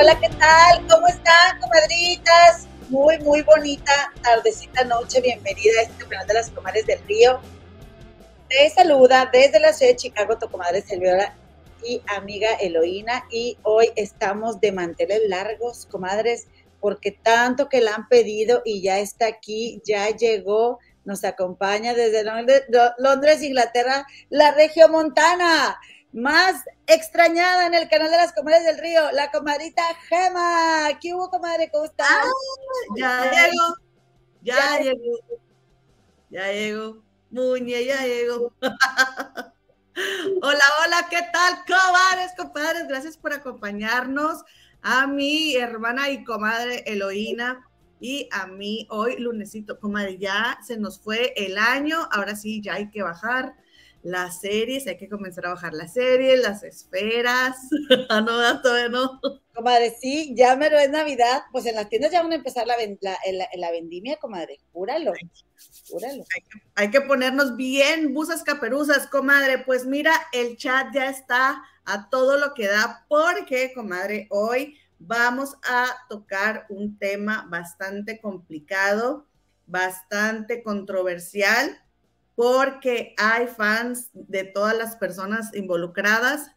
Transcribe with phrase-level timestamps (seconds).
[0.00, 0.86] Hola, ¿qué tal?
[0.88, 2.66] ¿Cómo están, comadritas?
[2.88, 5.20] Muy, muy bonita tardecita noche.
[5.20, 7.38] Bienvenida a este canal de las comadres del río.
[8.48, 11.34] Te saluda desde la ciudad de Chicago tu comadre Selviola
[11.84, 13.26] y amiga Eloína.
[13.30, 16.46] Y hoy estamos de manteles largos, comadres,
[16.80, 22.24] porque tanto que la han pedido y ya está aquí, ya llegó, nos acompaña desde
[22.24, 22.62] Londres,
[22.96, 25.78] Londres Inglaterra, la región montana
[26.12, 30.98] más extrañada en el canal de las comadres del río, la comadrita Gema.
[31.00, 31.70] ¿Qué hubo, comadre?
[31.70, 32.08] ¿Cómo estás?
[33.02, 33.74] Ah, ya llegó,
[34.42, 35.18] ya, llegó,
[36.30, 38.52] ya llegó, Muñe, ya llegó.
[40.42, 42.88] hola, hola, ¿qué tal, comadres, compadres?
[42.88, 44.42] Gracias por acompañarnos.
[44.82, 47.66] A mi hermana y comadre Eloína
[48.00, 52.74] y a mí hoy lunesito, comadre, ya se nos fue el año, ahora sí, ya
[52.74, 53.54] hay que bajar
[54.02, 57.56] las series, hay que comenzar a bajar las series, las esferas.
[58.08, 59.20] ah, no, todavía no.
[59.54, 62.66] Comadre, sí, ya me lo es Navidad, pues en las tiendas ya van a empezar
[62.66, 62.76] la,
[63.56, 65.12] la, vendimia, comadre, júralo,
[65.88, 66.24] júralo.
[66.34, 71.62] Hay que, hay que ponernos bien busas caperuzas, comadre, pues mira, el chat ya está
[71.84, 79.26] a todo lo que da, porque, comadre, hoy vamos a tocar un tema bastante complicado,
[79.66, 81.82] bastante controversial,
[82.34, 86.50] porque hay fans de todas las personas involucradas.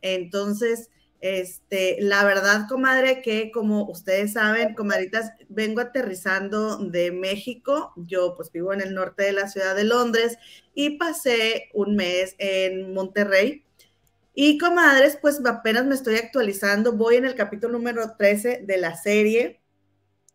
[0.00, 7.92] Entonces, este, la verdad, comadre, que como ustedes saben, comadritas, vengo aterrizando de México.
[7.96, 10.38] Yo pues vivo en el norte de la ciudad de Londres
[10.74, 13.64] y pasé un mes en Monterrey.
[14.34, 16.92] Y comadres, pues apenas me estoy actualizando.
[16.92, 19.60] Voy en el capítulo número 13 de la serie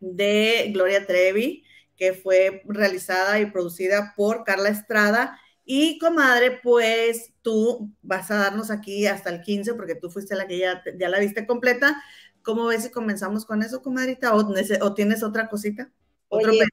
[0.00, 1.64] de Gloria Trevi
[2.02, 5.38] que fue realizada y producida por Carla Estrada.
[5.64, 10.48] Y comadre, pues tú vas a darnos aquí hasta el 15 porque tú fuiste la
[10.48, 12.02] que ya, ya la viste completa.
[12.42, 14.34] ¿Cómo ves si comenzamos con eso, comadrita?
[14.34, 15.92] ¿O, tienes otra cosita?
[16.26, 16.64] Oye,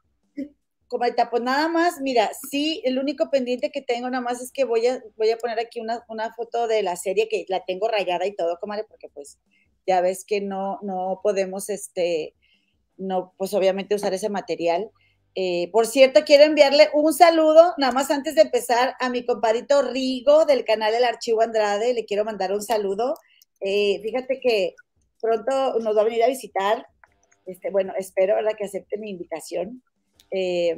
[0.88, 4.64] comadrita, pues nada más, mira, sí, el único pendiente que tengo nada más es que
[4.64, 7.88] voy a, voy a poner aquí una, una foto de la serie que la tengo
[7.88, 9.38] rayada y todo, comadre, porque pues
[9.86, 12.34] ya ves que no, no podemos, este,
[12.98, 14.90] no, pues obviamente usar ese material.
[15.36, 19.82] Eh, por cierto, quiero enviarle un saludo, nada más antes de empezar, a mi compadito
[19.82, 21.94] Rigo del canal del Archivo Andrade.
[21.94, 23.16] Le quiero mandar un saludo.
[23.62, 24.76] Eh, fíjate que
[25.22, 26.86] pronto nos va a venir a visitar.
[27.46, 28.52] Este, bueno, espero ¿verdad?
[28.58, 29.84] que acepte mi invitación.
[30.32, 30.78] Eh,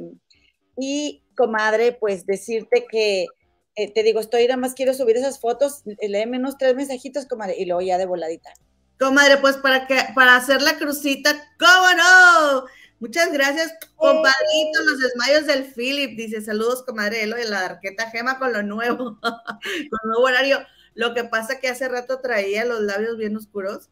[0.76, 3.26] y, comadre, pues decirte que,
[3.74, 7.66] te digo, estoy nada más quiero subir esas fotos, léeme unos tres mensajitos, comadre, y
[7.66, 8.52] luego ya de voladita.
[8.98, 12.64] Comadre, pues para que, para hacer la crucita, ¿cómo no?
[13.02, 16.16] Muchas gracias, compadrito, los desmayos del Philip.
[16.16, 20.60] Dice, saludos, comadre Elo de la Arqueta Gema con lo nuevo, con nuevo horario.
[20.94, 23.90] Lo que pasa que hace rato traía los labios bien oscuros,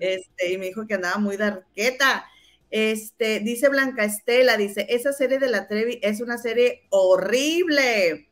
[0.00, 2.24] este, y me dijo que andaba muy de arqueta.
[2.70, 8.30] Este, dice Blanca Estela, dice, esa serie de la Trevi es una serie horrible.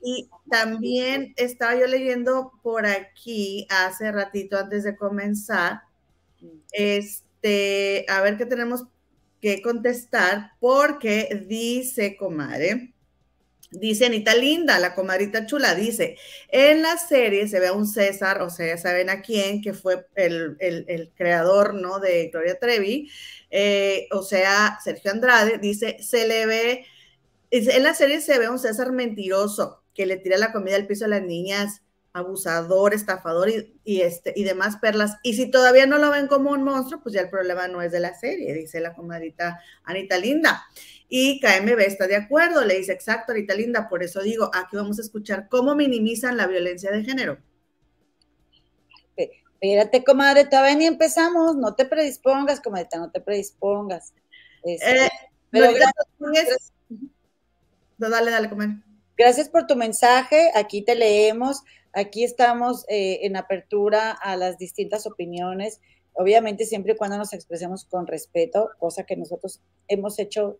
[0.00, 5.80] Y también estaba yo leyendo por aquí hace ratito antes de comenzar,
[6.70, 8.84] este, a ver qué tenemos
[9.44, 12.94] que contestar porque dice, comadre,
[13.70, 16.16] dice Anita Linda, la comadrita chula, dice,
[16.48, 19.74] en la serie se ve a un César, o sea, ya saben a quién, que
[19.74, 22.00] fue el, creador, ¿no?
[22.00, 23.10] De Gloria Trevi,
[23.50, 26.86] eh, o sea, Sergio Andrade, dice, se le ve,
[27.50, 30.86] en la serie se ve a un César mentiroso que le tira la comida al
[30.86, 31.82] piso a las niñas,
[32.14, 33.50] abusador, estafador
[33.82, 35.18] y, este, y demás perlas.
[35.22, 37.92] Y si todavía no lo ven como un monstruo, pues ya el problema no es
[37.92, 40.64] de la serie, dice la comadita Anita Linda.
[41.08, 44.98] Y KMB está de acuerdo, le dice exacto, Anita Linda, por eso digo, aquí vamos
[44.98, 47.38] a escuchar cómo minimizan la violencia de género.
[49.16, 54.12] Espérate, comadre, todavía ni empezamos, no te predispongas, comadita, no te predispongas.
[54.62, 55.10] Este, eh,
[55.50, 56.72] pero gracias,
[57.96, 58.76] dale, dale, comadre.
[59.16, 61.62] Gracias por tu mensaje, aquí te leemos.
[61.94, 65.80] Aquí estamos eh, en apertura a las distintas opiniones,
[66.12, 70.58] obviamente siempre y cuando nos expresemos con respeto, cosa que nosotros hemos hecho,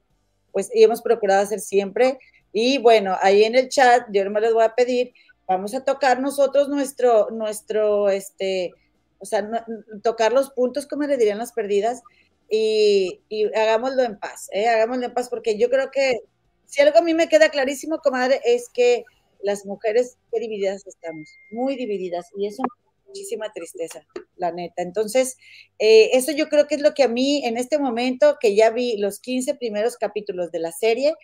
[0.53, 2.19] pues, y hemos procurado hacer siempre.
[2.53, 5.13] Y bueno, ahí en el chat, yo no me les voy a pedir,
[5.47, 8.73] vamos a tocar nosotros nuestro, nuestro, este,
[9.19, 9.67] O sea,
[10.03, 12.03] tocar los puntos, como le dirían las perdidas,
[12.49, 13.21] y,
[13.57, 14.69] hagámoslo en paz, ¿eh?
[14.69, 16.21] hagámoslo en paz, porque yo creo que
[16.67, 19.05] si algo a mí me queda clarísimo, comadre, es que
[19.44, 22.62] las mujeres, qué divididas estamos, muy divididas, y eso
[23.06, 24.05] muchísima tristeza,
[24.37, 24.82] la neta.
[24.82, 25.37] Entonces,
[25.79, 28.70] eh, eso yo creo que es lo que a mí en este momento, que ya
[28.70, 31.14] vi los 15 primeros capítulos de la serie,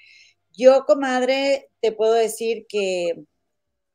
[0.57, 3.25] yo, comadre, te puedo decir que,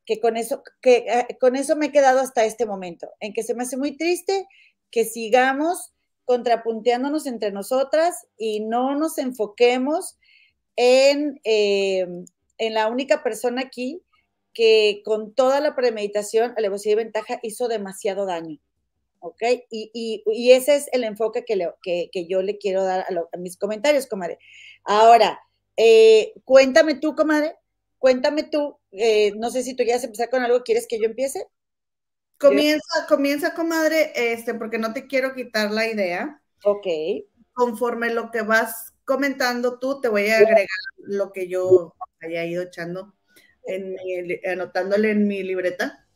[0.04, 3.42] que con eso, que eh, con eso me he quedado hasta este momento, en que
[3.42, 4.46] se me hace muy triste
[4.90, 5.92] que sigamos
[6.24, 10.18] contrapunteándonos entre nosotras y no nos enfoquemos
[10.74, 12.06] en, eh,
[12.58, 14.02] en la única persona aquí
[14.56, 18.58] que con toda la premeditación, alevosía y ventaja hizo demasiado daño.
[19.20, 19.42] ¿Ok?
[19.70, 24.38] Y, ese es el enfoque que, que, yo le quiero dar a, mis comentarios, comadre.
[24.82, 25.40] Ahora,
[25.76, 27.56] eh, cuéntame tú, comadre,
[27.98, 31.04] cuéntame tú, eh, no sé si tú ya has empezar con algo, ¿quieres que yo
[31.04, 31.46] empiece?
[32.38, 36.40] Comienza, comienza, comadre, este, porque no te quiero quitar la idea.
[36.64, 36.86] Ok.
[37.52, 40.66] Conforme lo que vas comentando tú, te voy a agregar
[40.98, 43.15] lo que yo haya ido echando
[44.44, 46.06] anotándole en mi libreta?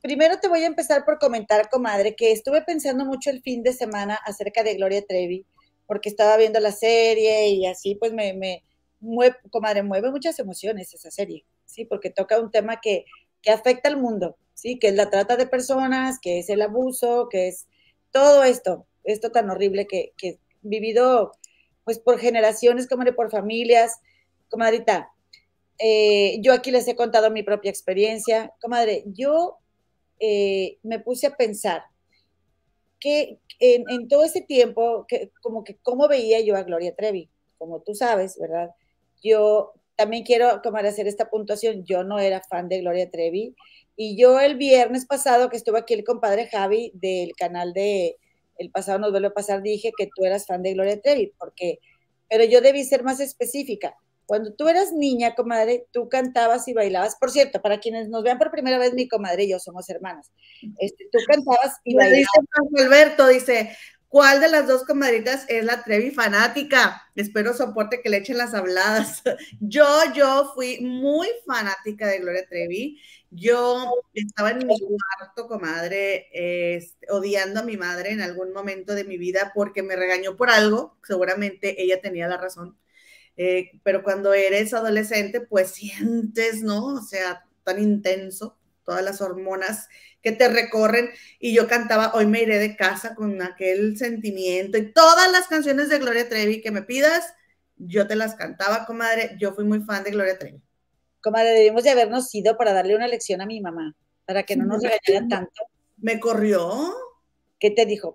[0.00, 3.72] Primero te voy a empezar por comentar, comadre, que estuve pensando mucho el fin de
[3.72, 5.44] semana acerca de Gloria Trevi,
[5.86, 8.64] porque estaba viendo la serie y así, pues me, me
[9.00, 11.84] mueve, comadre, mueve muchas emociones esa serie, ¿sí?
[11.84, 13.06] Porque toca un tema que,
[13.42, 14.78] que afecta al mundo, ¿sí?
[14.78, 17.66] Que es la trata de personas, que es el abuso, que es
[18.12, 21.32] todo esto, esto tan horrible que, que vivido,
[21.84, 24.00] pues, por generaciones, comadre, por familias.
[24.48, 25.10] Comadrita,
[25.78, 28.52] eh, yo aquí les he contado mi propia experiencia.
[28.60, 29.58] Comadre, yo
[30.18, 31.82] eh, me puse a pensar
[32.98, 37.80] que en, todo ese tiempo, que, como que cómo veía yo a Gloria Trevi, como
[37.80, 38.70] tú sabes, ¿verdad?
[39.22, 41.84] Yo también quiero, comadre, hacer esta puntuación.
[41.84, 43.54] Yo no era fan de Gloria Trevi.
[43.96, 48.16] Y yo el viernes pasado que estuve aquí el compadre Javi del canal de
[48.56, 51.80] El pasado nos vuelve a pasar, dije que tú eras fan de Gloria Trevi, porque,
[52.28, 53.96] pero yo debí ser más específica
[54.28, 57.16] cuando tú eras niña, comadre, tú cantabas y bailabas.
[57.16, 60.30] Por cierto, para quienes nos vean por primera vez, mi comadre y yo somos hermanas.
[60.78, 62.28] Este, tú cantabas y bailabas.
[62.52, 63.74] Dice Alberto, dice,
[64.06, 67.08] ¿cuál de las dos comadritas es la Trevi fanática?
[67.14, 69.22] Espero soporte que le echen las habladas.
[69.60, 73.00] Yo, yo fui muy fanática de Gloria Trevi.
[73.30, 73.82] Yo
[74.12, 79.16] estaba en mi cuarto, comadre, este, odiando a mi madre en algún momento de mi
[79.16, 80.98] vida porque me regañó por algo.
[81.02, 82.76] Seguramente ella tenía la razón
[83.38, 86.84] eh, pero cuando eres adolescente, pues sientes, ¿no?
[86.86, 89.88] O sea, tan intenso, todas las hormonas
[90.22, 91.10] que te recorren.
[91.38, 95.88] Y yo cantaba Hoy me iré de casa con aquel sentimiento y todas las canciones
[95.88, 97.32] de Gloria Trevi que me pidas,
[97.76, 99.36] yo te las cantaba, comadre.
[99.38, 100.60] Yo fui muy fan de Gloria Trevi.
[101.22, 103.94] Comadre, debimos de habernos ido para darle una lección a mi mamá,
[104.24, 105.62] para que no nos regañara tanto.
[105.96, 106.92] ¿Me corrió?
[107.60, 108.12] ¿Qué te dijo?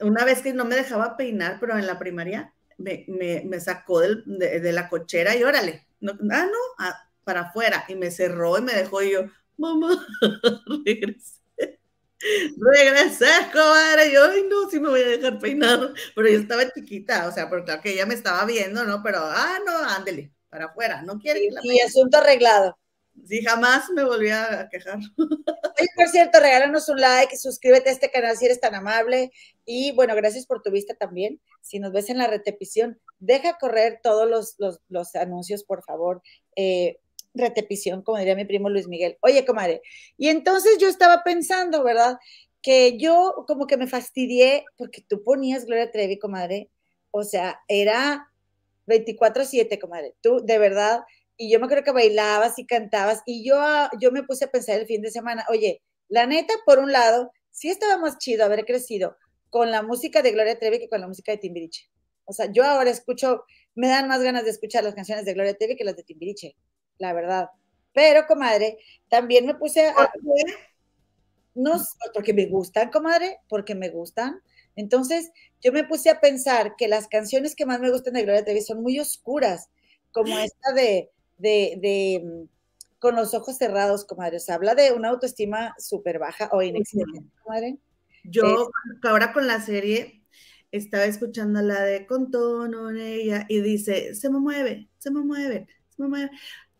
[0.00, 4.88] Una vez que no me dejaba peinar, pero en la primaria, me, sacó de, la
[4.88, 9.12] cochera y órale, ah, no, ah, para afuera, y me cerró y me dejó y
[9.12, 9.24] yo,
[9.56, 10.06] mamá,
[10.86, 11.38] regresé.
[12.56, 17.28] Regresé, comadre, yo, ay, no, sí me voy a dejar peinar, pero yo estaba chiquita,
[17.28, 19.02] o sea, porque claro que ella me estaba viendo, ¿no?
[19.04, 22.76] Pero, ah, no, ándele, para afuera, no quiere que la Y asunto arreglado.
[23.26, 24.98] Sí, jamás me volví a quejar.
[25.18, 29.30] Oye, por cierto, regálanos un like, suscríbete a este canal si eres tan amable.
[29.64, 31.40] Y bueno, gracias por tu vista también.
[31.60, 36.22] Si nos ves en la repetición, deja correr todos los, anuncios, por favor.
[36.56, 36.98] Eh,
[37.34, 39.16] repetición, como diría mi primo Luis Miguel.
[39.20, 39.82] Oye, comadre,
[40.16, 42.18] y entonces yo estaba pensando, ¿verdad?
[42.62, 46.70] Que yo como que me fastidié porque tú ponías Gloria Trevi, comadre.
[47.10, 48.30] O sea, era
[48.86, 50.14] 24-7, comadre.
[50.20, 51.00] Tú, de verdad,
[51.38, 54.50] y yo me creo que bailabas y cantabas y yo, ah, yo me puse a
[54.50, 58.44] pensar el fin de semana, oye, la neta, por un lado, sí estaba más chido
[58.44, 59.16] haber crecido
[59.48, 61.88] con la música de Gloria Trevi que con la música de Timbiriche.
[62.24, 65.56] O sea, yo ahora escucho, me dan más ganas de escuchar las canciones de Gloria
[65.56, 66.56] Trevi que las de Timbiriche,
[66.98, 67.48] la verdad.
[67.94, 68.78] Pero, comadre,
[69.08, 70.12] también me puse a...
[71.54, 71.72] No,
[72.14, 74.42] porque me gustan, comadre, porque me gustan.
[74.76, 75.30] Entonces,
[75.60, 78.60] yo me puse a pensar que las canciones que más me gustan de Gloria Trevi
[78.60, 79.68] son muy oscuras,
[80.12, 82.48] como esta de de, mm,
[82.98, 84.40] con los ojos cerrados, comadre.
[84.40, 87.78] Se habla de una autoestima súper baja o inexistente, comadre.
[88.24, 88.70] Yo
[89.02, 90.22] ahora con la serie
[90.70, 95.20] estaba escuchando la de con tono en ella y dice, se me mueve, se me
[95.20, 96.30] mueve, se me mueve.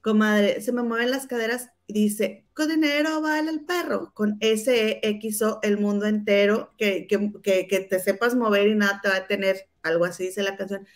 [0.01, 5.01] Comadre, se me mueven las caderas y dice, con dinero vale el perro, con ese
[5.43, 9.17] o el mundo entero, que, que, que, que te sepas mover y nada te va
[9.17, 10.87] a tener, algo así dice la canción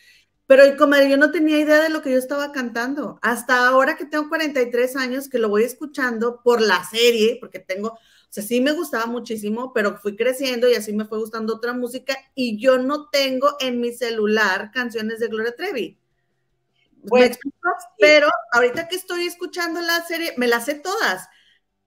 [0.54, 3.18] Pero, comadre, yo no tenía idea de lo que yo estaba cantando.
[3.22, 7.88] Hasta ahora que tengo 43 años, que lo voy escuchando por la serie, porque tengo,
[7.88, 11.72] o sea, sí me gustaba muchísimo, pero fui creciendo y así me fue gustando otra
[11.72, 15.98] música y yo no tengo en mi celular canciones de Gloria Trevi.
[17.04, 17.34] Bueno,
[17.98, 21.30] Pero ahorita que estoy escuchando la serie, me las sé todas.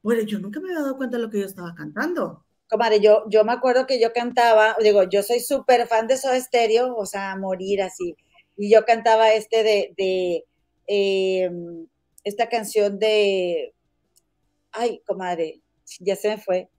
[0.01, 2.43] Bueno, yo nunca me había dado cuenta de lo que yo estaba cantando.
[2.67, 6.41] Comadre, yo, yo me acuerdo que yo cantaba, digo, yo soy súper fan de Soda
[6.41, 8.15] Stereo, o sea, morir así.
[8.57, 10.45] Y yo cantaba este de, de
[10.87, 11.87] em,
[12.23, 13.73] esta canción de,
[14.71, 15.61] ay, comadre,
[15.99, 16.69] ya se me fue.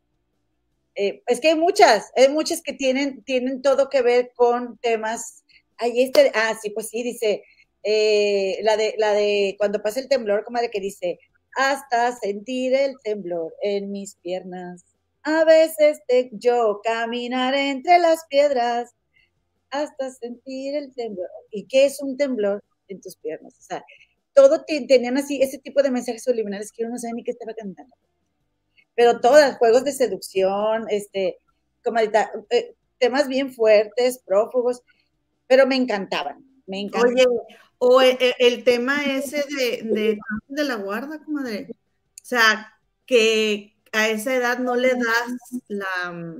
[0.94, 5.44] Eh, es que hay muchas, hay muchas que tienen, tienen todo que ver con temas.
[5.76, 7.42] Ay, este, ah, sí, pues sí, dice,
[7.82, 11.18] eh, la, de, la de cuando pasa el temblor, comadre, que dice,
[11.54, 14.84] hasta sentir el temblor en mis piernas
[15.26, 18.94] a veces te, yo caminar entre las piedras
[19.70, 21.28] hasta sentir el temblor.
[21.50, 23.54] ¿Y qué es un temblor en tus piernas?
[23.58, 23.84] O sea,
[24.34, 27.54] todo tenían así ese tipo de mensajes subliminales que uno no sabe ni qué estaba
[27.54, 27.94] cantando.
[28.94, 31.38] Pero todas, juegos de seducción, este,
[31.84, 34.82] como ahorita, eh, temas bien fuertes, prófugos,
[35.46, 37.14] pero me encantaban, me encantaban.
[37.14, 37.26] Oye,
[37.78, 40.18] o el, el tema ese de, de,
[40.48, 41.68] de la guarda, comadre.
[41.70, 42.72] O sea,
[43.04, 46.34] que, a esa edad no le das la,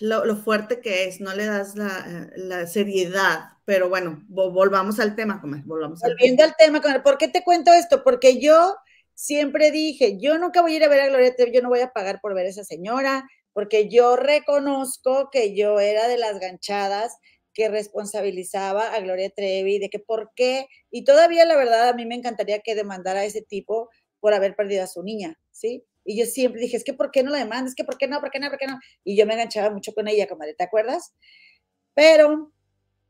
[0.00, 3.50] mm, lo, fuerte que es, no le das la, seriedad.
[3.64, 8.04] Pero bueno, volvamos al tema, volvamos Volviendo al tema, ¿por qué te cuento esto?
[8.04, 8.76] Porque yo
[9.14, 11.80] siempre dije, yo nunca voy a ir a ver a Gloria Trevi, yo no voy
[11.80, 16.38] a pagar por ver a esa señora, porque yo reconozco que yo era de las
[16.38, 17.16] ganchadas
[17.54, 22.04] que responsabilizaba a Gloria Trevi de que por qué, y todavía la verdad a mí
[22.04, 23.88] me encantaría que demandara a ese tipo
[24.20, 25.86] por haber perdido a su niña, ¿sí?
[26.06, 27.70] Y yo siempre dije, es que ¿por qué no la demandas?
[27.70, 28.20] Es que ¿por qué no?
[28.20, 28.48] ¿Por qué no?
[28.48, 28.78] ¿Por qué no?
[29.04, 31.12] Y yo me enganchaba mucho con ella, comadre, ¿te acuerdas?
[31.94, 32.52] Pero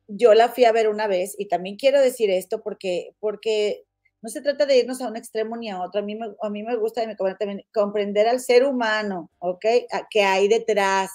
[0.08, 3.84] yo la fui a ver una vez y también quiero decir esto porque, porque
[4.22, 6.00] no se trata de irnos a un extremo ni a otro.
[6.00, 7.02] A mí me, a mí me gusta
[7.38, 9.64] también comprender al ser humano, ¿ok?
[10.10, 11.10] Que hay detrás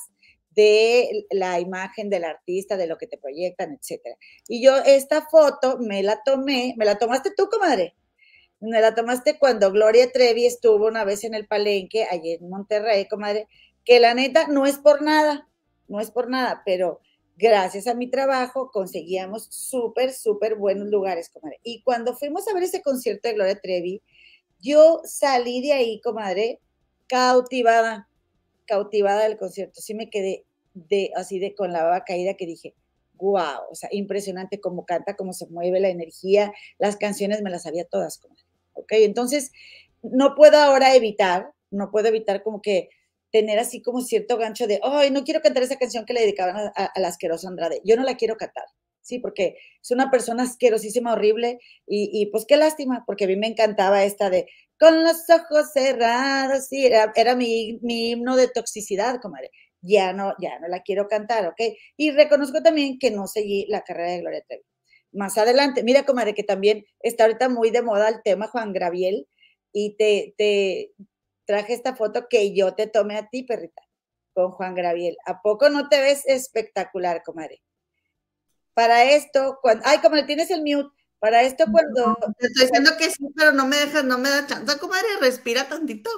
[0.51, 4.17] de la imagen del artista, de lo que te proyectan, etcétera.
[4.47, 7.95] Y yo esta foto me la tomé, me la tomaste tú, comadre
[8.61, 13.07] me la tomaste cuando Gloria Trevi estuvo una vez en el palenque, allí en Monterrey,
[13.07, 13.47] comadre,
[13.83, 15.49] que la neta no es por nada,
[15.87, 17.01] no es por nada, pero
[17.37, 21.59] gracias a mi trabajo conseguíamos súper, súper buenos lugares, comadre.
[21.63, 24.03] Y cuando fuimos a ver ese concierto de Gloria Trevi,
[24.59, 26.59] yo salí de ahí, comadre,
[27.07, 28.07] cautivada,
[28.67, 29.81] cautivada del concierto.
[29.81, 32.75] Sí me quedé de, así de con la baba caída que dije,
[33.15, 37.63] wow, o sea, impresionante cómo canta, cómo se mueve la energía, las canciones me las
[37.63, 38.50] sabía todas, comadre.
[38.73, 38.91] ¿Ok?
[38.93, 39.51] Entonces,
[40.01, 42.89] no puedo ahora evitar, no puedo evitar como que
[43.31, 46.71] tener así como cierto gancho de, ay, no quiero cantar esa canción que le dedicaban
[46.75, 47.81] a, la asquerosa Andrade.
[47.85, 48.65] Yo no la quiero cantar,
[49.01, 49.19] ¿sí?
[49.19, 54.03] Porque es una persona asquerosísima, horrible, y, pues qué lástima, porque a mí me encantaba
[54.03, 54.47] esta de,
[54.79, 59.51] con los ojos cerrados, sí, era, era mi, mi, himno de toxicidad, comadre.
[59.83, 61.59] Ya no, ya no la quiero cantar, ¿ok?
[61.97, 64.63] Y reconozco también que no seguí la carrera de Gloria Trevi
[65.11, 65.83] más adelante.
[65.83, 69.27] Mira, comadre, que también está ahorita muy de moda el tema Juan Graviel
[69.71, 70.91] y te, te
[71.45, 73.81] traje esta foto que yo te tomé a ti, perrita,
[74.33, 75.17] con Juan Graviel.
[75.25, 77.61] ¿A poco no te ves espectacular, comadre?
[78.73, 80.89] Para esto, cuando, ay, comadre, tienes el mute.
[81.19, 82.15] Para esto cuando...
[82.39, 85.67] te estoy diciendo que sí, pero no me dejas, no me da chance, comadre, respira
[85.67, 86.09] tantito.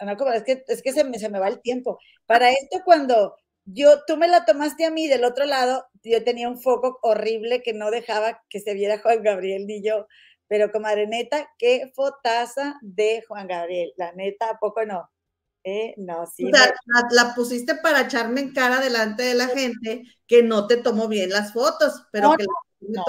[0.00, 1.98] No, comadre, es que, es que se, me, se me va el tiempo.
[2.24, 3.36] Para esto cuando
[3.72, 7.62] yo, tú me la tomaste a mí del otro lado, yo tenía un foco horrible
[7.62, 10.06] que no dejaba que se viera Juan Gabriel ni yo,
[10.46, 15.10] pero comadre neta, qué fotaza de Juan Gabriel, la neta, ¿a poco no?
[15.64, 15.94] ¿Eh?
[15.98, 16.46] No, sí.
[16.46, 16.72] O sea,
[17.10, 21.28] la, pusiste para echarme en cara delante de la gente que no te tomó bien
[21.28, 22.46] las fotos, pero que
[22.80, 23.04] no,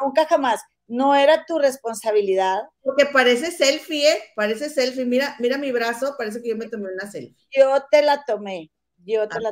[0.00, 0.60] nunca jamás.
[0.88, 2.62] No era tu responsabilidad.
[2.80, 4.22] Porque parece selfie, ¿eh?
[4.34, 5.04] Parece selfie.
[5.04, 7.36] Mira, mira mi brazo, parece que yo me tomé una selfie.
[7.52, 8.70] Yo te la tomé
[9.06, 9.50] yo te la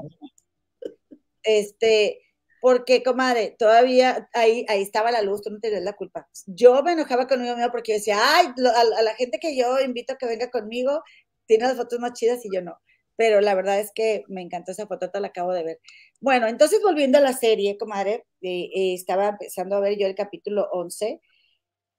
[1.42, 2.20] Este,
[2.64, 6.28] porque, comadre, todavía ahí, ahí estaba la luz, tú no tenías la culpa.
[6.46, 10.16] Yo me enojaba conmigo mismo porque decía, ay, a, la gente que yo invito a
[10.16, 11.02] que venga conmigo,
[11.46, 12.78] tiene las fotos más chidas y yo no.
[13.16, 15.80] Pero la verdad es que me encantó esa foto, te la acabo de ver.
[16.20, 20.14] Bueno, entonces volviendo a la serie, comadre, eh, eh, estaba empezando a ver yo el
[20.14, 21.20] capítulo 11.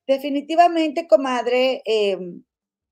[0.07, 2.17] Definitivamente, comadre, eh,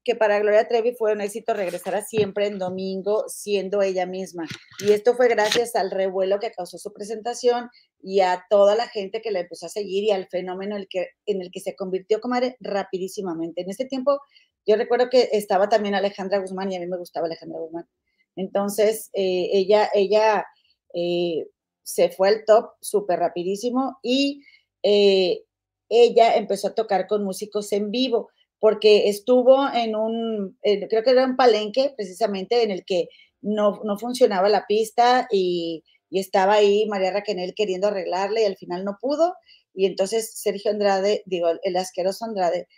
[0.04, 4.48] que para Gloria Trevi fue un éxito regresar a siempre en domingo siendo ella misma.
[4.80, 7.70] Y esto fue gracias al revuelo que causó su presentación
[8.02, 10.88] y a toda la gente que la empezó a seguir y al fenómeno en el
[10.88, 13.62] que, en el que se convirtió, comadre, rapidísimamente.
[13.62, 14.20] En ese tiempo,
[14.66, 17.88] yo recuerdo que estaba también Alejandra Guzmán y a mí me gustaba Alejandra Guzmán.
[18.36, 20.46] Entonces, eh, ella, ella
[20.94, 21.48] eh,
[21.84, 24.42] se fue al top súper rapidísimo y
[24.84, 25.44] eh,
[25.90, 28.30] ella empezó a tocar con músicos en vivo
[28.64, 33.10] porque estuvo en un, creo que era un palenque precisamente en el que
[33.42, 38.86] no, no funcionaba la pista y, estaba ahí María Raquel queriendo arreglarle y al final
[38.86, 39.36] no pudo.
[39.74, 42.70] Y entonces Sergio Andrade, digo, el asqueroso Andrade,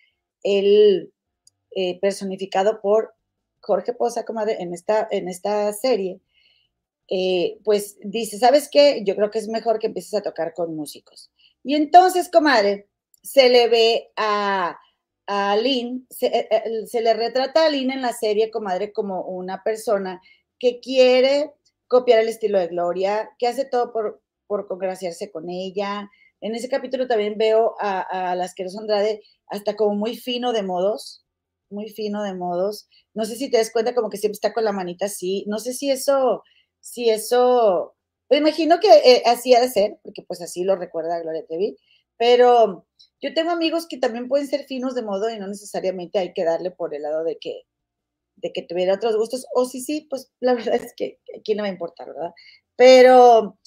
[0.41, 1.13] él
[1.75, 3.13] eh, personificado por
[3.59, 6.19] Jorge Poza, comadre, en esta, en esta serie,
[7.09, 9.03] eh, pues dice, ¿sabes qué?
[9.05, 11.29] Yo creo que es mejor que empieces a tocar con músicos.
[11.63, 12.87] Y entonces, comadre,
[13.21, 14.79] se le ve a
[15.27, 19.63] a Lynn, eh, eh, se, le retrata a Lynn en la serie, comadre, como una
[19.63, 20.21] persona
[20.59, 21.51] que quiere
[21.87, 26.09] copiar el estilo de Gloria, que hace todo por, por congraciarse con ella.
[26.41, 30.63] En ese capítulo también veo a, a las Queros Andrade hasta como muy fino de
[30.63, 31.25] modos,
[31.69, 32.87] muy fino de modos.
[33.13, 35.45] No sé si te das cuenta como que siempre está con la manita así.
[35.47, 36.43] No sé si eso,
[36.79, 37.95] si eso,
[38.29, 41.77] me imagino que eh, así ha de ser, porque pues así lo recuerda Gloria Trevi,
[42.17, 42.85] pero
[43.21, 46.43] yo tengo amigos que también pueden ser finos de modo y no necesariamente hay que
[46.43, 47.63] darle por el lado de que,
[48.35, 49.45] de que tuviera otros gustos.
[49.53, 52.31] O sí, sí, pues la verdad es que aquí no me importa, ¿verdad?
[52.75, 53.57] Pero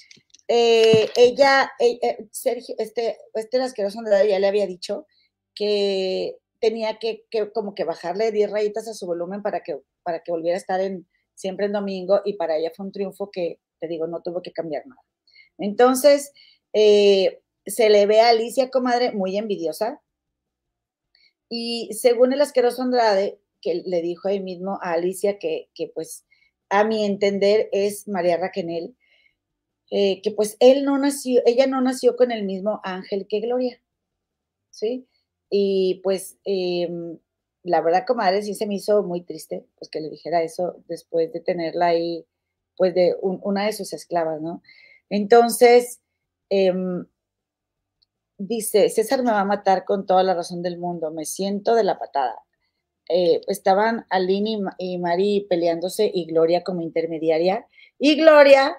[0.49, 5.07] eh, ella, eh, eh, Sergio, este, este asqueroso ya le había dicho
[5.55, 10.33] que tenía que, como que bajarle 10 rayitas a su volumen para que, para que
[10.33, 13.89] volviera a estar en, siempre en domingo y para ella fue un triunfo que, te
[13.89, 15.01] digo, no tuvo que cambiar nada.
[15.59, 16.33] Entonces,
[16.73, 20.01] eh, se le ve a Alicia, comadre, muy envidiosa.
[21.49, 26.25] Y según el asqueroso Andrade, que le dijo ahí mismo a Alicia que, pues,
[26.71, 28.95] a mi entender es María Raquenel,
[29.91, 33.81] eh, que pues él no nació, ella no nació con el mismo ángel que Gloria,
[34.71, 35.07] ¿sí?
[35.51, 37.19] Y pues em,
[37.63, 41.33] la verdad, comadre, sí se me hizo muy triste, pues que le dijera eso después
[41.33, 42.27] de tenerla ahí,
[42.77, 44.63] pues de una de sus esclavas, ¿no?
[45.11, 46.01] Entonces,
[46.51, 47.07] em,
[48.39, 51.85] dice, César me va a matar con toda la razón del mundo, me siento de
[51.85, 52.37] la patada.
[53.09, 57.67] Eh, estaban Aline y, Mari peleándose y Gloria como intermediaria.
[57.99, 58.77] Y Gloria,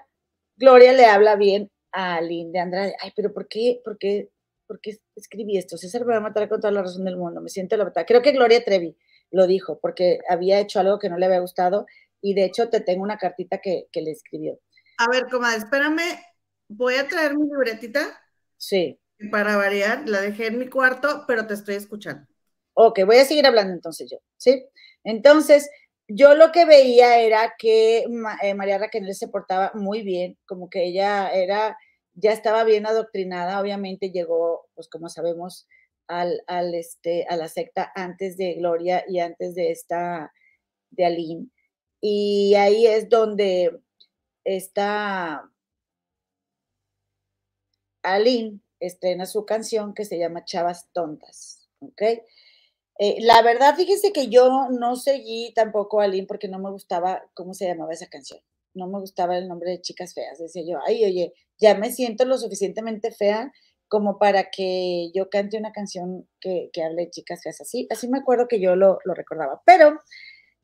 [0.56, 2.96] Gloria le habla bien a Aline de Andrade.
[3.00, 4.30] Ay, pero ¿por qué, por qué,
[4.66, 5.76] por qué escribí esto?
[5.76, 7.84] César me va a matar con toda la razón del mundo, me siento de la
[7.84, 8.06] patada.
[8.06, 8.96] Creo que Gloria Trevi
[9.30, 11.86] lo dijo porque había hecho algo que no le había gustado
[12.20, 14.58] y de hecho te tengo una cartita que, que le escribió.
[14.98, 16.18] A ver, comadre, espérame,
[16.68, 18.00] voy a traer mi libretita.
[18.56, 22.26] Sí para variar, la dejé en mi cuarto, pero te estoy escuchando.
[22.74, 24.64] Ok, voy a seguir hablando entonces yo, ¿sí?
[25.04, 25.70] Entonces,
[26.08, 28.04] yo lo que veía era que
[28.42, 31.76] eh, María Raquel se portaba muy bien, como que ella era,
[32.14, 35.68] ya estaba bien adoctrinada, obviamente llegó, pues como sabemos,
[36.08, 40.32] al, al este, a la secta antes de Gloria y antes de esta,
[40.90, 41.48] de Aline.
[42.00, 43.80] Y ahí es donde
[44.44, 45.48] está
[48.02, 52.02] Aline estrena su canción que se llama Chavas Tontas, ¿ok?
[52.98, 57.22] Eh, la verdad, fíjese que yo no seguí tampoco a Lynn porque no me gustaba
[57.34, 58.40] cómo se llamaba esa canción.
[58.74, 60.38] No me gustaba el nombre de Chicas Feas.
[60.38, 63.52] Decía yo, ay, oye, ya me siento lo suficientemente fea
[63.90, 67.60] como para que yo cante una canción que, hable de chicas feas.
[67.60, 69.62] Así, así me acuerdo que yo lo, recordaba.
[69.66, 69.98] Pero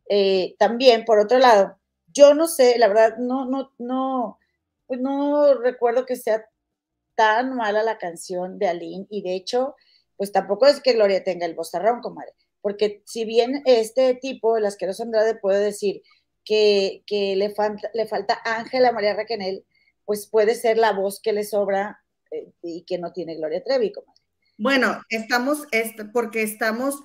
[0.09, 1.77] eh, también, por otro lado,
[2.07, 4.39] yo no sé, la verdad, no, no, no,
[4.87, 6.47] pues no recuerdo que sea
[7.17, 9.75] tan mala la canción de Aline y de hecho,
[10.17, 14.67] pues tampoco es que Gloria tenga el bozarrón, comadre, porque si bien este tipo, el
[14.67, 16.03] asqueroso Andrade, puede decir
[16.45, 17.03] que,
[17.37, 19.65] le, falta, le falta Ángela María Raquenel,
[20.05, 22.01] pues puede ser la voz que le sobra
[22.31, 24.21] eh, y que no tiene Gloria Trevi, comadre.
[24.59, 25.67] Bueno, estamos,
[26.13, 27.03] porque estamos,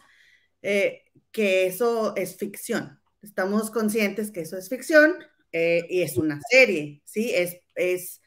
[0.62, 3.02] eh, que eso es ficción.
[3.22, 5.16] Estamos conscientes que eso es ficción
[5.52, 7.34] eh, y es una serie, ¿sí?
[7.34, 8.21] Es, es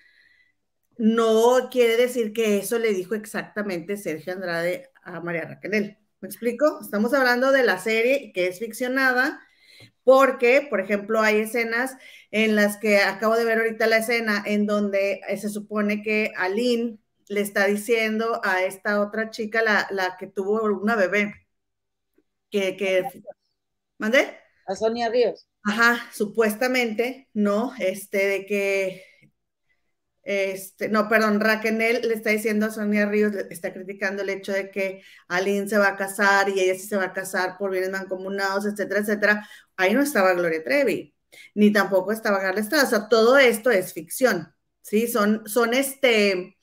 [0.97, 5.99] no quiere decir que eso le dijo exactamente Sergio Andrade a María Raquel.
[6.21, 6.81] ¿Me explico?
[6.81, 9.41] Estamos hablando de la serie que es ficcionada
[10.05, 11.97] porque, por ejemplo, hay escenas
[12.31, 16.33] en las que acabo de ver ahorita la escena en donde eh, se supone que
[16.37, 21.35] Aline le está diciendo a esta otra chica, la, la que tuvo una bebé,
[22.51, 23.05] que, que
[23.99, 24.39] ¿mandé?
[24.67, 25.47] A Sonia Ríos.
[25.63, 27.73] Ajá, supuestamente, ¿no?
[27.79, 29.05] Este, de que
[30.25, 34.71] este, no, perdón, Raquel le está diciendo a Sonia Ríos, está criticando el hecho de
[34.71, 37.91] que Aline se va a casar y ella sí se va a casar por bienes
[37.91, 39.49] mancomunados, etcétera, etcétera.
[39.77, 41.15] Ahí no estaba Gloria Trevi,
[41.55, 42.85] ni tampoco estaba Carla Estrada.
[42.85, 45.09] O sea, todo esto es ficción, ¿sí?
[45.09, 46.57] Son, son este,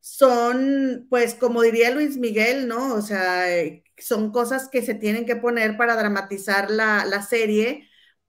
[0.00, 2.94] son, pues, como diría Luis Miguel, ¿no?
[2.94, 3.46] O sea,
[3.98, 7.85] son cosas que se tienen que poner para dramatizar la, la serie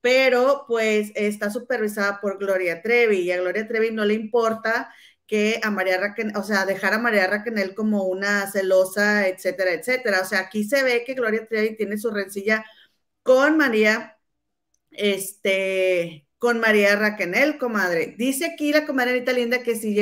[0.08, 4.90] pero pues está supervisada por Gloria Trevi y a Gloria Trevi no le importa
[5.28, 10.22] que a María Raquel, o sea, dejar a María Raquel como una celosa, etcétera, etcétera.
[10.22, 12.66] O sea, aquí se ve que Gloria Trevi tiene su rencilla
[13.22, 14.18] con María,
[14.92, 18.16] este, con María Raquel, comadre.
[18.18, 19.98] Dice aquí la comadre Linda que si,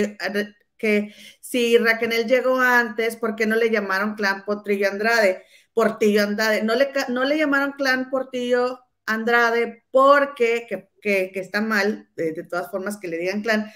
[0.78, 5.44] que si Raquel llegó antes, ¿por qué no le llamaron clan Portillo Andrade?
[5.74, 6.64] Portillo Andrade.
[6.64, 12.72] No le, no le llamaron clan Portillo Andrade porque, que, que, está mal, de, todas
[12.72, 13.72] formas que le digan clan,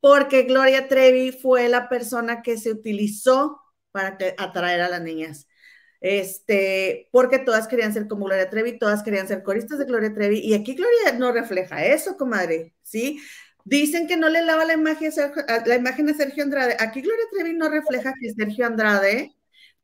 [0.00, 5.48] porque Gloria Trevi fue la persona que se utilizó para atraer a las niñas.
[6.00, 10.38] Este, porque todas querían ser como Gloria Trevi, todas querían ser coristas de Gloria Trevi,
[10.40, 13.20] y aquí Gloria no refleja eso, comadre, ¿sí?
[13.64, 15.10] Dicen que no le lava la imagen,
[15.64, 16.76] la imagen a Sergio Andrade.
[16.78, 19.34] Aquí Gloria Trevi no refleja que Sergio Andrade,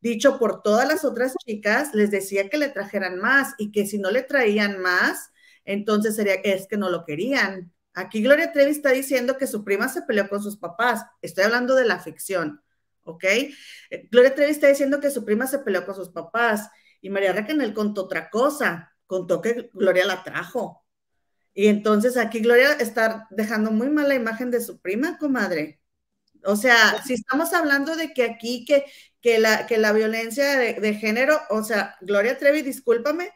[0.01, 3.99] dicho por todas las otras chicas, les decía que le trajeran más y que si
[3.99, 5.31] no le traían más,
[5.63, 7.71] entonces sería es que no lo querían.
[7.93, 11.05] Aquí Gloria Trevi está diciendo que su prima se peleó con sus papás.
[11.21, 12.61] Estoy hablando de la ficción,
[13.03, 13.23] ¿ok?
[13.23, 16.69] Eh, Gloria Trevi está diciendo que su prima se peleó con sus papás
[17.01, 20.85] y María Raquel contó otra cosa, contó que Gloria la trajo.
[21.53, 25.80] Y entonces aquí Gloria está dejando muy mala imagen de su prima, comadre.
[26.45, 28.85] O sea, si estamos hablando de que aquí, que,
[29.21, 33.31] que, la, que la violencia de, de género, o sea, Gloria Trevi, discúlpame,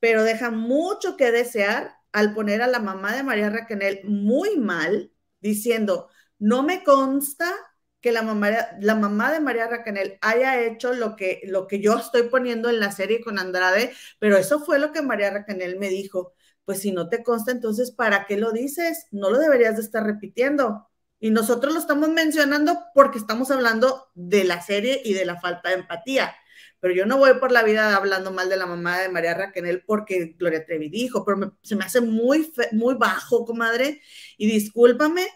[0.00, 5.12] pero deja mucho que desear al poner a la mamá de María Raquel muy mal,
[5.40, 7.52] diciendo, no me consta
[8.00, 11.96] que la mamá, la mamá de María Raquel haya hecho lo que, lo que yo
[11.98, 15.88] estoy poniendo en la serie con Andrade, pero eso fue lo que María Raquel me
[15.88, 16.34] dijo.
[16.64, 19.06] Pues si no te consta, entonces, ¿para qué lo dices?
[19.10, 20.88] No lo deberías de estar repitiendo.
[21.20, 25.70] Y nosotros lo estamos mencionando porque estamos hablando de la serie y de la falta
[25.70, 26.34] de empatía.
[26.80, 29.82] Pero yo no voy por la vida hablando mal de la mamá de María Raquel
[29.86, 34.02] porque Gloria Trevi dijo, pero se me hace muy, muy bajo, comadre,
[34.36, 35.26] y discúlpame,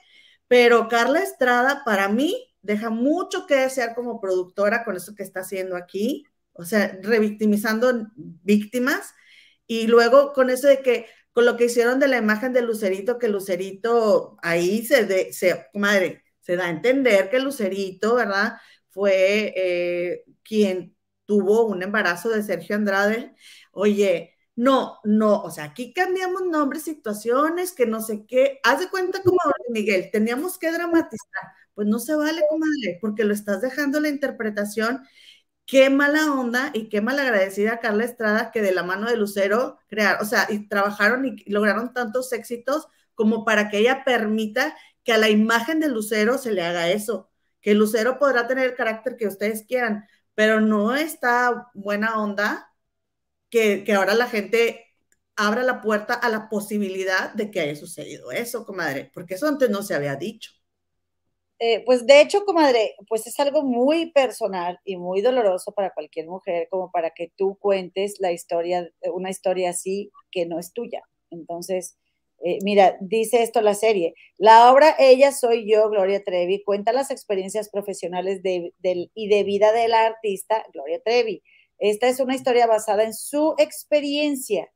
[0.47, 5.41] pero Carla Estrada para mí deja mucho que desear como productora con eso que está
[5.41, 9.15] haciendo aquí, o sea, revictimizando víctimas,
[9.67, 11.07] y luego con eso de que,
[11.39, 15.69] con lo que hicieron de la imagen de Lucerito, que Lucerito ahí se, de, se
[15.73, 18.55] madre, se da a entender que Lucerito, ¿verdad?
[18.89, 20.97] Fue eh, quien
[21.27, 23.37] tuvo un embarazo de Sergio Andrade.
[23.71, 28.59] Oye, no, no, o sea, aquí cambiamos nombres, situaciones, que no sé qué.
[28.65, 31.53] Haz de cuenta como Miguel, teníamos que dramatizar.
[31.73, 35.07] Pues no se vale, comadre, porque lo estás dejando la interpretación.
[35.69, 40.23] Qué mala onda y qué malagradecida Carla Estrada que de la mano de Lucero crear,
[40.23, 45.19] o sea, y trabajaron y lograron tantos éxitos como para que ella permita que a
[45.19, 47.31] la imagen de Lucero se le haga eso.
[47.61, 52.73] Que Lucero podrá tener el carácter que ustedes quieran, pero no está buena onda
[53.51, 54.87] que, ahora la gente
[55.37, 59.71] abra la puerta a la posibilidad de que haya sucedido eso, comadre, porque eso antes
[59.71, 60.53] no se había dicho.
[61.61, 66.27] Eh, pues de hecho, comadre, pues es algo muy personal y muy doloroso para cualquier
[66.29, 71.03] mujer, como para que tú cuentes la historia, una historia así que no es tuya.
[71.31, 71.97] Entonces,
[72.45, 74.15] eh, mira, dice esto la serie.
[74.37, 78.73] La obra Ella soy yo, Gloria Trevi, cuenta las experiencias profesionales de,
[79.15, 81.43] y de vida de la artista Gloria Trevi.
[81.79, 84.69] Esta es una historia basada en su experiencia,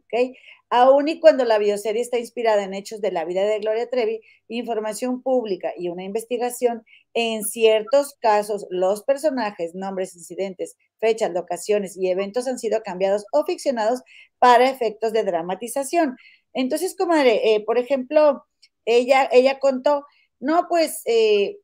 [0.00, 0.36] ¿ok?
[0.68, 4.20] Aún y cuando la bioserie está inspirada en hechos de la vida de Gloria Trevi,
[4.48, 12.10] información pública y una investigación, en ciertos casos los personajes, nombres, incidentes, fechas, locaciones y
[12.10, 14.02] eventos han sido cambiados o ficcionados
[14.38, 16.16] para efectos de dramatización.
[16.52, 18.44] Entonces, comadre, eh, por ejemplo,
[18.84, 20.04] ella, ella contó,
[20.40, 21.58] no, pues eh,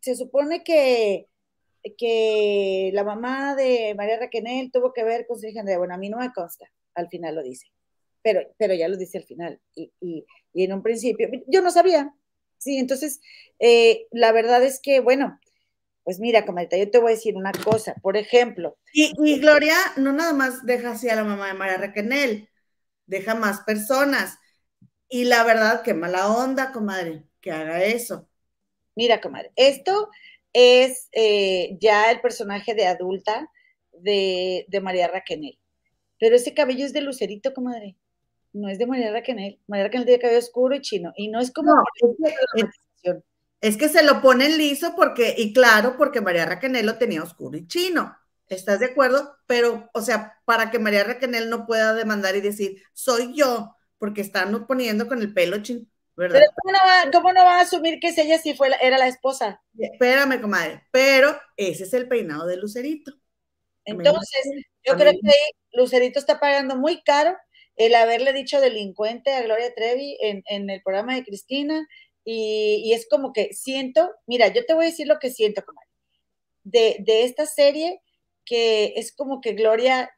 [0.00, 1.26] se supone que,
[1.98, 5.78] que la mamá de María Raquenel tuvo que ver con su hija Andrea.
[5.78, 7.66] Bueno, a mí no me consta, al final lo dice,
[8.26, 9.60] pero, pero ya lo dice al final.
[9.76, 12.12] Y, y, en un principio, yo no sabía,
[12.58, 13.20] sí, entonces,
[13.60, 15.38] eh, la verdad es que, bueno,
[16.02, 18.78] pues mira, comadre, yo te voy a decir una cosa, por ejemplo.
[18.92, 22.48] Y, y Gloria no nada más deja así a la mamá de María Raquenel,
[23.06, 24.40] deja más personas.
[25.08, 28.28] Y la verdad, qué mala onda, comadre, que haga eso.
[28.96, 30.10] Mira, comadre, esto
[30.52, 33.52] es eh, ya el personaje de adulta
[33.92, 35.60] de, María Raquenel.
[36.18, 37.94] Pero ese cabello es de Lucerito, comadre.
[38.56, 39.60] No es de María Raquenel.
[39.66, 41.12] María Raquenel tiene cabello oscuro y chino.
[41.14, 41.72] Y no es como...
[43.60, 47.58] es, que, se lo ponen liso porque, y claro, porque María Raquenel lo tenía oscuro
[47.58, 48.16] y chino.
[48.48, 49.36] ¿Estás de acuerdo?
[49.46, 54.22] Pero, o sea, para que María Raquel no pueda demandar y decir, soy yo, porque
[54.22, 56.40] están poniendo con el pelo chin, ¿verdad?
[56.40, 56.52] Pero
[57.12, 59.60] ¿cómo no, va, a asumir que es ella si fue era la esposa?
[59.76, 63.12] Espérame, comadre, pero ese es el peinado de Lucerito.
[63.84, 67.36] Entonces, yo creo que ahí Lucerito está pagando muy caro
[67.76, 71.86] el haberle dicho delincuente a Gloria Trevi en, en el programa de Cristina,
[72.24, 75.88] y, es como que siento, mira, yo te voy a decir lo que siento, comadre,
[76.64, 78.02] de, de esta serie,
[78.44, 80.10] que es como que Gloria,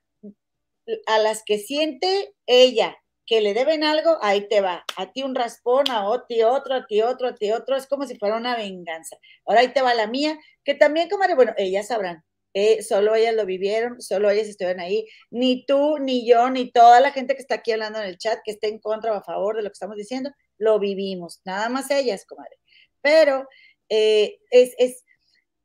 [1.07, 2.97] a las que siente ella
[3.29, 4.85] que le deben algo, ahí te va.
[4.97, 7.77] A ti un raspón, a ti otro, a ti otro, a ti otro.
[7.77, 9.19] Es como si fuera una venganza.
[9.45, 12.25] Ahora ahí te va la mía, que también, comadre, bueno, ellas sabrán.
[12.55, 15.07] Eh, solo ellas lo vivieron, solo ellas estuvieron ahí.
[15.31, 18.39] Ni tú, ni yo, ni toda la gente que está aquí hablando en el chat,
[18.45, 21.41] que esté en contra o a favor de lo que estamos diciendo, lo vivimos.
[21.45, 22.57] Nada más ellas, comadre.
[23.01, 23.47] Pero
[23.89, 25.05] eh, es, es,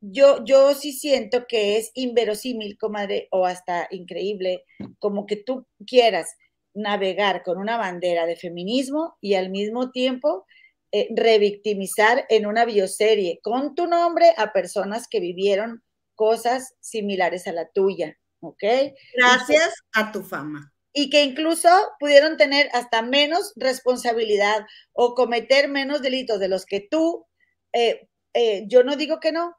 [0.00, 4.64] yo, yo sí siento que es inverosímil, comadre, o hasta increíble,
[4.98, 6.36] como que tú quieras
[6.74, 10.44] navegar con una bandera de feminismo y al mismo tiempo
[10.92, 15.82] eh, revictimizar en una bioserie con tu nombre a personas que vivieron
[16.14, 18.62] cosas similares a la tuya, ¿ok?
[19.16, 20.72] Gracias a tu fama.
[20.92, 26.80] Y que incluso pudieron tener hasta menos responsabilidad o cometer menos delitos de los que
[26.80, 27.26] tú,
[27.72, 29.56] eh, eh, yo no digo que no,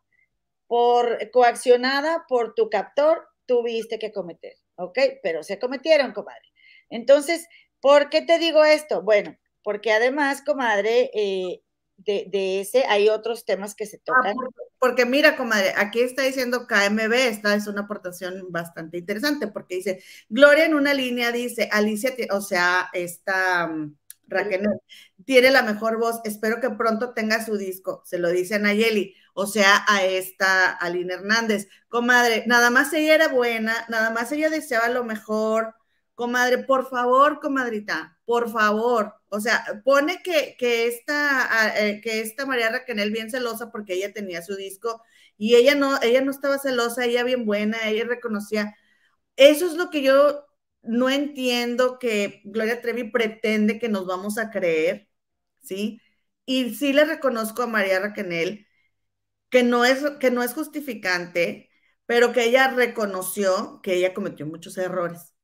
[0.67, 4.97] por coaccionada por tu captor, tuviste que cometer, ¿ok?
[5.21, 6.51] Pero se cometieron, comadre.
[6.89, 7.47] Entonces,
[7.81, 9.01] ¿por qué te digo esto?
[9.01, 11.61] Bueno, porque además, comadre, eh,
[11.97, 14.35] de, ese hay otros temas que se ah, tocan.
[14.79, 20.03] Porque, mira, comadre, aquí está diciendo KMB, esta es una aportación bastante interesante, porque dice,
[20.29, 23.95] Gloria en una línea dice, Alicia, o sea, esta mm,
[24.27, 24.67] Raquel
[25.25, 29.15] tiene la mejor voz, espero que pronto tenga su disco, se lo dice a Nayeli,
[29.33, 31.67] o sea, a esta Aline Hernández.
[31.89, 35.75] Comadre, nada más ella era buena, nada más ella deseaba lo mejor,
[36.15, 39.13] comadre, por favor, comadrita, por favor.
[39.29, 44.13] O sea, pone que, que, esta, eh, que esta María Raquel bien celosa porque ella
[44.13, 45.01] tenía su disco
[45.37, 48.75] y ella no, ella no estaba celosa, ella bien buena, ella reconocía.
[49.37, 50.45] Eso es lo que yo
[50.83, 55.09] no entiendo que Gloria Trevi pretende que nos vamos a creer,
[55.61, 56.01] ¿sí?
[56.45, 58.67] Y sí le reconozco a María Raquel
[59.49, 61.69] que no es, que no es justificante,
[62.05, 65.34] pero que ella reconoció que ella cometió muchos errores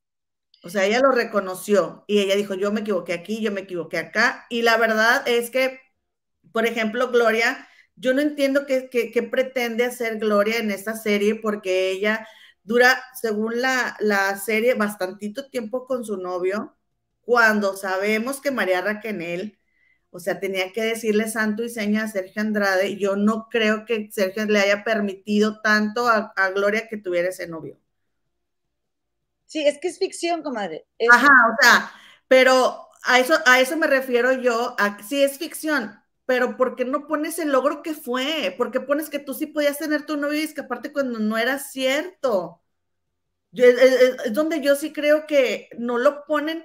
[0.63, 3.97] o sea, ella lo reconoció y ella dijo, yo me equivoqué aquí, yo me equivoqué
[3.97, 4.45] acá.
[4.49, 5.79] Y la verdad es que,
[6.51, 12.27] por ejemplo, Gloria, yo no entiendo qué, pretende hacer Gloria en esta serie porque ella
[12.63, 16.77] dura, según la, la serie, bastantito tiempo con su novio,
[17.21, 19.59] cuando sabemos que María Raquel,
[20.11, 22.97] o sea, tenía que decirle santo y seña a Sergio Andrade.
[22.97, 27.80] Yo no creo que Sergio le haya permitido tanto a Gloria que tuviera ese novio.
[29.51, 30.87] Sí, es que es ficción, comadre.
[31.11, 31.91] Ajá, o sea,
[32.29, 36.85] pero a eso, a eso me refiero yo, a sí es ficción, pero ¿por qué
[36.85, 38.55] no pones el logro que fue?
[38.57, 41.59] ¿Por qué pones que tú sí podías tener tu novio y escaparte cuando no era
[41.59, 42.61] cierto?
[43.51, 46.63] es, donde yo sí creo que no lo ponen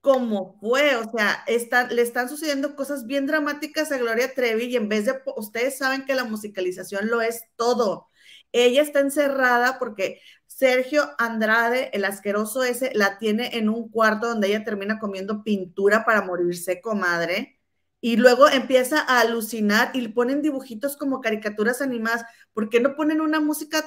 [0.00, 1.44] como fue, o sea,
[1.90, 6.04] le están sucediendo cosas bien dramáticas a Gloria Trevi y en vez de, ustedes saben
[6.04, 8.08] que la musicalización lo es todo.
[8.50, 10.20] Ella está encerrada porque
[10.56, 16.06] Sergio Andrade, el asqueroso ese, la tiene en un cuarto donde ella termina comiendo pintura
[16.06, 17.60] para morirse, comadre.
[18.00, 22.24] Y luego empieza a alucinar y ponen dibujitos como caricaturas animadas.
[22.54, 23.84] ¿Por qué no ponen una música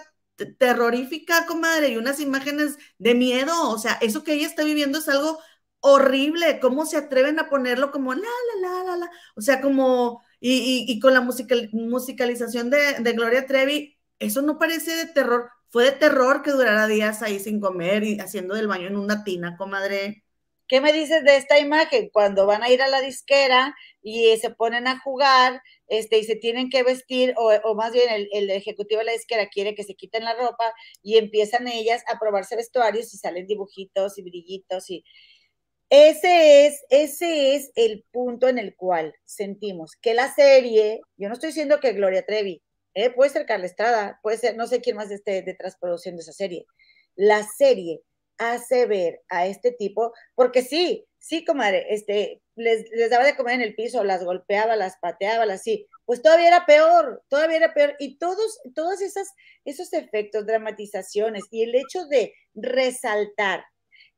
[0.60, 3.72] terrorífica, comadre, y unas imágenes de miedo?
[3.72, 5.40] O sea, eso que ella está viviendo es algo
[5.80, 6.60] horrible.
[6.60, 8.22] ¿Cómo se atreven a ponerlo como la,
[8.62, 9.12] la, la, la, la?
[9.36, 15.08] O sea, como, y, con la musicalización de, de Gloria Trevi, eso no parece de
[15.08, 18.98] terror fue de terror que durara días ahí sin comer y haciendo del baño en
[18.98, 20.24] una tina, comadre.
[20.68, 22.10] ¿Qué me dices de esta imagen?
[22.14, 26.36] Cuando van a ir a la disquera y se ponen a jugar, este, y se
[26.36, 30.24] tienen que vestir, o, más bien el, ejecutivo de la disquera quiere que se quiten
[30.24, 35.04] la ropa y empiezan ellas a probarse vestuarios y salen dibujitos y brillitos y
[35.90, 41.34] ese es, ese es el punto en el cual sentimos que la serie, yo no
[41.34, 42.62] estoy diciendo que Gloria Trevi,
[42.94, 43.10] ¿eh?
[43.10, 46.66] puede ser Carla Estrada, puede ser, no sé quién más esté detrás produciendo esa serie.
[47.16, 48.02] La serie
[48.38, 53.62] hace ver a este tipo, porque sí, sí, comadre, este, les, daba de comer en
[53.62, 57.96] el piso, las golpeaba, las pateaba, las sí, pues todavía era peor, todavía era peor.
[58.00, 59.30] Y todos, todos esas,
[59.66, 63.64] esos efectos, dramatizaciones y el hecho de resaltar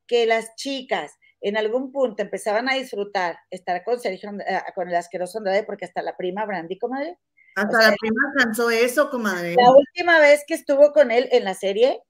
[0.07, 4.95] que las chicas en algún punto empezaban a disfrutar estar con Sergio, eh, con el
[4.95, 7.17] asqueroso Andrade, porque hasta la prima Brandy, comadre,
[7.55, 9.55] hasta la prima alcanzó eso, comadre.
[9.55, 12.01] La última vez que estuvo con él en la serie,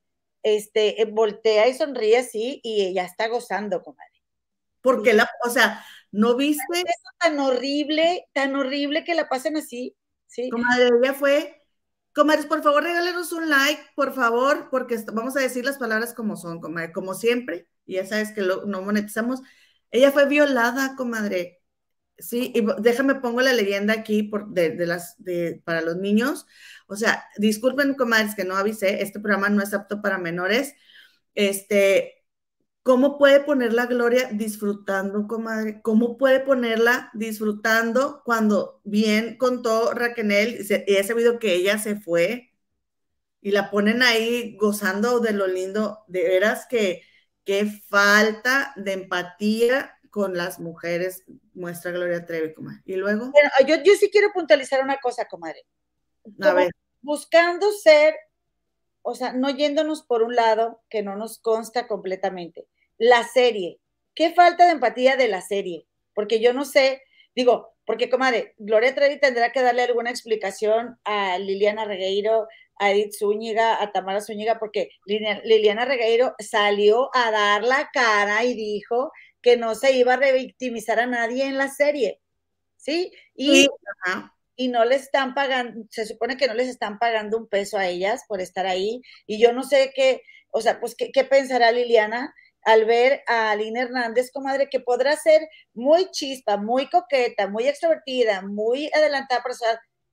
[0.43, 4.11] este, eh, voltea y sonríe así y ella está gozando, comadre.
[4.81, 6.79] Porque la, o sea, ¿no viste?
[6.79, 9.95] Eso tan horrible, tan horrible que la pasen así,
[10.27, 10.49] ¿sí?
[10.49, 11.61] Comadre, ella fue,
[12.13, 16.35] comadres, por favor, regálenos un like, por favor, porque vamos a decir las palabras como
[16.35, 19.41] son, comadre, como siempre, y ya sabes que lo, no monetizamos.
[19.91, 21.60] Ella fue violada, comadre
[22.21, 26.45] Sí, y déjame pongo la leyenda aquí por, de, las, de, para los niños.
[26.87, 30.75] O sea, disculpen, comadres, que no avisé, este programa no es apto para menores.
[31.35, 32.25] Este,
[32.83, 35.81] ¿cómo puede ponerla Gloria disfrutando, comadre?
[35.81, 42.51] ¿Cómo puede ponerla disfrutando cuando bien contó Raquel y he sabido que ella se fue
[43.41, 45.99] y la ponen ahí gozando de lo lindo?
[46.07, 47.03] De veras que
[47.45, 52.81] qué falta de empatía con las mujeres muestra Gloria Trevi, comadre.
[52.85, 53.31] Y luego.
[53.65, 55.65] yo, yo sí quiero puntualizar una cosa, comadre.
[56.41, 56.71] A ver.
[57.01, 58.15] Buscando ser,
[59.01, 62.67] o sea, no yéndonos por un lado que no nos consta completamente.
[62.97, 63.79] La serie.
[64.13, 65.87] ¿Qué falta de empatía de la serie?
[66.13, 67.01] Porque yo no sé,
[67.33, 72.47] digo, porque, comadre, Gloria Trevi tendrá que darle alguna explicación a Liliana Regueiro,
[72.77, 78.53] a Edith Zúñiga, a Tamara Zúñiga, porque Liliana Regueiro salió a dar la cara y
[78.53, 82.21] dijo que no se iba a revictimizar a nadie en la serie,
[82.77, 83.11] ¿sí?
[83.35, 83.67] Y,
[84.55, 87.87] y no le están pagando, se supone que no les están pagando un peso a
[87.87, 92.33] ellas por estar ahí, y yo no sé qué, o sea, pues, ¿qué, pensará Liliana?
[92.63, 95.41] al ver a Aline Hernández, comadre, que podrá ser
[95.73, 99.41] muy chispa, muy coqueta, muy extrovertida, muy adelantada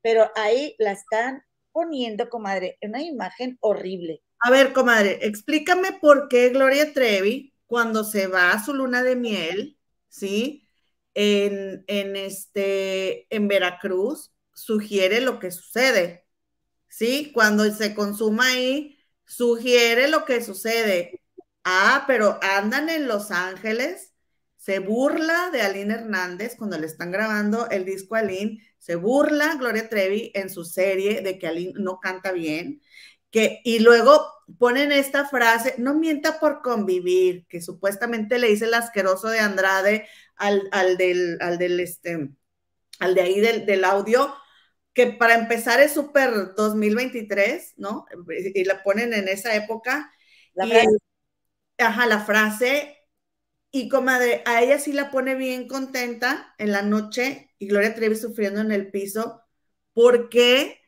[0.01, 4.23] pero ahí la están poniendo, comadre, en una imagen horrible.
[4.41, 9.17] A ver, comadre, explícame por qué Gloria Trevi cuando se va a su luna de
[9.17, 9.79] miel,
[10.09, 10.69] ¿sí?
[11.15, 11.85] En,
[12.17, 16.27] este, en Veracruz, sugiere lo que sucede,
[16.89, 17.33] ¿sí?
[17.35, 21.23] Cuando se consuma ahí, sugiere lo que sucede.
[21.65, 24.15] Ah, pero andan en Los Ángeles,
[24.57, 29.57] se burla de Aline Hernández cuando le están grabando el disco a Aline, se burla
[29.57, 32.81] Gloria Trevi en su serie de que Aline no canta bien,
[33.31, 34.27] que, y luego
[34.59, 40.09] ponen esta frase, no mienta por convivir, que supuestamente le dice el asqueroso de Andrade
[40.37, 42.31] al, del, al del, este,
[42.99, 44.35] al de ahí del, audio,
[44.95, 48.07] que para empezar es súper 2023, ¿no?
[48.55, 50.11] Y la ponen en esa época.
[50.55, 50.97] La frase.
[51.79, 52.95] ajá, la frase.
[53.71, 58.17] Y comadre, a ella sí la pone bien contenta en la noche y Gloria Trevi
[58.17, 59.43] sufriendo en el piso.
[59.93, 60.81] ¿Por qué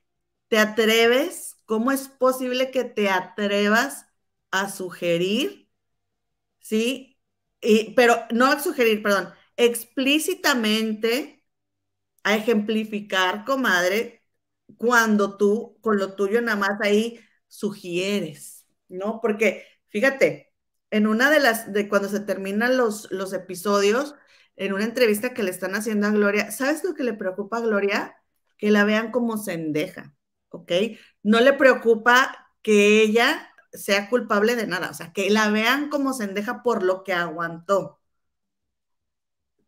[0.49, 4.07] te atreves ¿Cómo es posible que te atrevas
[4.51, 5.71] a sugerir?
[6.61, 7.19] ¿Sí?
[7.97, 11.45] pero no a sugerir, perdón, explícitamente
[12.25, 14.25] a ejemplificar, comadre,
[14.79, 19.21] cuando tú con lo tuyo nada más ahí sugieres, ¿no?
[19.23, 20.53] Porque fíjate,
[20.91, 24.17] en una de las, de cuando se terminan los, los episodios,
[24.57, 27.61] en una entrevista que le están haciendo a Gloria, ¿sabes lo que le preocupa a
[27.61, 28.17] Gloria?
[28.59, 30.17] Que la vean como sendeja.
[30.51, 30.73] ¿Ok?
[31.23, 36.13] No le preocupa que ella sea culpable de nada, o sea, que la vean como
[36.13, 38.01] sendeja por lo que aguantó.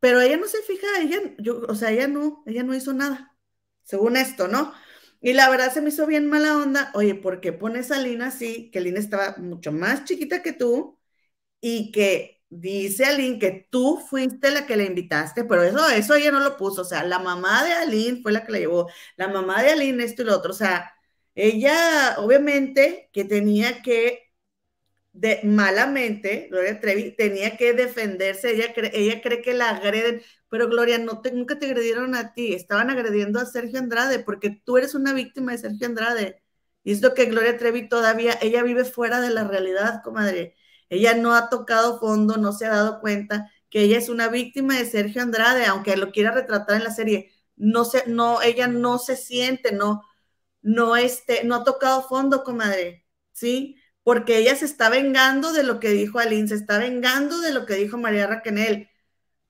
[0.00, 3.36] Pero ella no se fija, ella, yo, o sea, ella no, ella no hizo nada,
[3.84, 4.72] según esto, ¿no?
[5.20, 8.28] Y la verdad se me hizo bien mala onda, oye, ¿por qué pones a Lina
[8.28, 8.70] así?
[8.72, 10.98] Que Lina estaba mucho más chiquita que tú
[11.60, 16.30] y que dice Aline que tú fuiste la que la invitaste, pero eso, eso ella
[16.30, 19.28] no lo puso, o sea, la mamá de Aline fue la que la llevó, la
[19.28, 20.92] mamá de Aline esto y lo otro, o sea,
[21.34, 24.32] ella obviamente que tenía que,
[25.12, 30.68] de malamente, Gloria Trevi, tenía que defenderse, ella, cree, ella cree que la agreden, pero
[30.68, 34.78] Gloria, no te, nunca te agredieron a ti, estaban agrediendo a Sergio Andrade, porque tú
[34.78, 36.42] eres una víctima de Sergio Andrade,
[36.84, 40.56] y es lo que Gloria Trevi todavía, ella vive fuera de la realidad, comadre
[40.92, 44.76] ella no ha tocado fondo, no se ha dado cuenta que ella es una víctima
[44.78, 47.32] de Sergio Andrade, aunque lo quiera retratar en la serie.
[47.56, 50.02] No se, no, ella no se siente, no,
[50.62, 53.76] no, este, no ha tocado fondo, comadre, ¿sí?
[54.02, 57.66] Porque ella se está vengando de lo que dijo Aline, se está vengando de lo
[57.66, 58.90] que dijo María Raquel.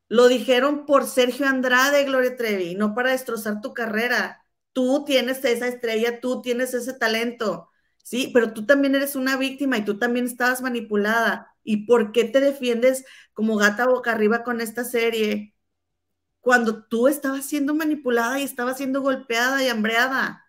[0.09, 4.46] Lo dijeron por Sergio Andrade, Gloria Trevi, no para destrozar tu carrera.
[4.72, 7.71] Tú tienes esa estrella, tú tienes ese talento.
[8.02, 11.54] Sí, pero tú también eres una víctima y tú también estabas manipulada.
[11.64, 15.54] ¿Y por qué te defiendes como gata boca arriba con esta serie?
[16.40, 20.44] Cuando tú estabas siendo manipulada y estabas siendo golpeada y hambreada.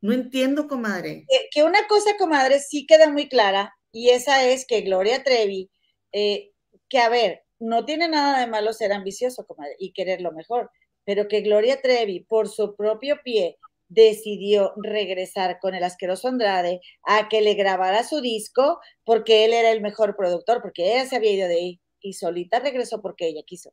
[0.00, 1.26] No entiendo, comadre.
[1.50, 5.70] Que, una cosa, comadre, sí queda muy clara, y esa es que Gloria Trevi,
[6.12, 6.52] eh,
[6.88, 10.70] que a ver, no tiene nada de malo ser ambicioso, comadre, y querer lo mejor,
[11.04, 13.58] pero que Gloria Trevi, por su propio pie,
[13.88, 19.70] decidió regresar con el asqueroso Andrade a que le grabara su disco porque él era
[19.70, 23.42] el mejor productor, porque ella se había ido de ahí y solita regresó porque ella
[23.44, 23.72] quiso.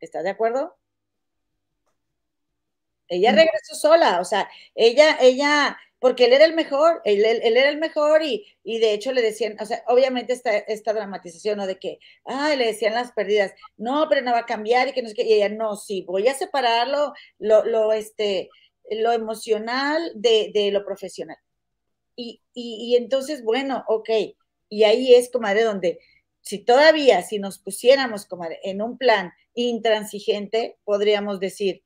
[0.00, 0.76] ¿Estás de acuerdo?
[3.08, 7.78] Ella regresó sola, o sea, ella, ella, porque él era el mejor, él, era el
[7.78, 11.66] mejor y, y, de hecho le decían, o sea, obviamente esta, esta dramatización, ¿no?
[11.66, 15.02] De que, ay, le decían las pérdidas, no, pero no va a cambiar y que
[15.02, 18.50] no sé qué, y ella, no, sí, voy a separarlo, lo, lo, este,
[18.90, 21.36] lo emocional de, de lo profesional.
[22.16, 24.10] Y, y, entonces, bueno, ok,
[24.68, 26.00] y ahí es, comadre, donde
[26.40, 31.82] si todavía, si nos pusiéramos, comadre, en un plan intransigente, podríamos decir,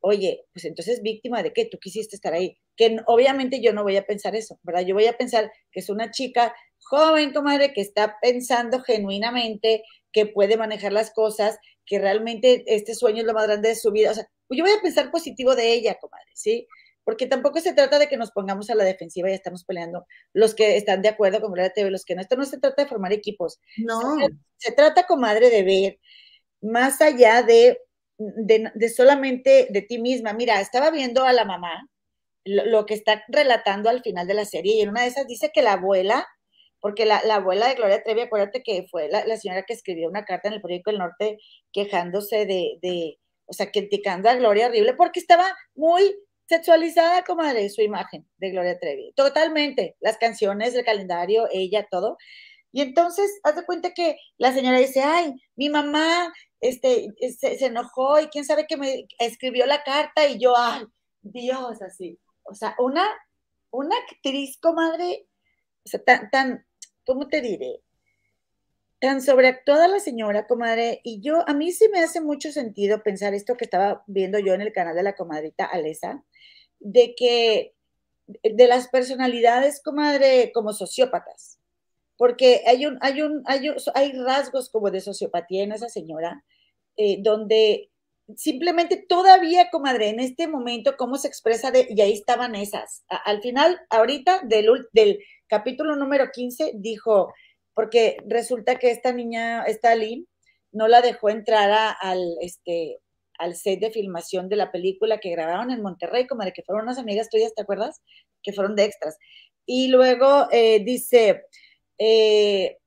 [0.00, 2.58] oye, pues entonces víctima de qué, tú quisiste estar ahí.
[2.76, 4.82] Que obviamente yo no voy a pensar eso, ¿verdad?
[4.82, 9.82] Yo voy a pensar que es una chica joven, comadre, que está pensando genuinamente
[10.12, 13.90] que puede manejar las cosas, que realmente este sueño es lo más grande de su
[13.90, 14.10] vida.
[14.10, 16.66] O sea, pues yo voy a pensar positivo de ella, comadre, ¿sí?
[17.04, 20.54] Porque tampoco se trata de que nos pongamos a la defensiva y estamos peleando los
[20.54, 22.20] que están de acuerdo con la TV, los que no.
[22.20, 23.60] Esto no se trata de formar equipos.
[23.76, 24.18] No.
[24.20, 24.28] Se,
[24.68, 25.98] se trata, comadre, de ver
[26.60, 27.78] más allá de
[28.18, 30.32] de, solamente de ti misma.
[30.32, 31.88] Mira, estaba viendo a la mamá
[32.44, 35.50] lo, que está relatando al final de la serie y en una de esas dice
[35.52, 36.26] que la abuela,
[36.80, 40.48] porque la, abuela de Gloria Trevi, acuérdate que fue la, señora que escribió una carta
[40.48, 41.38] en el periódico El Norte
[41.72, 43.18] quejándose de, de,
[43.52, 45.44] o sea, criticando a Gloria horrible porque estaba
[45.74, 46.16] muy
[46.48, 49.12] sexualizada como de su imagen de Gloria Trevi.
[49.14, 49.94] Totalmente.
[50.00, 52.16] Las canciones, el calendario, ella, todo.
[52.72, 58.18] Y entonces, haz de cuenta que la señora dice, ay, mi mamá este, se, enojó
[58.20, 60.86] y quién sabe que me escribió la carta y yo, ay,
[61.20, 62.18] Dios, así.
[62.44, 63.06] O sea, una,
[63.70, 65.26] una actriz, comadre,
[65.84, 66.66] o sea, tan, tan,
[67.04, 67.82] ¿cómo te diré?
[69.02, 73.34] Tan sobreactuada la señora, comadre, y yo, a mí sí me hace mucho sentido pensar
[73.34, 76.22] esto que estaba viendo yo en el canal de la comadrita Alesa,
[76.78, 77.74] de que
[78.28, 81.58] de las personalidades, comadre, como sociópatas,
[82.16, 86.44] porque hay, un, hay, un, hay, hay rasgos como de sociopatía en esa señora,
[86.96, 87.90] eh, donde
[88.36, 93.02] simplemente todavía, comadre, en este momento, cómo se expresa, de, y ahí estaban esas.
[93.08, 97.32] al final, ahorita, del, del capítulo número 15, dijo,
[97.74, 100.26] porque resulta que esta niña, esta Lynn,
[100.72, 103.00] no la dejó entrar al, este,
[103.38, 106.98] al set de filmación de la película que grabaron en Monterrey, comadre, que fueron unas
[106.98, 108.00] amigas tuyas, ¿te acuerdas?
[108.42, 109.18] Que fueron de extras.
[109.66, 111.44] Y luego eh, dice,
[111.98, 112.78] eh,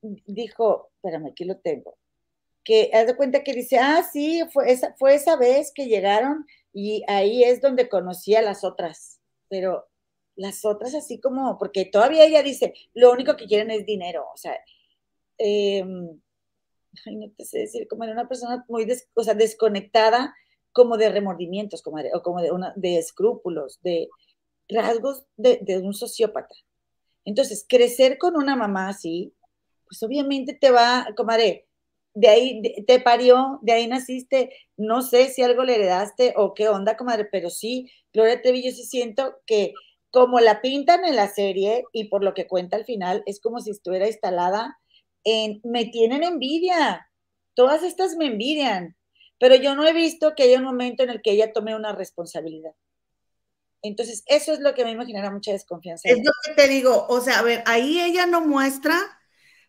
[0.00, 1.96] dijo, espérame, aquí lo tengo,
[2.64, 6.46] que haz de cuenta que dice, ah, sí, fue esa, fue esa vez que llegaron
[6.72, 9.88] y ahí es donde conocí a las otras, pero
[10.36, 14.36] las otras así como, porque todavía ella dice, lo único que quieren es dinero, o
[14.36, 14.56] sea,
[15.38, 16.20] em,
[17.06, 20.34] no te sé decir, como era una persona muy o sea, desconectada
[20.72, 24.08] como de remordimientos, como o como de, una, de escrúpulos, de
[24.68, 26.54] rasgos de, de un sociópata.
[27.24, 29.34] Entonces, crecer con una mamá así,
[29.86, 31.68] pues obviamente te va, comadre,
[32.14, 36.68] de ahí te parió, de ahí naciste, no sé si algo le heredaste o qué
[36.68, 39.72] onda, comadre, pero sí, Gloria Trevi, yo sí siento que
[40.12, 43.60] como la pintan en la serie y por lo que cuenta al final, es como
[43.60, 44.78] si estuviera instalada
[45.24, 47.10] en, me tienen envidia,
[47.54, 48.94] todas estas me envidian,
[49.40, 51.92] pero yo no he visto que haya un momento en el que ella tome una
[51.92, 52.72] responsabilidad.
[53.80, 56.08] Entonces, eso es lo que me imaginará mucha desconfianza.
[56.08, 58.96] Es lo que te digo, o sea, a ver, ahí ella no muestra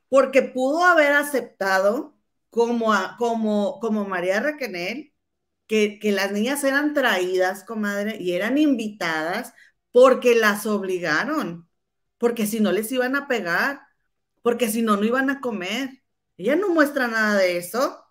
[0.10, 2.16] porque pudo haber aceptado
[2.50, 5.14] como, como, como María Raquenel,
[5.68, 9.54] que, que las niñas eran traídas, comadre, y eran invitadas
[9.94, 11.70] porque las obligaron,
[12.18, 13.82] porque si no les iban a pegar,
[14.42, 16.04] porque si no, no iban a comer.
[16.38, 18.04] Ella no muestra nada de eso.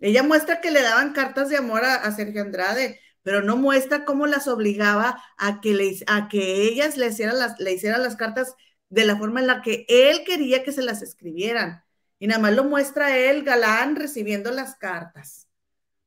[0.00, 4.26] Ella muestra que le daban cartas de amor a, Sergio Andrade, pero no muestra cómo
[4.26, 8.54] las obligaba a que, le, a que ellas le hicieran, las, le hicieran las cartas
[8.88, 11.82] de la forma en la que él quería que se las escribieran.
[12.20, 15.48] Y nada más lo muestra él, galán, recibiendo las cartas.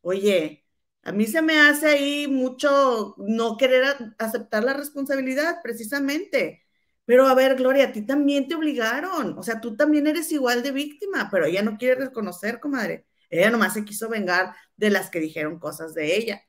[0.02, 0.66] Oye,
[1.04, 6.64] a mí se me hace ahí mucho no querer aceptar la responsabilidad, precisamente.
[7.06, 9.38] Pero a ver, Gloria, a ti también te obligaron.
[9.38, 13.06] O sea, tú también eres igual de víctima, pero ella no quiere reconocer, comadre.
[13.30, 16.44] Ella nomás se quiso vengar de las que dijeron cosas de ella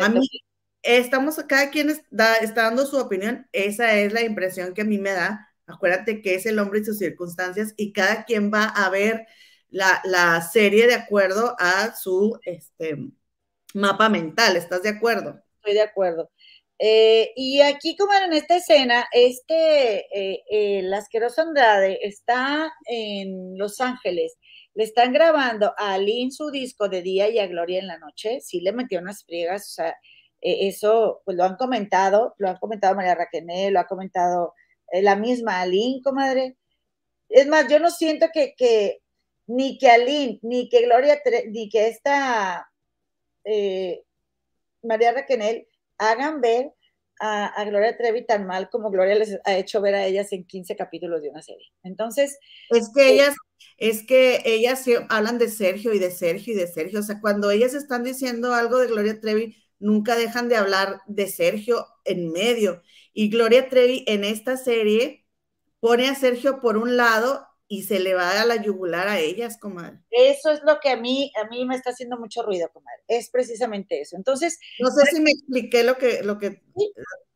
[0.00, 0.20] a mí,
[0.82, 5.12] estamos, cada quien está, dando su opinión, esa es la impresión que a mí me
[5.12, 5.48] da.
[5.66, 9.26] Acuérdate que es el hombre y sus circunstancias y cada quien va a ver
[9.70, 12.96] la, serie de acuerdo a su este,
[13.74, 14.56] mapa mental.
[14.56, 15.40] ¿Estás de acuerdo?
[15.56, 16.30] Estoy de acuerdo.
[16.78, 23.80] Eh, y aquí, como en esta escena, este, eh, el asqueroso Andrade está en Los
[23.80, 24.38] Ángeles
[24.78, 28.38] le están grabando a Aline su disco de día y a Gloria en la noche,
[28.40, 29.88] sí le metió unas friegas, o sea,
[30.40, 34.54] eh, eso pues lo han comentado, lo han comentado María Raquenel, lo ha comentado
[34.92, 36.56] eh, la misma Aline, comadre.
[37.28, 39.00] Es más, yo no siento que, que
[39.48, 42.70] ni que Aline, ni que Gloria, ni que esta
[43.48, 44.04] eh,
[44.82, 45.66] María Raquenel
[45.98, 46.72] hagan ver
[47.20, 50.76] a, Gloria Trevi tan mal como Gloria les ha hecho ver a ellas en 15
[50.76, 51.66] capítulos de una serie.
[51.82, 52.38] Entonces.
[52.70, 53.34] Es que eh, ellas,
[53.76, 57.00] es que ellas hablan de Sergio y de Sergio y de Sergio.
[57.00, 61.26] O sea, cuando ellas están diciendo algo de Gloria Trevi, nunca dejan de hablar de
[61.26, 62.82] Sergio en medio.
[63.12, 65.26] Y Gloria Trevi en esta serie
[65.80, 69.58] pone a Sergio por un lado y se le va a la yugular a ellas,
[69.58, 69.98] comadre.
[70.10, 73.02] Eso es lo que a mí, a mí me está haciendo mucho ruido, comadre.
[73.06, 74.16] Es precisamente eso.
[74.16, 74.58] Entonces.
[74.80, 76.62] No sé si me expliqué lo que, lo que.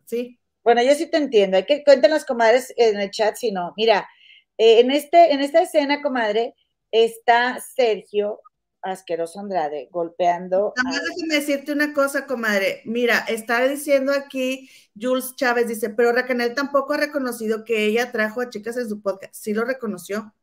[0.07, 0.41] Sí.
[0.65, 1.59] Bueno, yo sí te entiendo.
[1.59, 3.75] Hay que cuenten las comadres en el chat, si no.
[3.77, 4.09] Mira,
[4.57, 6.55] eh, en, este, en esta escena, comadre,
[6.91, 8.41] está Sergio
[8.83, 10.75] Asqueroso Andrade golpeando.
[10.77, 12.83] Nada más déjame decirte una cosa, comadre.
[12.85, 14.69] Mira, está diciendo aquí
[15.01, 19.01] Jules Chávez dice, pero Raquel tampoco ha reconocido que ella trajo a chicas en su
[19.01, 19.35] podcast.
[19.35, 20.35] Sí lo reconoció,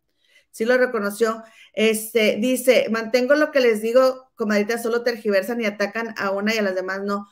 [0.52, 1.44] sí lo reconoció.
[1.74, 6.58] Este, dice, mantengo lo que les digo, comadita, solo tergiversan y atacan a una y
[6.58, 7.28] a las demás no.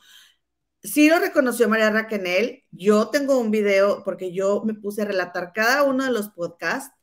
[0.82, 2.64] Sí lo reconoció María Raquel.
[2.70, 6.94] Yo tengo un video porque yo me puse a relatar cada uno de los podcasts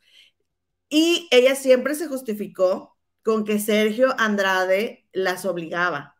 [0.89, 2.94] y ella siempre se justificó
[3.25, 6.15] con que Sergio Andrade las obligaba.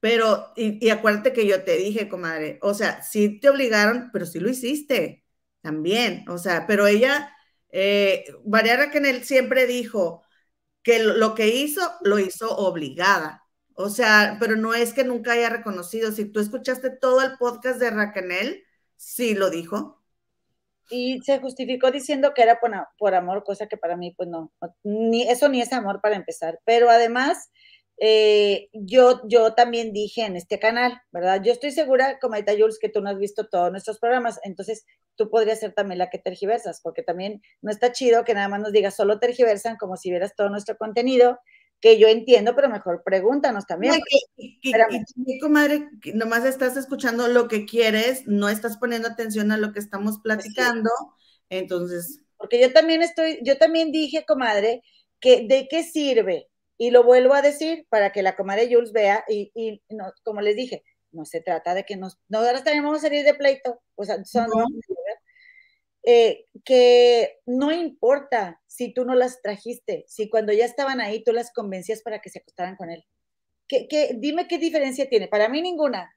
[0.00, 4.40] Pero, y, acuérdate que yo te dije, comadre, o sea, sí te obligaron, pero sí
[4.40, 5.24] lo hiciste
[5.62, 6.24] también.
[6.28, 7.36] O sea, pero ella,
[7.70, 10.24] eh, María Raquel siempre dijo
[10.82, 13.44] que lo, que hizo, lo hizo obligada.
[13.74, 16.12] O sea, pero no es que nunca haya reconocido.
[16.12, 18.64] Si tú escuchaste todo el podcast de Raquel,
[18.96, 19.99] sí lo dijo.
[20.90, 24.52] Y se justificó diciendo que era por, por amor, cosa que para mí, pues no,
[24.82, 26.58] ni eso ni es amor para empezar.
[26.64, 27.50] Pero además,
[28.02, 31.42] eh, yo, yo también dije en este canal, ¿verdad?
[31.44, 34.86] Yo estoy segura, como Aita Jules, que tú no has visto todos nuestros programas, entonces
[35.16, 38.60] tú podrías ser también la que tergiversas, porque también no está chido que nada más
[38.60, 41.40] nos digas solo tergiversan como si vieras todo nuestro contenido,
[41.80, 43.94] que yo entiendo, pero mejor pregúntanos también.
[44.36, 49.72] y, y, comadre, nomás estás escuchando lo que quieres, no estás poniendo atención a lo
[49.72, 50.90] que estamos platicando,
[51.48, 52.20] entonces.
[52.36, 54.82] Porque yo también estoy, yo también dije, comadre,
[55.20, 59.24] que de qué sirve y lo vuelvo a decir para que la comadre Jules vea,
[59.28, 63.00] y, no, como les dije, no se trata de que nos, no ahora también vamos
[63.00, 64.48] a salir de pleito, o sea, son,
[66.02, 71.32] eh, que no importa si tú no las trajiste, si cuando ya estaban ahí tú
[71.32, 73.04] las convencías para que se acostaran con él.
[73.68, 75.28] ¿Qué, dime qué diferencia tiene.
[75.28, 76.12] Para mí ninguna.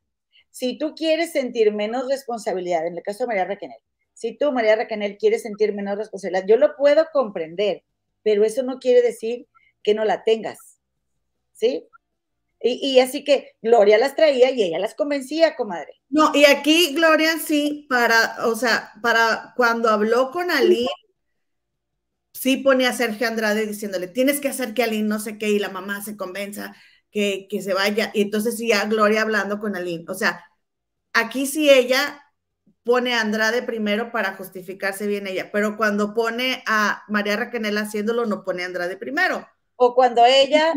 [0.50, 3.72] Si tú quieres sentir menos responsabilidad, en el caso de María Raquel,
[4.14, 7.84] si tú, María Raquel, quieres sentir menos responsabilidad, yo lo puedo comprender,
[8.24, 9.48] pero eso no quiere decir
[9.84, 10.80] que no la tengas.
[11.54, 11.88] ¿Sí?
[12.66, 16.02] Y, así que Gloria las traía y ella las convencía, comadre.
[16.10, 20.88] No, y aquí Gloria sí, para, o sea, para cuando habló con Aline,
[22.32, 25.60] sí pone a Sergio Andrade diciéndole, tienes que hacer que Aline no sé qué y
[25.60, 26.74] la mamá se convenza
[27.12, 28.12] que, que se vaya.
[28.14, 30.06] Y entonces sí, Gloria hablando con Aline.
[30.08, 30.46] O sea,
[31.12, 32.24] aquí sí ella
[32.84, 38.26] pone a Andrade primero para justificarse bien ella, pero cuando pone a María Raquel haciéndolo,
[38.26, 39.46] no pone a Andrade primero
[39.86, 40.74] o cuando ella...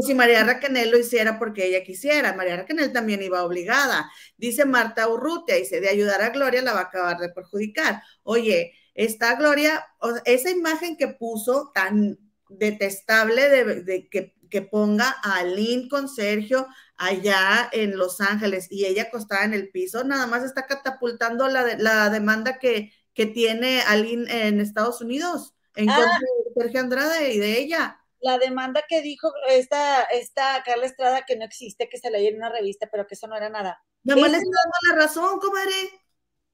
[0.00, 4.10] Si María Raquel lo hiciera porque ella quisiera, María Raquel también iba obligada.
[4.36, 8.02] Dice Marta Urrutia, dice, de ayudar a Gloria la va a acabar de perjudicar.
[8.22, 9.84] Oye, esta Gloria,
[10.24, 12.18] esa imagen que puso tan
[12.48, 16.66] detestable de, que, que, ponga a Lynn con Sergio
[16.96, 21.76] allá en Los Ángeles y ella acostada en el piso, nada más está catapultando la,
[21.78, 25.94] la demanda que, que tiene Lynn en Estados Unidos en ah.
[25.94, 31.24] contra de Sergio Andrade y de ella la demanda que dijo esta, esta Carla Estrada
[31.26, 33.82] que no existe, que se leía en una revista, pero que eso no era nada.
[34.04, 35.90] No le está dando la razón, comadre.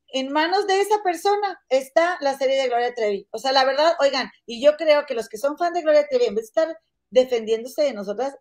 [0.09, 3.27] En manos de esa persona está la serie de Gloria Trevi.
[3.31, 6.07] O sea, la verdad, oigan, y yo creo que los que son fans de Gloria
[6.09, 6.79] Trevi, en vez de estar
[7.11, 8.37] defendiéndose de nosotras,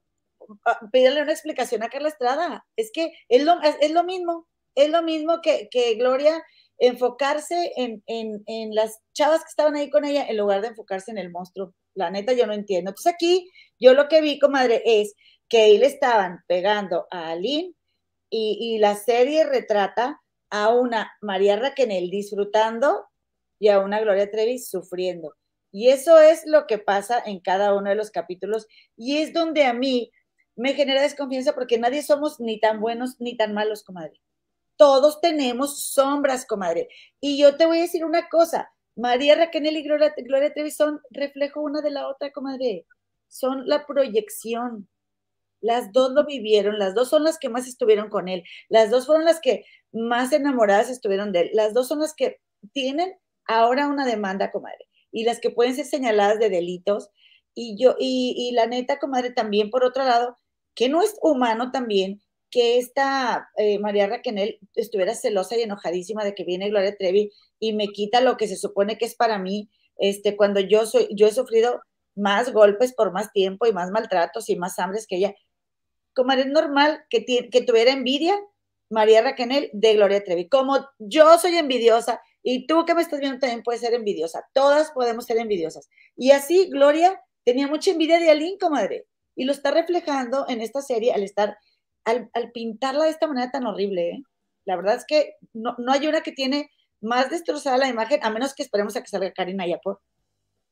[0.65, 2.65] ah, pídanle una explicación a Carla Estrada.
[2.75, 6.43] Es que es lo, es, lo mismo, es lo mismo que, que Gloria
[6.77, 11.11] enfocarse en, en, en, las chavas que estaban ahí con ella en lugar de enfocarse
[11.11, 11.73] en el monstruo.
[11.95, 12.91] La neta, yo no entiendo.
[12.91, 15.15] Entonces aquí, yo lo que vi, comadre, es
[15.49, 17.73] que ahí le estaban pegando a Aline
[18.29, 23.05] y, la serie retrata a una María Raquel disfrutando
[23.59, 25.35] y a una Gloria Trevi sufriendo.
[25.71, 29.65] Y eso es lo que pasa en cada uno de los capítulos y es donde
[29.65, 30.11] a mí
[30.55, 34.21] me genera desconfianza porque nadie somos ni tan buenos ni tan malos, comadre.
[34.77, 36.89] Todos tenemos sombras, comadre.
[37.19, 40.13] Y yo te voy a decir una cosa, María Raquel y Gloria,
[40.53, 42.85] Trevi son reflejo una de la otra, comadre.
[43.27, 44.87] Son la proyección.
[45.61, 49.07] Las dos lo vivieron, las dos son las que más estuvieron con él, las dos
[49.07, 52.39] fueron las que más enamoradas estuvieron de él, las dos son las que
[52.71, 53.13] tienen
[53.47, 57.09] ahora una demanda, comadre, y las que pueden ser señaladas de delitos.
[57.55, 60.37] Y yo, y, y la neta, comadre, también por otro lado,
[60.75, 66.35] que no es humano también que esta eh, María Raquel estuviera celosa y enojadísima de
[66.35, 69.69] que viene Gloria Trevi y me quita lo que se supone que es para mí,
[69.97, 71.81] este, cuando yo soy, yo he sufrido
[72.15, 75.35] más golpes por más tiempo y más maltratos y más hambres que ella.
[76.13, 78.39] Como es normal que, que tuviera envidia
[78.89, 80.47] María Raquel de Gloria Trevi.
[80.47, 84.47] Como yo soy envidiosa y tú que me estás viendo también puedes ser envidiosa.
[84.53, 85.89] Todas podemos ser envidiosas.
[86.15, 89.07] Y así Gloria tenía mucha envidia de Aline, comadre.
[89.35, 91.57] Y lo está reflejando en esta serie al estar,
[92.05, 94.09] al, pintarla de esta manera tan horrible.
[94.09, 94.23] ¿eh?
[94.65, 96.69] La verdad es que no, hay una que tiene
[97.01, 100.01] más destrozada la imagen, a menos que esperemos a que salga Karina Yapor.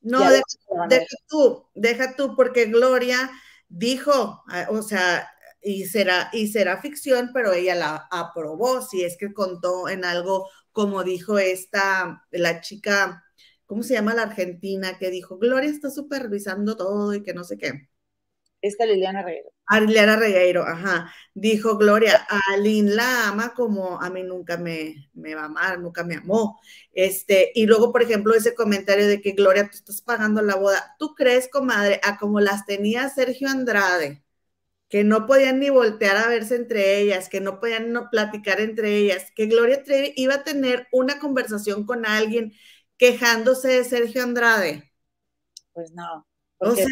[0.02, 0.44] No, deja,
[0.90, 3.32] deja tú, deja tú, porque Gloria
[3.70, 5.30] dijo, ah, o sea,
[5.62, 10.50] y será, y será ficción, pero ella la aprobó, si es que contó en algo
[10.74, 13.24] como dijo esta, la chica,
[13.66, 14.98] ¿cómo se llama la argentina?
[14.98, 17.90] Que dijo, Gloria está supervisando todo y que no sé qué.
[18.64, 19.50] Esta Liliana Regueiro.
[19.68, 21.14] Ah, Liliana Regueiro, ajá.
[21.34, 25.80] Dijo Gloria, a Lynn la ama como a mí nunca me, me va a amar,
[25.82, 26.62] nunca me amó.
[26.94, 30.96] Este, y luego, por ejemplo, ese comentario de que Gloria, tú estás pagando la boda.
[30.98, 34.24] ¿Tú crees, comadre, a como las tenía Sergio Andrade?
[34.88, 38.96] que no podían ni voltear a verse entre ellas, que no podían no platicar entre
[38.96, 42.54] ellas, que Gloria Trevi iba a tener una conversación con alguien
[42.98, 44.94] quejándose de Sergio Andrade.
[45.74, 46.28] Pues no.
[46.60, 46.86] O sea,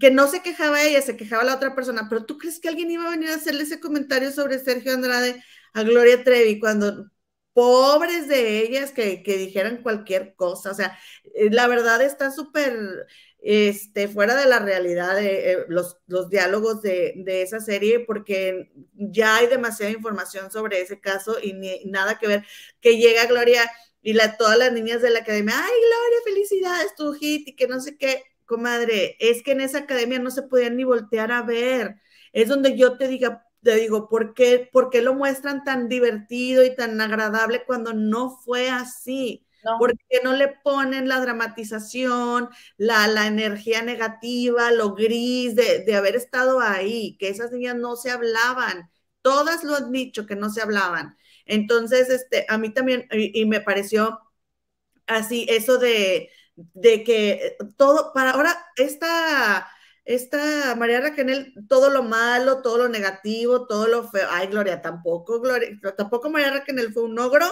[0.00, 2.90] que no se quejaba ella, se quejaba la otra persona, pero ¿tú crees que alguien
[2.90, 5.42] iba a venir a hacerle ese comentario sobre Sergio Andrade
[5.74, 7.10] a Gloria Trevi cuando
[7.52, 10.72] pobres de ellas que, que dijeran cualquier cosa?
[10.72, 10.98] O sea,
[11.34, 13.06] eh, la verdad está súper
[13.40, 18.72] este, fuera de la realidad de eh, los, los, diálogos de, de, esa serie, porque
[18.94, 22.44] ya hay demasiada información sobre ese caso y ni, nada que ver.
[22.80, 23.70] Que llega Gloria
[24.02, 27.68] y la, todas las niñas de la academia, ay, Gloria, felicidades, tu hit y que
[27.68, 31.42] no sé qué, comadre, es que en esa academia no se podían ni voltear a
[31.42, 31.96] ver.
[32.32, 36.64] Es donde yo te diga, te digo, ¿por qué, ¿por qué lo muestran tan divertido
[36.64, 39.46] y tan agradable cuando no fue así?
[39.78, 46.14] Porque no le ponen la dramatización, la, la energía negativa, lo gris de, de, haber
[46.14, 48.90] estado ahí, que esas niñas no se hablaban.
[49.22, 51.16] Todas lo han dicho que no se hablaban.
[51.46, 54.20] Entonces, este, a mí también, y, me pareció
[55.06, 59.68] así, eso de, de que todo, para ahora, esta,
[60.04, 64.26] esta María Raquel, todo lo malo, todo lo negativo, todo lo feo.
[64.30, 67.46] Ay, Gloria, tampoco, Gloria, tampoco María Raquel fue un ogro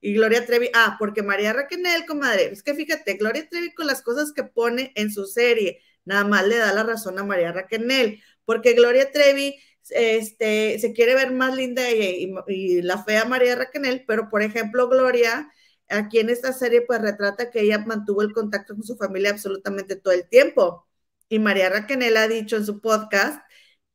[0.00, 4.02] y Gloria Trevi, ah, porque María Raquel, comadre, es que fíjate, Gloria Trevi con las
[4.02, 8.22] cosas que pone en su serie, nada más le da la razón a María Raquel,
[8.44, 9.56] porque Gloria Trevi
[9.90, 14.88] este, se quiere ver más linda y, y, la fea María Raquel, pero por ejemplo,
[14.88, 15.50] Gloria,
[15.88, 19.96] aquí en esta serie, pues retrata que ella mantuvo el contacto con su familia absolutamente
[19.96, 20.86] todo el tiempo.
[21.28, 23.42] Y María Raquel ha dicho en su podcast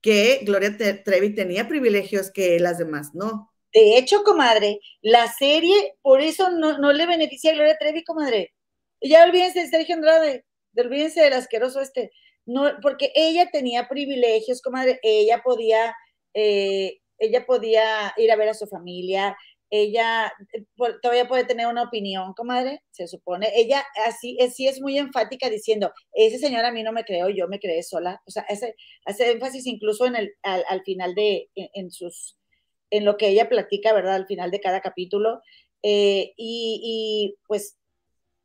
[0.01, 3.53] que Gloria Trevi tenía privilegios que las demás no.
[3.73, 8.53] De hecho, comadre, la serie, por eso no, le beneficia a Gloria Trevi, comadre.
[9.01, 12.11] Ya olvídense de Sergio Andrade, olvídense del asqueroso este.
[12.45, 15.95] No, porque ella tenía privilegios, comadre, ella podía,
[16.33, 19.35] eh, ella podía ir a ver a su familia,
[19.75, 20.65] ella eh,
[21.01, 23.51] todavía puede tener una opinión, comadre, se supone.
[23.55, 27.47] Ella así, sí es muy enfática diciendo, ese señor a mí no me creó, yo
[27.47, 28.21] me creé sola.
[28.27, 32.37] O sea, hace, hace énfasis incluso en el, al, final de, en sus
[32.91, 34.13] en lo que ella platica, ¿verdad?
[34.13, 35.41] Al final de cada capítulo.
[35.81, 37.79] Eh, y, pues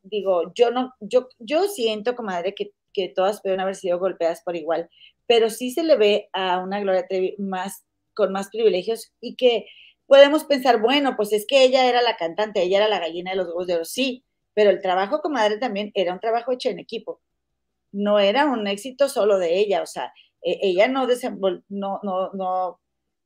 [0.02, 4.56] digo, yo no, yo, yo siento, comadre, que, que todas pueden haber sido golpeadas por
[4.56, 4.88] igual,
[5.26, 9.66] pero sí se le ve a una Gloria Trevi más, con más privilegios y que
[10.09, 13.36] podemos pensar, bueno, pues es que ella era la cantante, ella era la gallina de
[13.38, 16.80] los huevos de oro, sí, pero el trabajo comadre también era un trabajo hecho en
[16.80, 17.20] equipo,
[17.92, 21.06] no era un éxito solo de ella, o sea, e, ella no,
[21.70, 22.80] no, no, no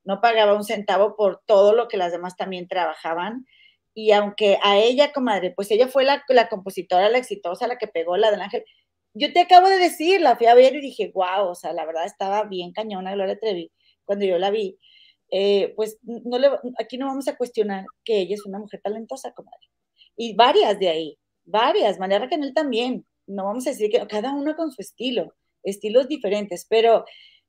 [0.04, 3.46] no pagaba un centavo por todo lo que las demás también trabajaban.
[3.94, 7.88] Y aunque a ella, comadre, pues ella fue la, la compositora, la exitosa, la que
[7.88, 8.64] pegó la del ángel.
[9.14, 11.84] Yo te acabo de decir, la fui a ver y dije, wow, o sea, la
[11.84, 13.70] verdad estaba bien cañona Gloria Trevi
[14.04, 14.78] cuando yo la vi.
[15.34, 16.36] Eh, pues no
[16.78, 19.66] aquí no vamos a cuestionar que ella es una mujer talentosa, comadre.
[20.14, 23.06] Y varias de ahí, varias, María Raquel también.
[23.26, 27.06] No vamos a decir que cada una con su estilo, estilos diferentes, pero,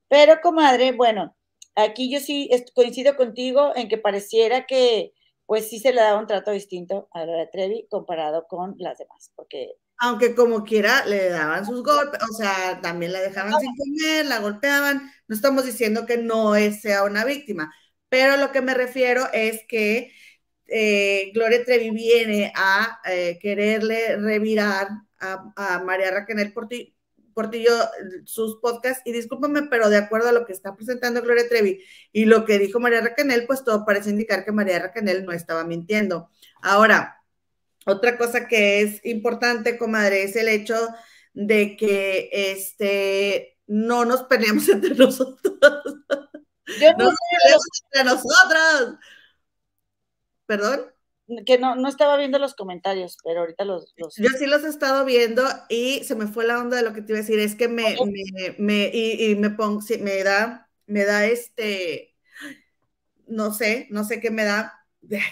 [0.08, 1.36] pero comadre, bueno,
[1.76, 5.14] aquí yo sí coincido contigo en que pareciera que
[5.46, 8.98] pues sí se le daba un trato distinto a la de Trevi comparado con las
[8.98, 9.76] demás, porque...
[10.00, 14.40] Aunque como quiera le daban sus golpes, o sea, también la dejaban sin comer, la
[14.40, 17.74] golpeaban, no estamos diciendo que no sea una víctima,
[18.10, 20.12] pero lo que me refiero es que
[20.68, 24.88] eh, Gloria Trevi viene a eh, quererle revirar
[25.20, 26.96] a, María Raquel por ti,
[27.34, 27.74] Portillo
[28.26, 29.02] sus podcasts.
[29.06, 31.82] Y discúlpame, pero de acuerdo a lo que está presentando Gloria Trevi
[32.12, 35.64] y lo que dijo María Raquel, pues todo parece indicar que María Raquel no estaba
[35.64, 36.30] mintiendo.
[36.62, 37.23] Ahora,
[37.86, 40.76] otra cosa que es importante, comadre, es el hecho
[41.34, 45.58] de que este no nos peleamos entre nosotros.
[46.80, 49.00] Yo no nos peleamos entre nosotros.
[50.46, 50.94] ¿Perdón?
[51.46, 55.06] que no, no estaba viendo los comentarios, pero ahorita los, Yo sí los he estado
[55.06, 57.56] viendo y se me fue la onda de lo que te iba a decir, es
[57.56, 62.16] que me, me, me y, me pongo, me da, me da este,
[63.28, 64.83] no sé, no sé qué me da,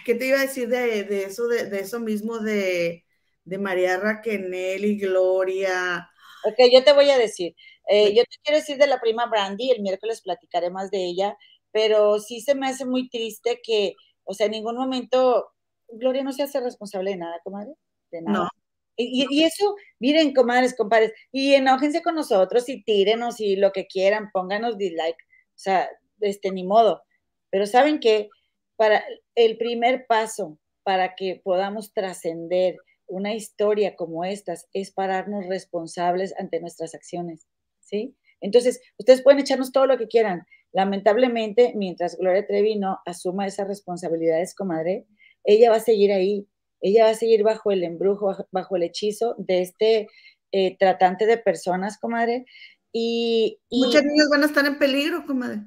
[0.05, 3.05] ¿qué te iba a decir de, eso, de, eso mismo de,
[3.43, 6.09] de María Raquel y Gloria?
[6.45, 7.55] Ok, yo te voy a decir,
[7.89, 11.38] eh, yo te quiero decir de la prima Brandy, el miércoles platicaré más de ella,
[11.72, 15.51] pero sí se me hace muy triste que, o sea, en ningún momento
[15.88, 17.74] Gloria no se hace responsable de nada, comadre,
[18.11, 18.49] de nada.
[18.97, 24.30] Y, eso, miren, comadres, compadres, y enójense con nosotros y tírenos y lo que quieran,
[24.32, 27.01] pónganos dislike, o sea, este, ni modo.
[27.49, 28.30] Pero ¿saben qué?
[28.76, 29.03] Para
[29.36, 32.78] el primer paso para que podamos trascender
[33.08, 37.48] una historia como estas es pararnos responsables ante nuestras acciones,
[37.82, 38.16] ¿sí?
[38.40, 40.46] Entonces, ustedes pueden echarnos todo lo que quieran.
[40.72, 45.06] Lamentablemente, mientras Gloria Trevi no asuma esas responsabilidades, comadre,
[45.44, 46.48] ella va a seguir ahí,
[46.80, 50.08] ella va a seguir bajo el embrujo, bajo, el hechizo de este
[50.52, 52.46] eh, tratante de personas, comadre.
[52.92, 55.62] Y, Muchos niños van a estar en peligro, comadre.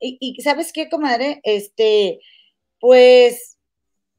[0.00, 1.40] Y, ¿sabes qué, comadre?
[1.42, 2.20] Este,
[2.80, 3.58] pues,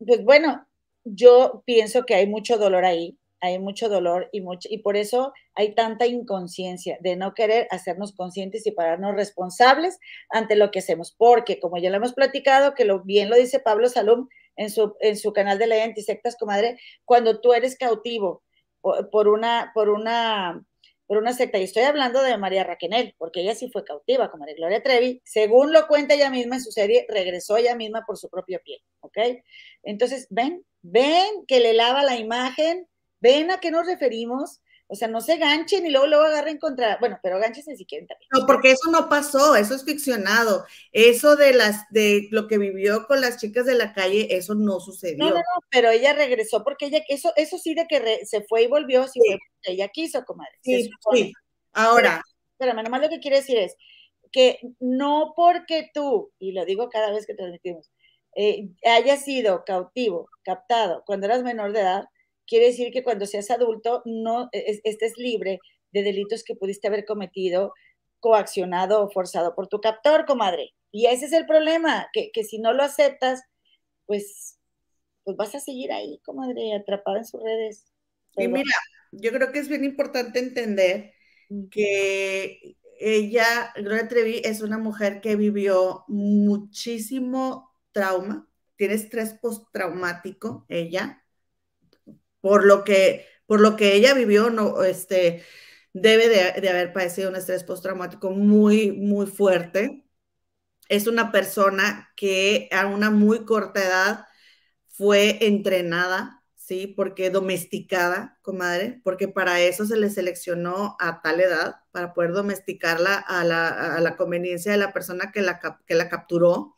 [0.05, 0.67] pues bueno,
[1.03, 5.33] yo pienso que hay mucho dolor ahí, hay mucho dolor y, mucho, y por eso
[5.55, 9.99] hay tanta inconsciencia de no querer hacernos conscientes y pararnos responsables
[10.29, 13.59] ante lo que hacemos, porque como ya lo hemos platicado, que lo, bien lo dice
[13.59, 18.43] Pablo Salum, en su, en su canal de ley antisectas, comadre, cuando tú eres cautivo
[18.81, 20.63] por, una, por una,
[21.09, 21.57] por una secta.
[21.57, 25.23] Y estoy hablando de María Raquenel, porque ella sí fue cautiva, como Gloria Trevi.
[25.25, 28.83] Según lo cuenta ella misma en su serie, regresó ella misma por su propio pie,
[28.99, 29.17] ¿ok?
[29.81, 32.87] Entonces, ven, ven que le lava la imagen,
[33.21, 34.61] ven a qué nos referimos,
[34.91, 38.07] o sea, no se ganchen y luego luego agarren contra, bueno, pero ganchense si quieren
[38.07, 38.27] también.
[38.33, 40.65] No, porque eso no pasó, eso es ficcionado.
[40.91, 44.79] Eso de las de lo que vivió con las chicas de la calle, eso no
[44.79, 45.19] sucedió.
[45.19, 48.63] No, no, no, pero ella regresó porque ella eso eso sí de que se fue
[48.63, 50.57] y volvió, sí, fue porque ella quiso, comadre.
[50.61, 51.33] Sí, sí.
[51.73, 52.23] Ahora,
[52.57, 53.75] pero, espérame, nomás lo que quiero decir es
[54.31, 57.91] que no porque tú, y lo digo cada vez que transmitimos,
[58.35, 62.05] eh, haya sido cautivo, captado cuando eras menor de edad,
[62.49, 65.59] quiere decir que cuando seas adulto no estés libre
[65.91, 67.73] de delitos que pudiste haber cometido,
[68.19, 70.73] coaccionado o forzado por tu captor, comadre.
[70.91, 73.43] Y ese es el problema, que, si no lo aceptas,
[74.07, 74.57] pues,
[75.23, 77.85] pues vas a seguir ahí, comadre, atrapada en sus redes.
[78.35, 78.75] Y mira,
[79.11, 81.13] yo creo que es bien importante entender
[81.69, 91.23] que ella, Gloria Trevi, es una mujer que vivió muchísimo trauma, tiene estrés postraumático, ella,
[92.41, 95.43] por lo que, por lo que ella vivió, no, este,
[95.93, 100.05] debe de, haber padecido un estrés postraumático muy, muy fuerte.
[100.89, 104.25] Es una persona que a una muy corta edad
[104.87, 106.87] fue entrenada, ¿sí?
[106.87, 113.15] Porque domesticada, comadre, porque para eso se le seleccionó a tal edad, para poder domesticarla
[113.15, 116.75] a la, conveniencia de la persona que la, que la capturó.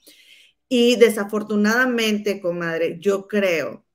[0.70, 3.86] Y desafortunadamente, comadre, yo creo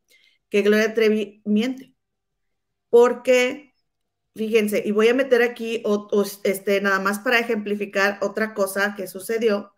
[0.57, 1.95] que Gloria Trevi miente.
[2.91, 3.75] Porque,
[4.37, 5.83] fíjense, y voy a meter aquí
[6.45, 9.75] este, nada más para ejemplificar otra cosa que sucedió,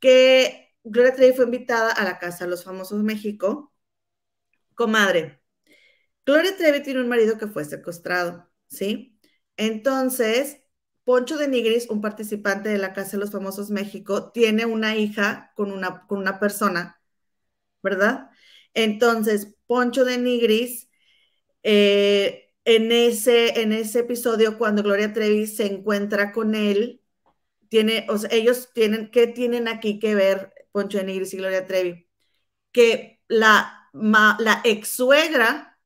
[0.00, 3.74] que Gloria Trevi fue invitada a la Casa de los Famosos México.
[4.74, 5.42] Comadre,
[6.26, 9.18] Gloria Trevi tiene un marido que fue secuestrado, ¿sí?
[9.56, 10.62] Entonces,
[11.04, 15.52] Poncho de Nigris, un participante de la Casa de los Famosos México, tiene una hija
[15.56, 17.00] con una, con una persona,
[17.82, 18.27] ¿verdad?
[18.78, 20.88] Entonces, Poncho de Nigris,
[21.64, 27.02] eh, en, ese, en ese episodio, cuando Gloria Trevi se encuentra con él,
[27.68, 32.08] tiene, ellos tienen, ¿qué tienen aquí que ver Poncho de Nigris y Gloria Trevi?
[32.70, 35.80] Que la, la ex suegra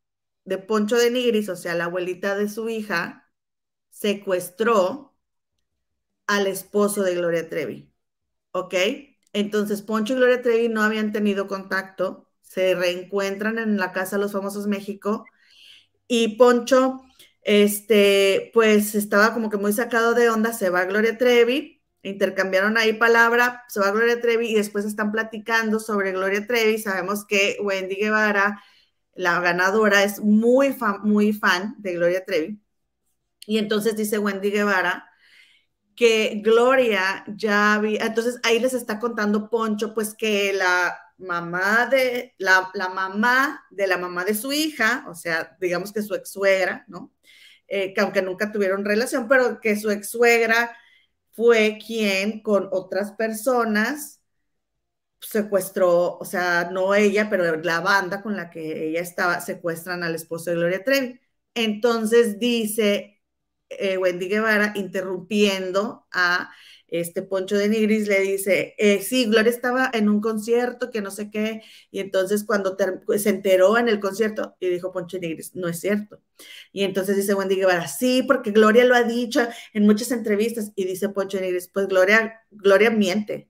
[0.45, 3.33] de Poncho de Nigris, o sea, la abuelita de su hija,
[3.89, 5.17] secuestró
[6.27, 7.91] al esposo de Gloria Trevi.
[8.53, 8.75] ¿Ok?
[9.33, 14.23] Entonces, Poncho y Gloria Trevi no habían tenido contacto se reencuentran en la Casa de
[14.23, 15.25] los Famosos México
[16.07, 17.03] y Poncho,
[17.43, 22.93] este, pues estaba como que muy sacado de onda, se va Gloria Trevi, intercambiaron ahí
[22.93, 27.95] palabra, se va Gloria Trevi y después están platicando sobre Gloria Trevi, sabemos que Wendy
[27.97, 28.63] Guevara,
[29.15, 32.61] la ganadora, es muy fan, muy fan de Gloria Trevi.
[33.47, 35.09] Y entonces dice Wendy Guevara
[35.97, 42.35] que Gloria ya había, entonces ahí les está contando Poncho, pues que la mamá de,
[42.39, 46.85] la, mamá de la mamá de su hija, o sea, digamos que su ex suegra,
[46.89, 47.13] ¿no?
[47.69, 50.77] Eh, que aunque nunca tuvieron relación, pero que su ex suegra
[51.33, 54.23] fue quien con otras personas
[55.21, 60.15] secuestró, o sea, no ella, pero la banda con la que ella estaba, secuestran al
[60.15, 61.21] esposo de Gloria Trevi.
[61.55, 63.23] Entonces dice
[63.79, 66.51] eh, Wendy Guevara, interrumpiendo a
[66.93, 71.11] este Poncho de Nigris, le dice, eh, sí, Gloria estaba en un concierto, que no
[71.11, 72.77] sé qué, y entonces cuando
[73.19, 76.21] se enteró en el concierto, y dijo Poncho de Nigris, no es cierto.
[76.73, 79.41] Y entonces dice Wendy Guevara, sí, porque Gloria lo ha dicho
[79.73, 83.49] en muchas entrevistas, y dice Poncho de Nigris, pues Gloria, Gloria miente.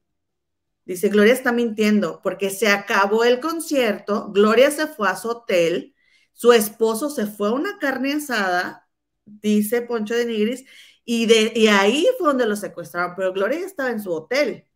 [0.84, 5.94] Dice, Gloria está mintiendo, porque se acabó el concierto, Gloria se fue a su hotel,
[6.32, 8.88] su esposo se fue a una carne asada,
[9.24, 10.64] dice Poncho de Nigris,
[11.04, 14.66] y, de, y ahí fue donde lo secuestraron, pero Gloria ya estaba en su hotel.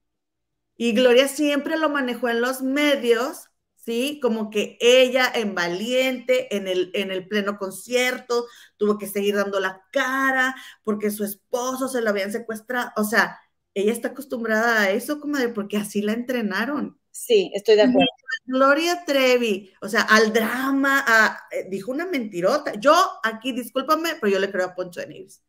[0.76, 4.20] Y Gloria siempre lo manejó en los medios, ¿sí?
[4.22, 8.46] Como que ella en valiente, en el, en el pleno concierto,
[8.76, 10.54] tuvo que seguir dando la cara
[10.84, 12.90] porque su esposo se lo habían secuestrado.
[12.96, 13.38] O sea,
[13.74, 16.98] ella está acostumbrada a eso, comadre, porque así la entrenaron.
[17.10, 18.08] Sí, estoy de acuerdo.
[18.44, 21.04] Gloria Trevi, o sea, al drama,
[21.50, 22.74] eh, dijo una mentirota.
[22.78, 25.42] Yo aquí, discúlpame, pero yo le creo a Poncho de Nives.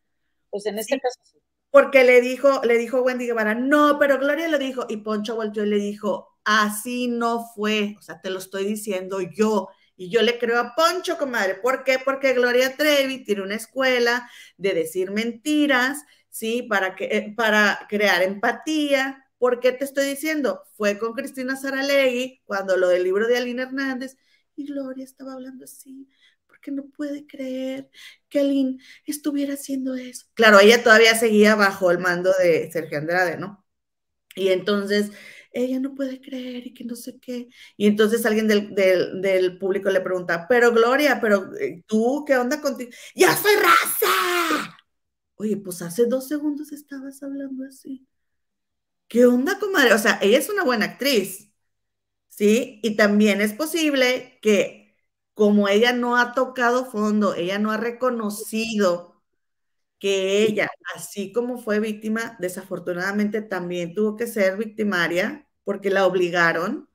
[0.50, 1.38] Pues en este caso sí.
[1.70, 5.64] Porque le dijo, le dijo Wendy Guevara, no, pero Gloria le dijo, y Poncho volteó
[5.64, 9.68] y le dijo, así no fue, o sea, te lo estoy diciendo yo.
[9.96, 11.56] Y yo le creo a Poncho, comadre.
[11.56, 11.98] ¿Por qué?
[12.02, 16.62] Porque Gloria Trevi tiene una escuela de decir mentiras, ¿sí?
[16.62, 20.64] Para, que, eh, para crear empatía, ¿Por qué te estoy diciendo?
[20.76, 24.16] Fue con Cristina Saralegui cuando lo del libro de Aline Hernández
[24.56, 26.08] y Gloria estaba hablando así,
[26.58, 27.88] porque no puede creer
[28.28, 30.26] que Aline estuviera haciendo eso.
[30.34, 33.64] Claro, ella todavía seguía bajo el mando de Sergio Andrade, ¿no?
[34.34, 35.10] Y entonces
[35.52, 37.48] ella no puede creer y que no sé qué.
[37.76, 42.60] Y entonces alguien del, del público le pregunta, pero Gloria, pero eh, tú, ¿qué onda
[42.60, 42.90] contigo?
[43.14, 44.76] ¡Ya soy raza!
[45.36, 48.06] Oye, pues hace dos segundos estabas hablando así.
[49.08, 49.94] ¿qué onda, comadre?
[49.94, 51.50] O sea, ella es una buena actriz,
[52.28, 52.80] ¿sí?
[52.82, 54.77] Y también es posible que
[55.38, 59.22] como ella no ha tocado fondo, ella no ha reconocido
[60.00, 66.88] que ella, así como fue víctima, desafortunadamente también tuvo que ser victimaria porque la obligaron.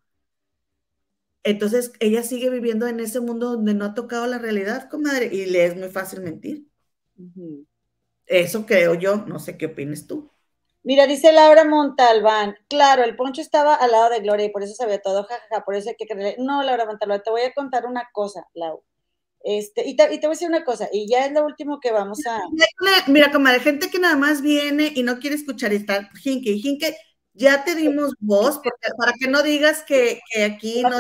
[1.44, 5.46] Entonces, ella sigue viviendo en ese mundo donde no ha tocado la realidad, comadre, y
[5.46, 6.68] le es muy fácil mentir.
[8.26, 10.33] Eso creo yo, no sé qué opinas tú.
[10.84, 14.76] Mira, dice Laura Montalbán, claro, el poncho estaba al lado de Gloria y por eso
[14.76, 16.36] sabía todo, jajaja, por eso hay que creerle.
[16.44, 18.84] No, Laura Montalbán, te voy a contar una cosa, Lau.
[19.46, 22.20] Este, y te, voy a decir una cosa, y ya es lo último que vamos
[22.26, 22.42] a.
[23.08, 26.96] Mira, comadre, gente que nada más viene y no quiere escuchar y está Jinque, Jinque,
[27.34, 28.60] ya te dimos voz,
[28.98, 30.98] para que no digas que, aquí no, no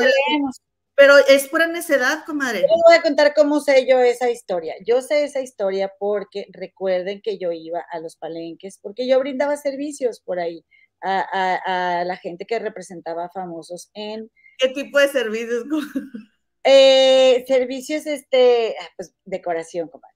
[0.95, 2.61] pero es pura necedad, comadre.
[2.61, 4.75] Yo voy a contar cómo sé yo esa historia.
[4.85, 9.57] Yo sé esa historia porque recuerden que yo iba a los palenques, porque yo brindaba
[9.57, 10.63] servicios por ahí
[11.01, 14.29] a, la gente que representaba famosos en...
[14.57, 15.65] ¿Qué tipo de servicios?
[16.65, 20.15] Eh, servicios, este, ah, pues decoración, comadre.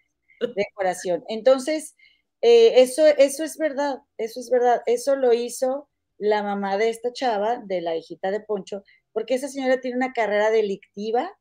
[0.55, 1.25] Decoración.
[1.27, 1.97] Entonces,
[2.41, 4.81] eh, eso, eso es verdad, eso es verdad.
[4.85, 8.83] Eso lo hizo la mamá de esta chava, de la hijita de Poncho,
[9.17, 11.35] porque esa señora tiene una carrera delictiva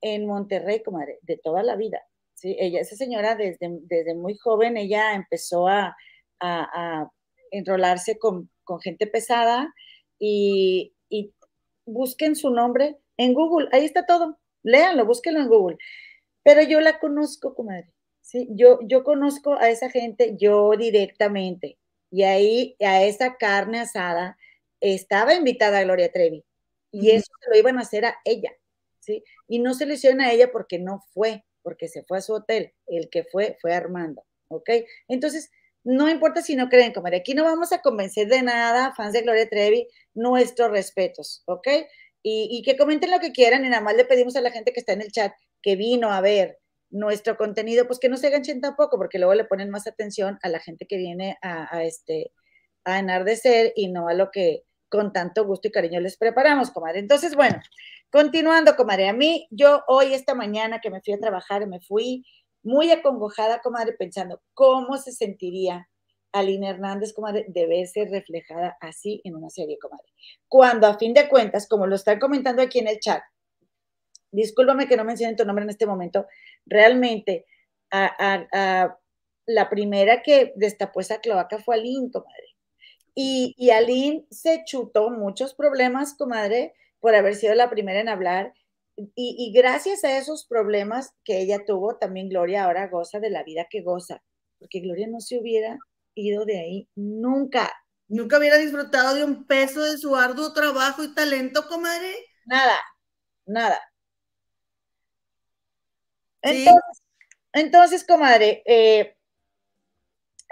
[0.00, 2.02] en Monterrey, comadre, de toda la vida.
[2.34, 2.56] ¿sí?
[2.58, 5.96] Ella, esa señora desde, desde muy joven, ella empezó a,
[7.52, 8.50] enrolarse con,
[8.82, 9.72] gente pesada
[10.18, 10.92] y,
[11.86, 15.78] busquen su nombre en Google, ahí está todo, léanlo, búsquenlo en Google.
[16.42, 17.92] Pero yo la conozco, comadre,
[18.22, 18.48] ¿sí?
[18.56, 21.78] Yo, yo conozco a esa gente yo directamente
[22.10, 24.36] y ahí a esa carne asada
[24.80, 26.44] estaba invitada Gloria Trevi
[26.94, 28.52] y eso se lo iban a hacer a ella,
[29.00, 29.24] ¿sí?
[29.48, 32.34] Y no se lo hicieron a ella porque no fue, porque se fue a su
[32.34, 32.72] hotel.
[32.86, 34.70] El que fue fue Armando, ¿ok?
[35.08, 35.50] Entonces,
[35.82, 39.22] no importa si no creen, comadre, aquí no vamos a convencer de nada, fans de
[39.22, 41.66] Gloria Trevi, nuestros respetos, ¿ok?
[42.22, 44.72] Y, y, que comenten lo que quieran y nada más le pedimos a la gente
[44.72, 48.28] que está en el chat que vino a ver nuestro contenido, pues que no se
[48.28, 51.84] enganchen tampoco, porque luego le ponen más atención a la gente que viene a, a
[51.84, 52.32] este
[52.84, 57.00] a enardecer y no a lo que con tanto gusto y cariño les preparamos, comadre.
[57.00, 57.60] Entonces, bueno,
[58.10, 62.24] continuando, comadre, a mí, yo hoy, esta mañana que me fui a trabajar, me fui
[62.62, 65.88] muy acongojada, comadre, pensando cómo se sentiría
[66.32, 70.06] Aline Hernández, comadre, de verse reflejada así en una serie, comadre.
[70.48, 73.22] Cuando a fin de cuentas, como lo están comentando aquí en el chat,
[74.32, 76.26] discúlpame que no mencionen tu nombre en este momento,
[76.66, 77.46] realmente
[79.46, 82.43] la primera que destapó esa cloaca fue Aline, comadre.
[83.14, 88.54] Y, y Aline se chutó muchos problemas, comadre, por haber sido la primera en hablar.
[88.96, 93.42] Y, y, gracias a esos problemas que ella tuvo, también Gloria ahora goza de la
[93.42, 94.22] vida que goza,
[94.58, 95.78] porque Gloria no se hubiera
[96.14, 97.72] ido de ahí nunca.
[98.08, 102.14] Nunca hubiera disfrutado de un peso de su arduo trabajo y talento, comadre.
[102.46, 102.78] Nada,
[103.46, 103.80] nada.
[106.42, 107.02] Entonces,
[107.52, 109.16] entonces comadre, eh,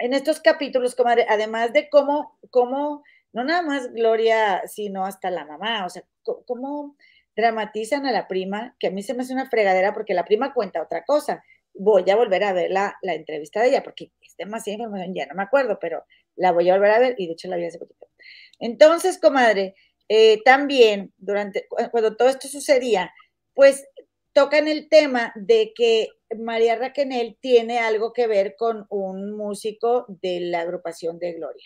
[0.03, 5.45] en estos capítulos, comadre, además de cómo, cómo, no nada más Gloria, sino hasta la
[5.45, 6.97] mamá, o sea, cómo
[7.37, 10.53] dramatizan a la prima, que a mí se me hace una fregadera porque la prima
[10.53, 11.41] cuenta otra cosa.
[11.73, 15.35] Voy a volver a ver la, entrevista de ella porque es demasiada información, ya no
[15.35, 16.03] me acuerdo, pero
[16.35, 18.05] la voy a volver a ver y de hecho la vi hace poquito.
[18.59, 19.73] Entonces, comadre,
[20.09, 23.13] eh, también durante, cuando todo esto sucedía,
[23.53, 23.87] pues
[24.33, 30.39] tocan el tema de que María Raquenel tiene algo que ver con un músico de
[30.41, 31.65] la agrupación de Gloria.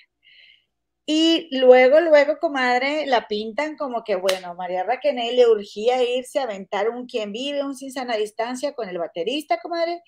[1.10, 6.44] Y luego, luego, comadre, la pintan como que, bueno, María Raquenel le urgía irse a
[6.44, 10.02] aventar un quien vive, un sin sana distancia con el baterista, comadre,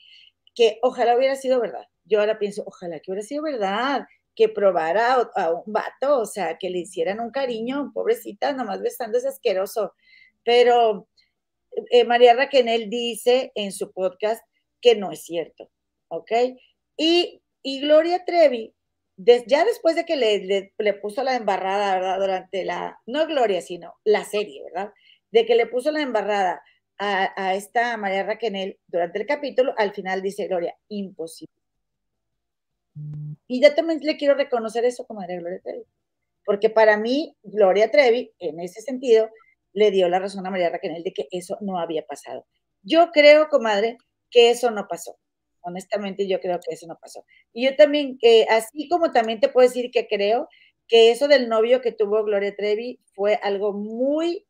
[0.54, 1.86] que ojalá hubiera sido verdad.
[2.04, 6.58] Yo ahora pienso, ojalá que hubiera sido verdad, que probara a, un vato, o sea,
[6.58, 9.94] que le hicieran un cariño, pobrecita, nomás besando ese asqueroso.
[10.44, 11.08] Pero
[11.92, 14.44] eh, María Raquenel dice en su podcast
[14.82, 15.70] que no es cierto,
[16.08, 16.32] ¿ok?
[16.98, 17.42] Y,
[17.82, 18.74] Gloria Trevi,
[19.18, 22.20] ya después de que le, le, puso la embarrada, ¿verdad?
[22.20, 24.92] Durante la, no Gloria, sino la serie, ¿verdad?
[25.32, 26.64] De que le puso la embarrada
[26.98, 31.54] a, a esta María Raquenel durante el capítulo, al final dice Gloria, imposible.
[33.48, 35.84] Y yo también le quiero reconocer eso como Gloria Trevi,
[36.46, 39.30] porque para mí, Gloria Trevi, en ese sentido,
[39.74, 42.46] le dio la razón a María Raquel de que eso no había pasado.
[42.82, 43.98] Yo creo, comadre,
[44.32, 45.18] que eso no pasó.
[45.62, 47.26] Honestamente, yo creo que eso no pasó.
[47.54, 50.48] Y yo también, eh, así como también te puedo decir que creo
[50.88, 54.48] que eso del novio que tuvo Gloria Trevi fue algo muy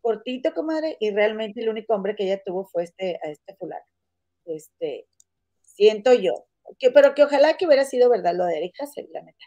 [0.00, 3.84] cortito, comadre, y realmente el único hombre que ella tuvo fue este, a este fulano.
[4.44, 5.06] Este,
[5.62, 6.46] siento yo.
[6.78, 9.46] Que, pero que ojalá que hubiera sido verdad lo de Erika la neta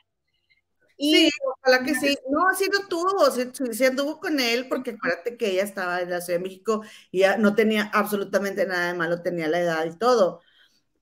[0.99, 2.15] sí, ojalá que sí.
[2.29, 6.09] No, sí lo tuvo, sí, sí, anduvo con él, porque acuérdate que ella estaba en
[6.09, 9.85] la Ciudad de México y ya no tenía absolutamente nada de malo, tenía la edad
[9.85, 10.41] y todo.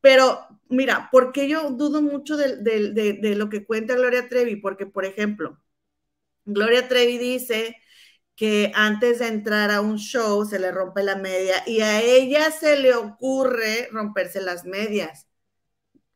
[0.01, 4.57] Pero mira, porque yo dudo mucho de, de, lo que cuenta Gloria Trevi?
[4.57, 5.59] Porque, por ejemplo,
[6.45, 7.77] Gloria Trevi dice
[8.35, 12.51] que antes de entrar a un show se le rompe la media y a ella
[12.51, 15.27] se le ocurre romperse las medias.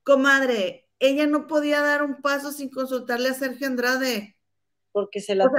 [0.04, 4.38] Comadre, ella no podía dar un paso sin consultarle a Sergio Andrade.
[4.92, 5.50] Porque se la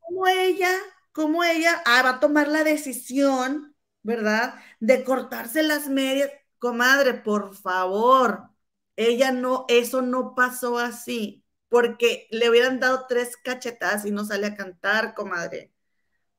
[0.00, 0.70] Como ella,
[1.12, 4.54] como ella ah, va a tomar la decisión, ¿verdad?
[4.78, 6.30] De cortarse las medias.
[6.58, 8.50] Comadre, por favor,
[8.96, 14.48] ella no, eso no pasó así, porque le hubieran dado tres cachetadas y no sale
[14.48, 15.72] a cantar, comadre.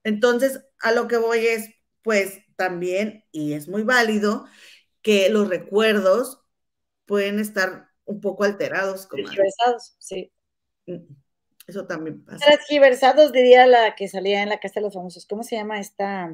[0.03, 1.69] Entonces, a lo que voy es,
[2.03, 4.45] pues también, y es muy válido,
[5.01, 6.43] que los recuerdos
[7.05, 9.07] pueden estar un poco alterados.
[9.07, 10.31] Transgiversados, sí.
[10.87, 11.13] Mm,
[11.67, 12.43] eso también pasa.
[12.43, 15.27] Transgiversados diría la que salía en la Casa de los Famosos.
[15.27, 16.33] ¿Cómo se llama esta?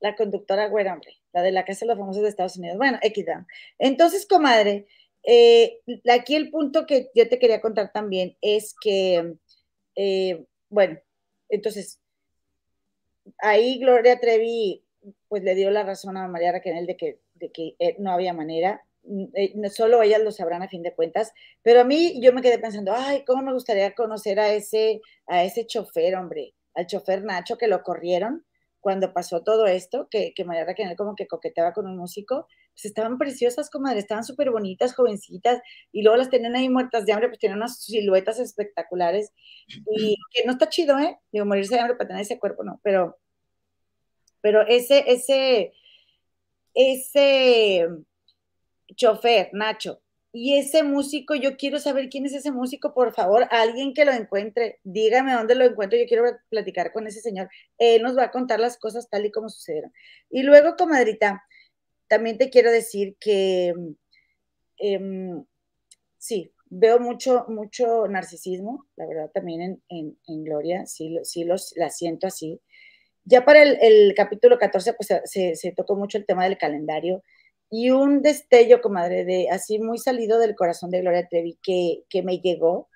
[0.00, 2.76] La conductora güera, hombre, la de la Casa de los Famosos de Estados Unidos.
[2.76, 3.46] Bueno, equidad.
[3.78, 4.86] Entonces, comadre,
[5.22, 5.80] eh,
[6.12, 9.36] aquí el punto que yo te quería contar también es que,
[9.96, 11.00] eh, bueno,
[11.48, 12.00] entonces,
[13.38, 14.84] ahí Gloria Trevi,
[15.28, 18.34] pues le dio la razón a María Raquel de que, de que eh, no había
[18.34, 18.84] manera.
[19.02, 21.32] Eh, solo ellas lo sabrán a fin de cuentas,
[21.62, 25.42] pero a mí yo me quedé pensando, ay, cómo me gustaría conocer a ese, a
[25.42, 28.44] ese chofer, hombre, al chofer Nacho que lo corrieron
[28.78, 32.84] cuando pasó todo esto, que, que María Raquel como que coqueteaba con un músico, pues
[32.86, 35.60] estaban preciosas, comadre, estaban súper bonitas, jovencitas,
[35.92, 39.32] y luego las tenían ahí muertas de hambre, pues tenían unas siluetas espectaculares,
[39.66, 41.18] y que no está chido, ¿eh?
[41.30, 43.18] Digo, morirse de hambre para tener ese cuerpo, no, pero,
[44.40, 45.72] pero ese, ese,
[46.72, 47.86] ese
[49.00, 50.02] chofer, Nacho.
[50.32, 54.12] Y ese músico, yo quiero saber quién es ese músico, por favor, alguien que lo
[54.12, 57.48] encuentre, dígame dónde lo encuentro, yo quiero platicar con ese señor.
[57.78, 59.92] Él nos va a contar las cosas tal y como sucedieron.
[60.30, 61.42] Y luego, comadrita,
[62.06, 63.74] también te quiero decir que
[64.78, 65.44] em,
[66.18, 72.28] sí, veo mucho, mucho narcisismo, la verdad, también en, Gloria, sí, sí los, la siento
[72.28, 72.60] así.
[73.24, 77.22] Ya para el, capítulo 14, pues se, se tocó mucho el tema del calendario
[77.70, 82.22] y un destello, comadre, de así muy salido del corazón de Gloria Trevi que, que
[82.22, 82.88] me llegó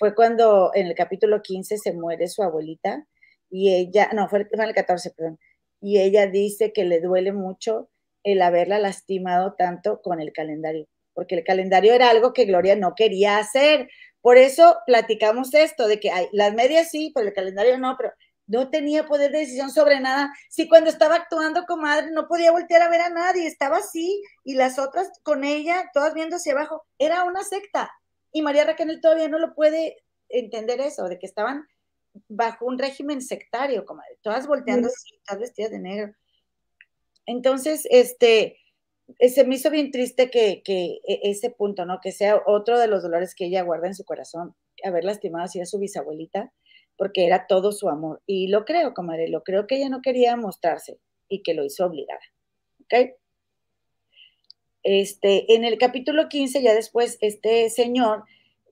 [0.00, 3.06] fue cuando en el capítulo 15 se muere su abuelita
[3.50, 5.38] y ella, no, fue, en el 14, perdón,
[5.80, 7.90] y ella dice que le duele mucho
[8.22, 12.94] el haberla lastimado tanto con el calendario, porque el calendario era algo que Gloria no
[12.94, 13.88] quería hacer.
[14.20, 18.12] Por eso platicamos esto, de que hay, las medias sí, pero el calendario no, pero
[18.50, 20.34] no tenía poder de decisión sobre nada.
[20.48, 24.54] Sí, cuando estaba actuando comadre, no podía voltear a ver a nadie, estaba así, y
[24.54, 27.92] las otras con ella, todas viendo hacia abajo, era una secta.
[28.32, 29.98] Y María Raquel todavía no lo puede
[30.28, 31.64] entender eso, de que estaban
[32.28, 36.14] bajo un régimen sectario, comadre, todas volteando así, todas vestidas de negro.
[37.26, 38.58] Entonces, este,
[39.20, 42.00] eh, se me hizo bien triste que, que, e, ese punto, ¿no?
[42.00, 45.60] Que sea otro de los dolores que ella guarda en su corazón, haber lastimado así
[45.60, 46.52] a su bisabuelita,
[47.00, 48.20] porque era todo su amor.
[48.26, 50.98] Y lo creo, comadre, lo creo que ella no quería mostrarse
[51.30, 52.20] y que lo hizo obligada.
[52.82, 53.12] ¿Ok?
[54.82, 58.24] Este, en el capítulo 15, ya después, este señor,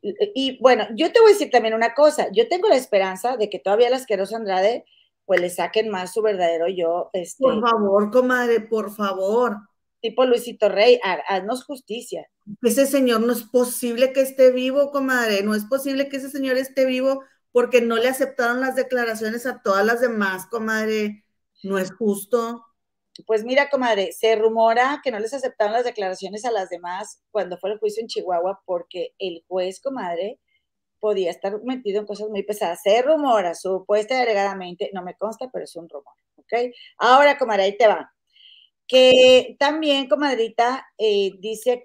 [0.02, 3.48] y bueno, yo te voy a decir también una cosa, yo tengo la esperanza de
[3.48, 4.84] que todavía las Queros Andrade,
[5.24, 7.08] pues le saquen más su verdadero yo.
[7.14, 9.56] Este, por favor, comadre, por favor.
[10.02, 12.28] Tipo Luisito Rey, haznos justicia.
[12.60, 16.58] Ese señor no es posible que esté vivo, comadre, no es posible que ese señor
[16.58, 17.22] esté vivo
[17.52, 21.24] porque no le aceptaron las declaraciones a todas las demás, comadre.
[21.62, 22.64] No es justo.
[23.26, 27.58] Pues mira, comadre, se rumora que no les aceptaron las declaraciones a las demás cuando
[27.58, 30.38] fue el juicio en Chihuahua porque el juez, comadre,
[31.00, 32.80] podía estar metido en cosas muy pesadas.
[32.82, 36.72] Se rumora, supuesta y alegadamente, no me consta, pero es un rumor, ¿ok?
[36.98, 38.12] Ahora, comadre, ahí te va.
[38.86, 41.82] Que también, comadrita, eh, dice,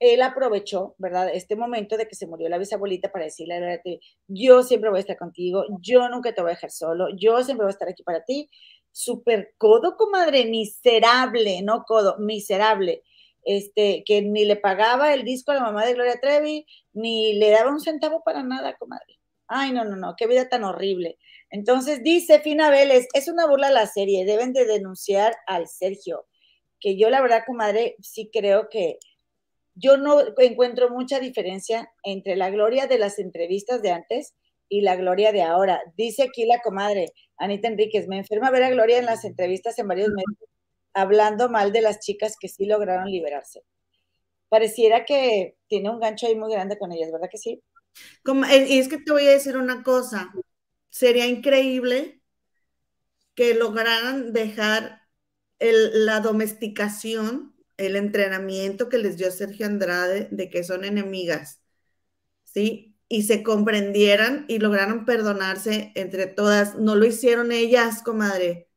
[0.00, 1.30] él aprovechó, ¿verdad?
[1.32, 3.82] Este momento de que se murió la bisabuelita para decirle,
[4.26, 7.64] yo siempre voy a estar contigo, yo nunca te voy a dejar solo, yo siempre
[7.64, 8.50] voy a estar aquí para ti.
[8.92, 13.02] Super codo, comadre, miserable, no codo, miserable.
[13.44, 17.50] Este, que ni le pagaba el disco a la mamá de Gloria Trevi, ni le
[17.50, 19.18] daba un centavo para nada, comadre.
[19.48, 21.18] Ay, no, no, no, qué vida tan horrible.
[21.50, 26.26] Entonces dice Fina Vélez, es una burla la serie, deben de denunciar al Sergio,
[26.80, 28.98] que yo la verdad, comadre, sí creo que
[29.80, 34.34] yo no encuentro mucha diferencia entre la gloria de las entrevistas de antes
[34.68, 35.80] y la gloria de ahora.
[35.96, 39.88] Dice aquí la comadre Anita Enríquez, me enferma ver a Gloria en las entrevistas en
[39.88, 40.50] varios medios
[40.92, 43.62] hablando mal de las chicas que sí lograron liberarse.
[44.48, 47.62] Pareciera que tiene un gancho ahí muy grande con ellas, ¿verdad que sí?
[48.50, 50.32] Eh, y es que te voy a decir una cosa,
[50.90, 52.20] sería increíble
[53.34, 55.02] que lograran dejar
[55.60, 61.60] la domesticación el entrenamiento que les dio Sergio Andrade de que son enemigas,
[62.44, 62.96] ¿sí?
[63.08, 66.76] Y se comprendieran y lograron perdonarse entre todas.
[66.76, 68.68] No lo hicieron ellas, comadre.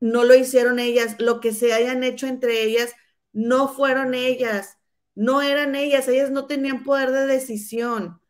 [0.00, 1.16] No lo hicieron ellas.
[1.18, 2.92] Lo que se hayan hecho entre ellas,
[3.32, 4.78] no fueron ellas.
[5.14, 6.08] No eran ellas.
[6.08, 8.20] Ellas no tenían poder de decisión.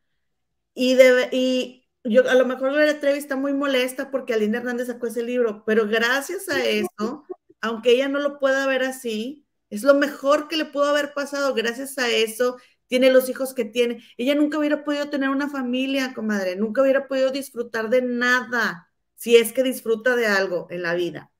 [0.75, 0.97] Y,
[1.33, 5.23] y yo a lo mejor la Trevi está muy molesta porque Aline Hernández sacó ese
[5.23, 7.25] libro, pero gracias a eso,
[7.61, 11.55] aunque ella no lo pueda ver así, es lo mejor que le pudo haber pasado.
[11.55, 12.57] Gracias a eso,
[12.89, 14.03] tiene los hijos que tiene.
[14.17, 16.57] Ella nunca hubiera podido tener una familia, comadre.
[16.57, 21.31] Nunca hubiera podido disfrutar de nada si es que disfruta de algo en la vida.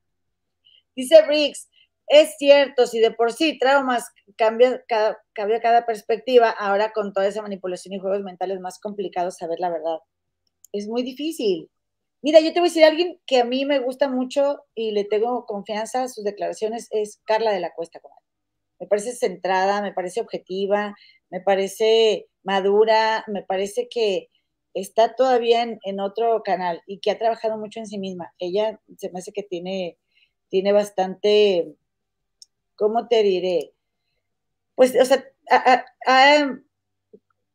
[0.95, 1.69] Dice Riggs,
[2.07, 4.05] es cierto, si de por sí traumas
[4.37, 9.37] cambia cada, cambia cada perspectiva, ahora con toda esa manipulación y juegos mentales más complicados
[9.37, 9.99] saber la verdad.
[10.71, 11.69] Es muy difícil.
[12.21, 15.05] Mira, yo te voy a decir, alguien que a mí me gusta mucho y le
[15.05, 18.20] tengo confianza a sus declaraciones es Carla de la Cuesta, comadre
[18.81, 20.97] me parece centrada, me parece objetiva,
[21.29, 24.29] me parece madura, me parece que
[24.73, 28.33] está todavía en, otro canal y que ha trabajado mucho en sí misma.
[28.39, 29.99] Ella se me hace que tiene,
[30.49, 31.75] tiene bastante,
[32.75, 33.71] ¿cómo te diré?
[34.73, 35.85] Pues, o sea, ha,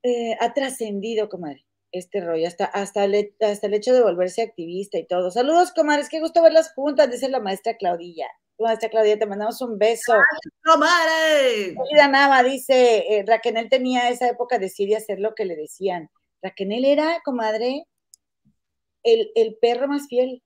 [0.05, 5.07] eh, trascendido, comadre, este rollo, hasta, hasta, el, hasta el hecho de volverse activista y
[5.09, 5.33] todo.
[5.33, 8.29] Saludos, comadres, qué gusto verlas juntas, dice la maestra Claudilla.
[8.59, 10.15] Maestra Claudia, te mandamos un beso.
[10.65, 15.57] ¡Ay, Querida Nava, dice, eh, Raquel tenía esa época de y hacer lo que le
[15.57, 16.11] decían.
[16.43, 17.85] Raquel era, comadre,
[19.03, 20.43] el, el perro más fiel.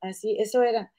[0.00, 0.92] Así, eso era.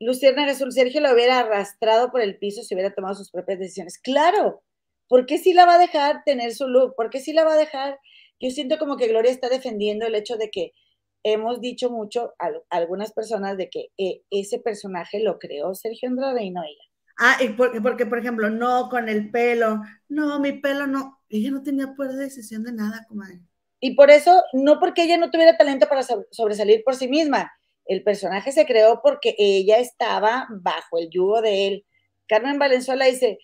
[0.00, 3.98] Luciana Azul, Sergio lo hubiera arrastrado por el piso si hubiera tomado sus propias decisiones.
[3.98, 4.62] Claro,
[5.08, 6.94] ¿por qué sí la va a dejar tener su look?
[6.96, 7.98] ¿Por qué sí la va a dejar?
[8.40, 10.72] Yo siento como que Gloria está defendiendo el hecho de que
[11.22, 16.44] hemos dicho mucho a, algunas personas de que eh, ese personaje lo creó Sergio Andrade
[16.44, 16.84] y no ella.
[17.18, 21.50] Ah, y porque, porque, por ejemplo, no con el pelo, no, mi pelo no, ella
[21.50, 23.40] no tenía poder de decisión de nada, comadre.
[23.78, 27.50] Y por eso, no porque ella no tuviera talento para sobresalir por sí misma,
[27.86, 31.86] el personaje se creó porque ella estaba bajo el yugo de él.
[32.28, 33.38] Carmen Valenzuela dice,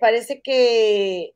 [0.00, 1.34] parece que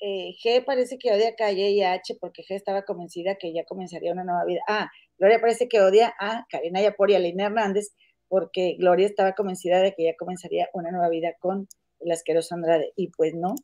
[0.00, 3.64] eh, G parece que odia a Calle y H porque G estaba convencida que ya
[3.64, 4.60] comenzaría una nueva vida.
[4.66, 4.90] Ah,
[5.20, 7.94] Gloria parece que odia a Karina Yapor y a Lina Hernández
[8.26, 11.68] porque Gloria estaba convencida de que ya comenzaría una nueva vida con
[12.00, 12.92] el asqueroso Andrade.
[12.96, 13.54] Y pues no.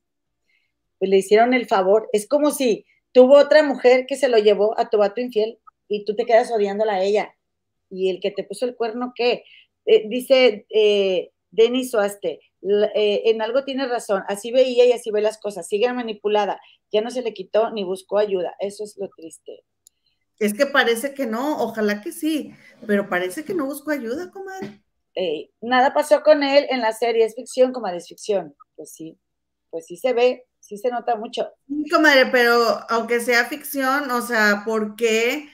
[0.99, 2.11] pues le hicieron el favor.
[2.13, 5.59] Es como si tuvo otra mujer que se lo llevó a tu vato infiel
[5.89, 7.35] y tú te quedas odiándola a ella.
[7.89, 9.45] Y el que te puso el cuerno, ¿qué?
[9.87, 12.41] Eh, dice eh, Denis Oaste,
[12.95, 16.61] eh, en algo tiene razón, así veía y así ve las cosas, sigue manipulada,
[16.91, 19.63] ya no se le quitó ni buscó ayuda, eso es lo triste.
[20.39, 22.55] Es que parece que no, ojalá que sí,
[22.87, 24.83] pero parece que no buscó ayuda, comadre.
[25.15, 28.55] Eh, nada pasó con él en la serie, es ficción, comadre, es ficción.
[28.75, 29.19] Pues sí,
[29.71, 31.51] pues sí se ve, sí se nota mucho.
[31.67, 35.49] Sí, comadre, pero aunque sea ficción, o sea, ¿por qué?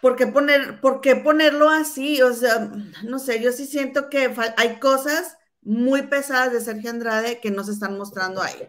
[0.00, 2.20] ¿Por qué, poner, ¿Por qué ponerlo así?
[2.22, 2.70] O sea,
[3.04, 7.64] no sé, yo sí siento que hay cosas muy pesadas de Sergio Andrade que no
[7.64, 8.68] se están mostrando ahí.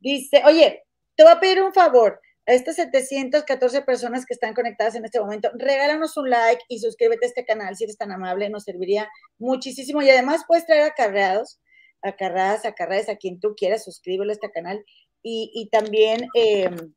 [0.00, 0.84] Dice, oye,
[1.16, 5.20] te voy a pedir un favor a estas 714 personas que están conectadas en este
[5.20, 9.08] momento, regálanos un like y suscríbete a este canal si eres tan amable, nos serviría
[9.38, 10.02] muchísimo.
[10.02, 11.60] Y además puedes traer acarreados,
[12.02, 14.84] acarradas, acarreadas a quien tú quieras, suscríbelo a este canal.
[15.24, 16.92] Y, también, em,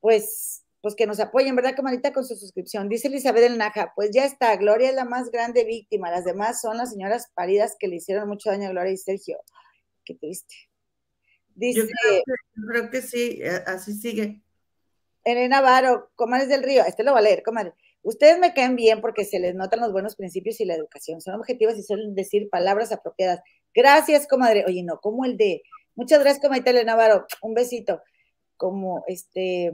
[0.00, 2.14] pues, pues que nos apoyen, ¿verdad, camarita?
[2.14, 2.88] Con su suscripción.
[2.88, 6.62] Dice Elizabeth del Naja, pues ya está, Gloria es la más grande víctima, las demás
[6.62, 9.38] son las señoras paridas que le hicieron mucho daño a Gloria y Sergio.
[10.06, 10.54] Qué triste.
[11.54, 14.40] Dice, yo creo que sí, eh, así sigue.
[15.24, 17.74] Elena Varo, comadres del río, este lo va a leer, comadre.
[18.02, 21.20] Ustedes me caen bien porque se les notan los buenos principios y la educación.
[21.20, 23.40] Son objetivos y suelen decir palabras apropiadas.
[23.74, 24.64] Gracias, comadre.
[24.66, 25.62] Oye, no, como el de.
[25.94, 27.26] Muchas gracias, comadre Elena Varo.
[27.42, 28.00] Un besito.
[28.56, 29.70] Como este.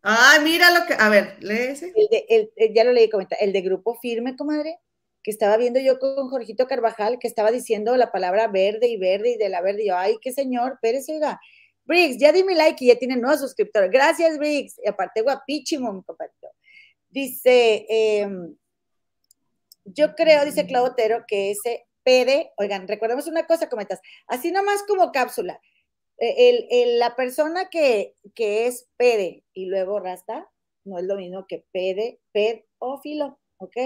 [0.00, 0.94] Ay, mira lo que.
[0.98, 1.92] A ver, lee ese.
[1.94, 3.36] El de, ya lo leí, comenta.
[3.36, 4.78] El de Grupo Firme, comadre,
[5.22, 9.32] que estaba viendo yo con Jorgito Carvajal, que estaba diciendo la palabra verde y verde
[9.32, 9.84] y de la verde.
[9.84, 11.38] Y yo, ay, qué señor, Pérez, oiga
[11.84, 13.90] Briggs, ya di mi like y ya tiene nuevos suscriptores.
[13.90, 14.78] Gracias, Briggs.
[14.82, 16.32] Y aparte, guapísimo, mi compadre.
[17.08, 18.56] Dice, em,
[19.84, 25.12] yo creo, dice Claudotero, que ese PD, oigan, recordemos una cosa, comentas, así nomás como
[25.12, 25.60] cápsula.
[26.18, 30.48] E, la persona que, que es PD y luego rasta,
[30.84, 33.76] no es lo mismo que PD, pedófilo, ¿ok?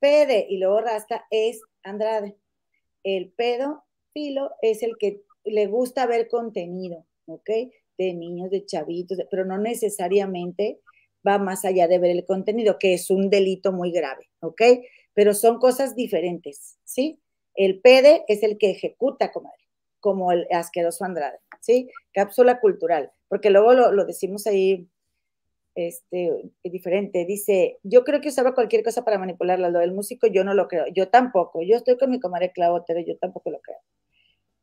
[0.00, 2.36] PD y luego rasta es Andrade.
[3.04, 7.06] El pedófilo es el que le gusta ver contenido.
[7.30, 7.50] ¿Ok?
[7.98, 10.80] De niños, de chavitos, pero no necesariamente
[11.26, 14.62] va más allá de ver el contenido, que es un delito muy grave, ¿ok?
[15.14, 17.20] Pero son cosas diferentes, ¿sí?
[17.54, 19.68] El PD es el que ejecuta, comadre,
[20.00, 21.90] como el asqueroso Andrade, ¿sí?
[22.12, 24.88] Cápsula cultural, porque luego lo, decimos ahí
[25.74, 27.24] este, diferente.
[27.26, 29.70] Dice, yo creo que usaba cualquier cosa para manipularla.
[29.70, 30.86] Lo del músico yo no lo creo.
[30.92, 31.62] Yo tampoco.
[31.62, 33.78] Yo estoy con mi comadre Clavo yo tampoco lo creo.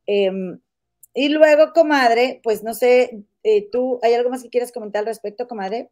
[0.06, 0.60] Eh,
[1.18, 5.08] y luego, comadre, pues no sé, eh, tú, ¿hay algo más que quieras comentar al
[5.08, 5.90] respecto, comadre?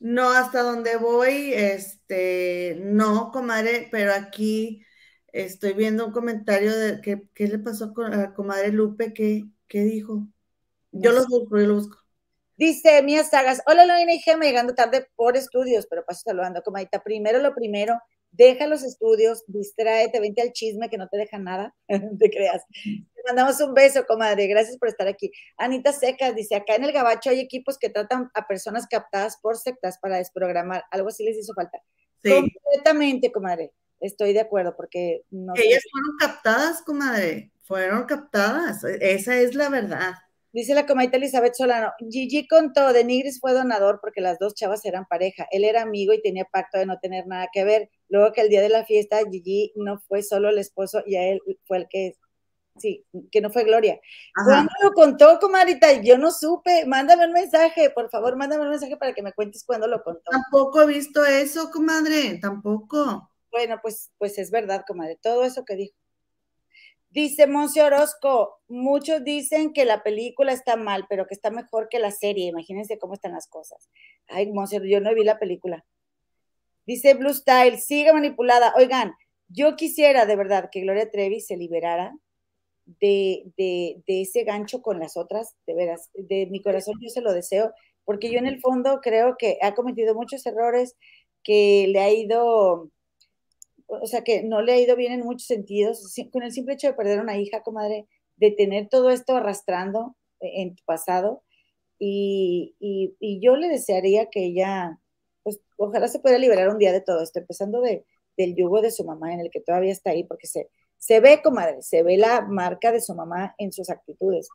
[0.00, 4.84] No, hasta donde voy, este, no, comadre, pero aquí
[5.28, 10.26] estoy viendo un comentario de qué, qué le pasó a comadre Lupe, qué, qué dijo.
[10.90, 12.02] Yo los busco, yo los busco.
[12.56, 17.04] Dice Mía Sagas, hola Lorena y Gema, llegando tarde por estudios, pero paso saludando, comadita.
[17.04, 18.00] Primero lo primero,
[18.32, 21.72] deja los estudios, distráete, vente al chisme que no te deja nada,
[22.18, 22.64] te creas.
[23.26, 25.32] Mandamos un beso, comadre, gracias por estar aquí.
[25.56, 29.56] Anita Secas dice, acá en el Gabacho hay equipos que tratan a personas captadas por
[29.56, 31.78] sectas para desprogramar, algo así les hizo falta.
[32.22, 32.30] Sí.
[32.30, 35.54] Completamente, comadre, estoy de acuerdo, porque no...
[35.56, 40.14] Ellas fueron captadas, comadre, fueron captadas, esa es la verdad.
[40.52, 44.82] Dice la comadita Elizabeth Solano, Gigi contó, de Nigris fue donador porque las dos chavas
[44.86, 45.46] eran pareja.
[45.50, 47.90] Él era amigo y tenía pacto de no tener nada que ver.
[48.08, 51.28] Luego que el día de la fiesta, Gigi no fue solo el esposo y a
[51.28, 52.14] él fue el que,
[52.78, 54.00] sí, que no fue Gloria.
[54.44, 55.92] ¿Cuándo lo contó, comadita?
[56.02, 56.84] Yo no supe.
[56.86, 60.30] Mándame un mensaje, por favor, mándame un mensaje para que me cuentes cuándo lo contó.
[60.30, 63.30] Tampoco he visto eso, comadre, tampoco.
[63.50, 65.96] Bueno, pues, pues es verdad, comadre, todo eso que dijo.
[67.10, 71.98] Dice Monse Orozco, muchos dicen que la película está mal, pero que está mejor que
[71.98, 72.48] la serie.
[72.48, 73.88] Imagínense cómo están las cosas.
[74.28, 75.86] Ay, Monse, yo no vi la película.
[76.84, 78.74] Dice Blue Style, sigue manipulada.
[78.76, 79.14] Oigan,
[79.48, 82.14] yo quisiera de verdad que Gloria Trevi se liberara
[82.86, 87.20] de, de, de, ese gancho con las otras, de veras, de mi corazón yo se
[87.20, 87.72] lo deseo,
[88.04, 90.96] porque yo en el fondo creo que ha cometido muchos errores,
[91.42, 92.90] que le ha ido
[93.88, 96.88] o sea, que no le ha ido bien en muchos sentidos, con el simple hecho
[96.88, 98.06] de perder una hija, comadre,
[98.36, 101.42] de tener todo esto arrastrando en tu pasado,
[101.98, 102.74] y,
[103.40, 105.00] yo le desearía que ella,
[105.42, 108.04] pues ojalá se pueda liberar un día de todo esto, empezando de,
[108.36, 110.68] del yugo de su mamá, en el que todavía está ahí, porque se,
[111.06, 114.48] se ve, comadre, se ve la marca de su mamá en sus actitudes.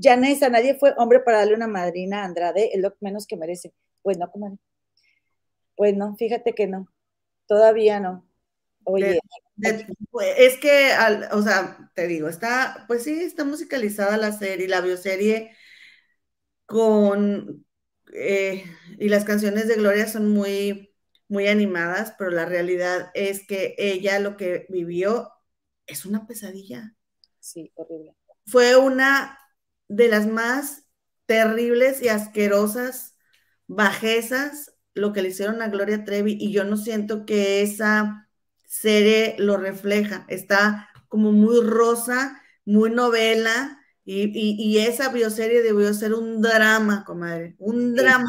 [0.00, 3.74] Janessa, nadie fue hombre para darle una madrina a Andrade, es lo menos que merece.
[4.00, 4.56] Pues no, comadre.
[5.76, 6.88] Pues no, fíjate que no,
[7.46, 8.26] todavía no.
[8.84, 9.18] Oye.
[9.58, 10.92] Es que,
[11.32, 15.50] o sea, te digo, está, pues sí, está musicalizada la serie, la bioserie
[16.64, 17.66] con,
[18.14, 18.64] eh,
[18.98, 20.94] y las canciones de Gloria son muy,
[21.28, 25.32] muy animadas, pero la realidad es que ella lo que vivió
[25.88, 26.94] es una pesadilla.
[27.40, 28.14] Sí, horrible.
[28.46, 29.38] Fue una
[29.88, 30.84] de las más
[31.26, 33.16] terribles y asquerosas
[33.66, 38.28] bajezas lo que le hicieron a Gloria Trevi y yo no siento que esa
[38.66, 40.24] serie lo refleja.
[40.28, 47.94] Está como muy rosa, muy novela y, esa bioserie debió ser un drama, comadre, un
[47.94, 48.28] dramón,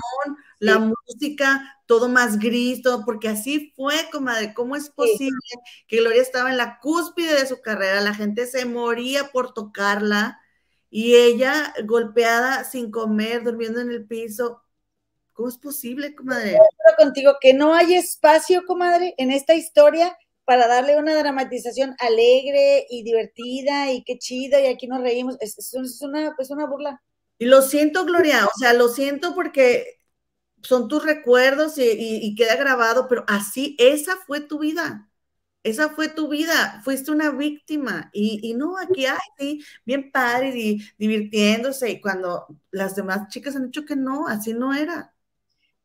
[0.59, 4.53] la música, todo más gris, todo, porque así fue, comadre.
[4.53, 5.39] ¿Cómo es posible
[5.87, 8.01] que Gloria estaba en la cúspide de su carrera?
[8.01, 10.39] La gente se moría por tocarla
[10.89, 14.61] y ella golpeada sin comer, durmiendo en el piso.
[15.33, 16.57] ¿Cómo es posible, comadre?
[16.97, 23.03] contigo que no hay espacio, comadre, en esta historia para darle una dramatización alegre y
[23.03, 25.37] divertida y qué chido y aquí nos reímos.
[25.39, 27.01] Es, una, pues una burla.
[27.37, 29.98] Y lo siento, Gloria, o sea, lo siento porque
[30.61, 35.09] son tus recuerdos y, queda grabado, pero así, esa fue tu vida.
[35.63, 40.79] Esa fue tu vida, fuiste una víctima y, no, aquí hay, sí, bien padre y
[40.97, 45.13] divirtiéndose y cuando las demás chicas han dicho que no, así no era.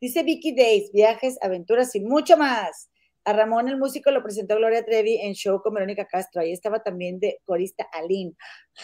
[0.01, 2.88] Dice Vicky Days, viajes, aventuras y mucho más.
[3.24, 6.42] A Ramón el músico lo presentó Gloria Trevi en show con Verónica Castro.
[6.42, 8.34] Ahí estaba también de corista Aline.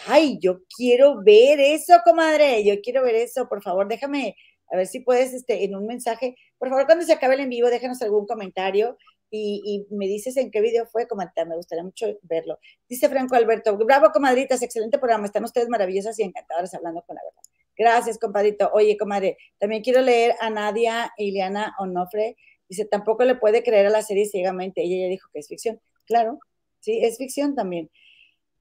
[0.07, 2.65] Ay, yo quiero ver eso, comadre.
[2.65, 3.47] Yo quiero ver eso.
[3.47, 4.35] Por favor, déjame,
[4.71, 6.35] a ver si puedes, este, en un mensaje.
[6.57, 8.97] Por favor, cuando se acabe el en vivo, déjanos algún comentario
[9.29, 11.47] y, me dices en qué video fue, comentar.
[11.47, 12.59] Me gustaría mucho verlo.
[12.89, 15.25] Dice Franco Alberto, bravo, comadritas, excelente programa.
[15.25, 17.41] Están ustedes maravillosas y encantadoras hablando con la verdad.
[17.77, 18.69] Gracias, compadrito.
[18.73, 22.35] Oye, comadre, también quiero leer a Nadia Ileana Onofre
[22.71, 24.81] Dice, tampoco le puede creer a la serie ciegamente.
[24.81, 25.81] Ella ya dijo que es ficción.
[26.05, 26.39] Claro,
[26.79, 27.91] sí, es ficción también.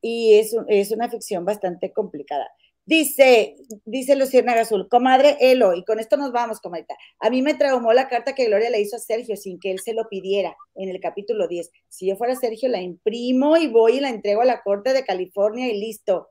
[0.01, 2.51] Y es, es una ficción bastante complicada.
[2.91, 3.55] Dice,
[3.85, 6.97] dice Luciana Azul, comadre Elo, y con esto nos vamos, comadita.
[7.21, 9.79] A mí me traumó la carta que Gloria le hizo a Sergio sin que él
[9.79, 11.71] se lo pidiera en el capítulo 10.
[11.89, 15.05] Si yo fuera Sergio, la imprimo y voy y la entrego a la Corte de
[15.05, 16.31] California y listo.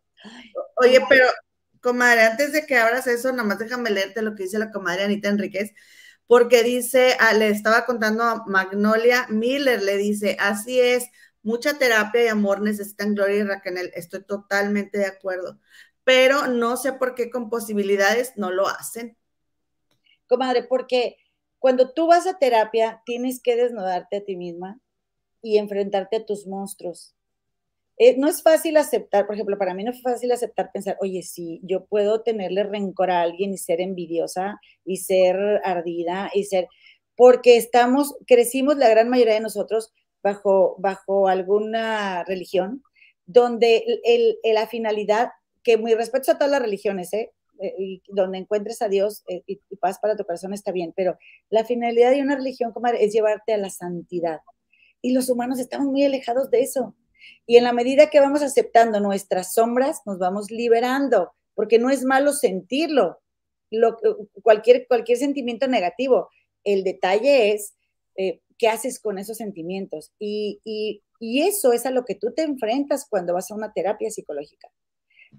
[0.76, 1.28] Oye, pero,
[1.80, 5.04] comadre, antes de que abras eso, nada más déjame leerte lo que dice la comadre
[5.04, 5.72] Anita Enríquez
[6.28, 11.06] porque dice, ah, le estaba contando a Magnolia Miller, le dice, así es,
[11.42, 15.58] mucha terapia y amor necesitan Gloria y Raquel, estoy totalmente de acuerdo,
[16.10, 19.16] pero no sé por qué con posibilidades no lo hacen.
[20.26, 21.18] Comadre, porque
[21.60, 24.80] cuando tú vas a terapia tienes que desnudarte a ti misma
[25.44, 27.16] y enfrentarte a tus monstruos.
[28.00, 31.22] Eh, no es fácil aceptar, por ejemplo, para mí no es fácil aceptar pensar, oye,
[31.22, 36.70] sí, yo puedo tenerle rencor a alguien y ser envidiosa y ser ardida y ser,
[37.16, 42.82] porque estamos, crecimos la gran mayoría de nosotros bajo, bajo alguna religión,
[43.28, 45.30] donde el, la finalidad,
[45.64, 47.32] que muy respeto a todas las religiones, ¿eh?
[47.60, 51.18] eh y donde encuentres a Dios eh, y, paz para tu corazón está bien, pero
[51.50, 54.40] la finalidad de una religión, comadre, es llevarte a la santidad.
[55.02, 56.96] Y los humanos estamos muy alejados de eso.
[57.46, 62.04] Y en la medida que vamos aceptando nuestras sombras, nos vamos liberando, porque no es
[62.04, 63.20] malo sentirlo,
[64.42, 66.30] cualquier, cualquier sentimiento negativo.
[66.64, 67.76] El detalle es
[68.16, 70.12] eh, qué haces con esos sentimientos.
[70.20, 70.60] Y,
[71.20, 74.70] y eso es a lo que tú te enfrentas cuando vas a una terapia psicológica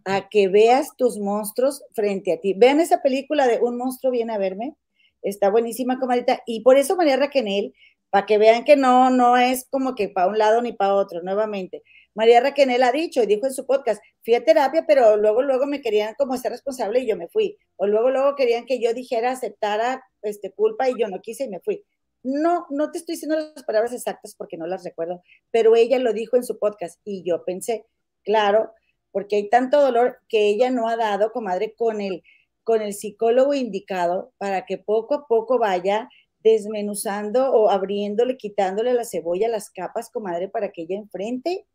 [0.05, 2.55] a que veas tus monstruos frente a ti.
[2.55, 4.75] Vean esa película de Un monstruo viene a verme.
[5.23, 6.43] Está buenísima, comadita.
[6.47, 7.75] Y por eso María Raquenel
[8.11, 11.23] para que vean que no, no es como que para un lado ni para otro,
[11.23, 11.83] nuevamente.
[12.15, 15.67] María Raquenel ha dicho y dijo en su podcast, fui a terapia, pero luego, luego
[15.67, 17.57] me querían como ser responsable y yo me fui.
[17.77, 21.49] O luego, luego querían que yo dijera, aceptara este, culpa y yo no quise y
[21.49, 21.85] me fui.
[22.23, 26.13] No, no te estoy diciendo las palabras exactas porque no las recuerdo, pero ella lo
[26.13, 27.87] dijo en su podcast y yo pensé,
[28.25, 28.73] claro,
[29.13, 32.23] porque hay tanto dolor que ella no ha dado, comadre, con el,
[32.65, 36.09] con el psicólogo indicado para que poco a poco vaya
[36.43, 41.67] desmenuzando o abriéndole, quitándole la cebolla, las capas, comadre, para que ella enfrente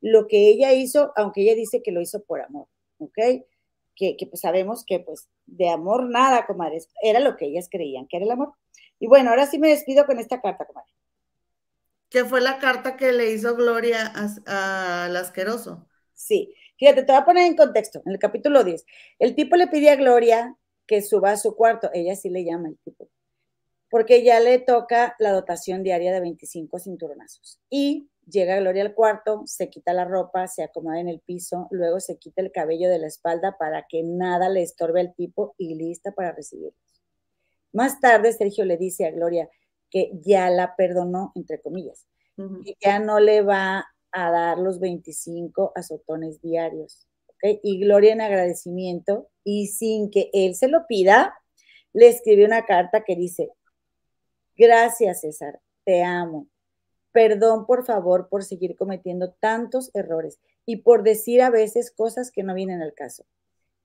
[0.00, 2.68] lo que ella hizo, aunque ella dice que lo hizo por amor,
[2.98, 3.18] ¿ok?
[3.94, 8.16] Que, pues sabemos que pues de amor nada, comadre, era lo que ellas creían que
[8.16, 8.54] era el amor.
[8.98, 10.90] Y bueno, ahora sí me despido con esta carta, comadre.
[12.08, 14.10] Que fue la carta que le hizo Gloria
[14.46, 15.86] al asqueroso.
[16.14, 18.84] Sí, fíjate, te voy a poner en contexto, en el capítulo 10.
[19.18, 22.68] El tipo le pide a Gloria que suba a su cuarto, ella sí le llama
[22.68, 23.08] el tipo,
[23.90, 27.60] porque ya le toca la dotación diaria de 25 cinturonazos.
[27.68, 32.00] Y llega Gloria al cuarto, se quita la ropa, se acomoda en el piso, luego
[32.00, 35.74] se quita el cabello de la espalda para que nada le estorbe al tipo y
[35.74, 36.74] lista para recibirlos.
[37.72, 39.48] Más tarde, Sergio le dice a Gloria
[39.90, 42.06] que ya la perdonó, entre comillas,
[42.64, 47.06] que ya no le va a dar los 25 azotones diarios.
[47.42, 51.34] Y Gloria en agradecimiento y sin que él se lo pida,
[51.92, 53.50] le escribió una carta que dice,
[54.56, 56.46] gracias César, te amo.
[57.12, 62.42] Perdón por favor por seguir cometiendo tantos errores y por decir a veces cosas que
[62.42, 63.24] no vienen al caso.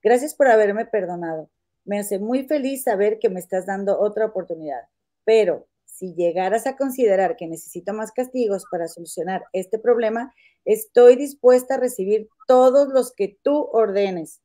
[0.04, 1.50] Gracias por haberme perdonado.
[1.84, 4.82] Me hace muy feliz saber que me estás dando otra oportunidad.
[5.24, 10.34] Pero si llegaras a considerar que necesito más castigos para solucionar este problema,
[10.66, 14.42] estoy dispuesta a recibir todos los que tú ordenes.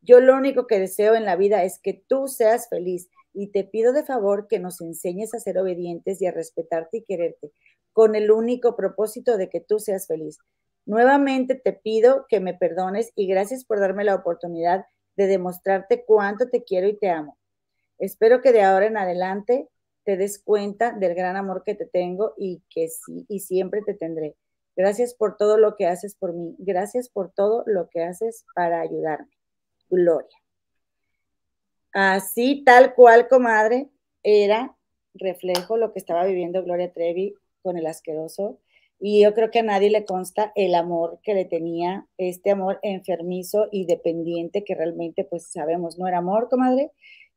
[0.00, 3.64] Yo lo único que deseo en la vida es que tú seas feliz y te
[3.64, 7.52] pido de favor que nos enseñes a ser obedientes y a respetarte y quererte,
[7.92, 10.38] con el único propósito de que tú seas feliz.
[10.86, 14.86] Nuevamente te pido que me perdones y gracias por darme la oportunidad
[15.16, 17.36] de demostrarte cuánto te quiero y te amo.
[17.98, 19.68] Espero que de ahora en adelante
[20.04, 23.94] te des cuenta del gran amor que te tengo y que sí, y siempre te
[23.94, 24.36] tendré.
[24.76, 26.56] Gracias por todo lo que haces por mí.
[26.58, 29.30] Gracias por todo lo que haces para ayudarme.
[29.88, 30.36] Gloria.
[31.92, 33.88] Así, tal cual, comadre,
[34.24, 34.76] era
[35.14, 38.58] reflejo lo que estaba viviendo Gloria Trevi con el asqueroso.
[38.98, 42.80] Y yo creo que a nadie le consta el amor que le tenía, este amor
[42.82, 46.90] enfermizo y dependiente que realmente, pues sabemos, no era amor, comadre,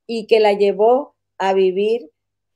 [0.08, 2.10] y que la llevó a vivir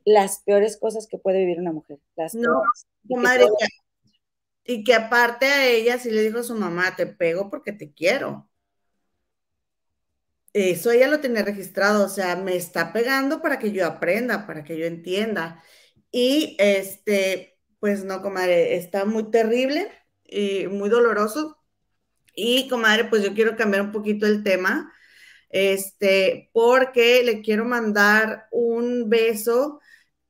[0.06, 2.00] las peores cosas que puede vivir una mujer.
[2.16, 2.64] Las no,
[3.04, 3.46] madre,
[4.64, 7.94] y que aparte a ella sí le dijo a su mamá, te pego porque te
[7.94, 8.50] quiero.
[10.54, 14.64] Eso ella lo tenía registrado, o sea, me está pegando para que yo aprenda, para
[14.64, 15.64] que yo entienda.
[16.12, 19.92] Y este, pues no, comadre, está muy terrible
[20.26, 21.58] y muy doloroso.
[22.36, 24.92] Y comadre, pues yo quiero cambiar un poquito el tema,
[25.50, 29.80] este, porque le quiero mandar un beso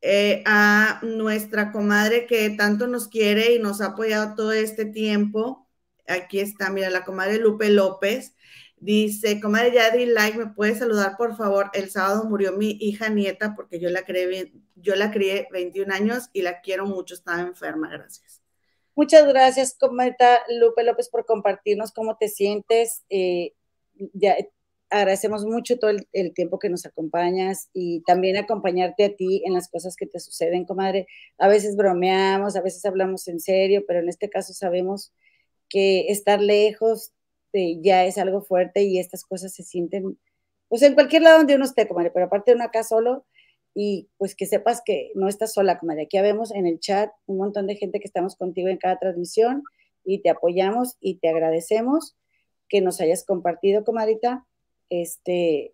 [0.02, 5.68] eh, a nuestra comadre que tanto nos quiere y nos ha apoyado todo este tiempo.
[6.08, 8.36] Aquí está, mira, la comadre Lupe López.
[8.78, 11.70] Dice, comadre Yadi Like, ¿me puede saludar, por favor?
[11.74, 16.30] El sábado murió mi hija nieta porque yo la crié, yo la crié 21 años
[16.34, 18.42] y la quiero mucho, estaba enferma, gracias.
[18.96, 20.16] Muchas gracias, comadre
[20.60, 23.04] Lupe López, por compartirnos cómo te sientes.
[23.10, 23.54] Eh,
[24.14, 24.36] ya,
[24.92, 29.70] agradecemos mucho todo el, tiempo que nos acompañas y también acompañarte a ti en las
[29.70, 31.08] cosas que te suceden, comadre.
[31.38, 35.14] A veces bromeamos, a veces hablamos en serio, pero en este caso sabemos
[35.70, 37.14] que estar lejos
[37.82, 40.18] ya es algo fuerte y estas cosas se sienten,
[40.68, 43.26] pues en cualquier lado donde uno esté, comadre, pero aparte de uno acá solo
[43.74, 46.04] y pues que sepas que no estás sola, comadre.
[46.04, 49.64] Aquí vemos en el chat un montón de gente que estamos contigo en cada transmisión
[50.04, 52.18] y te apoyamos y te agradecemos
[52.68, 54.46] que nos hayas compartido, comadita
[54.92, 55.74] este,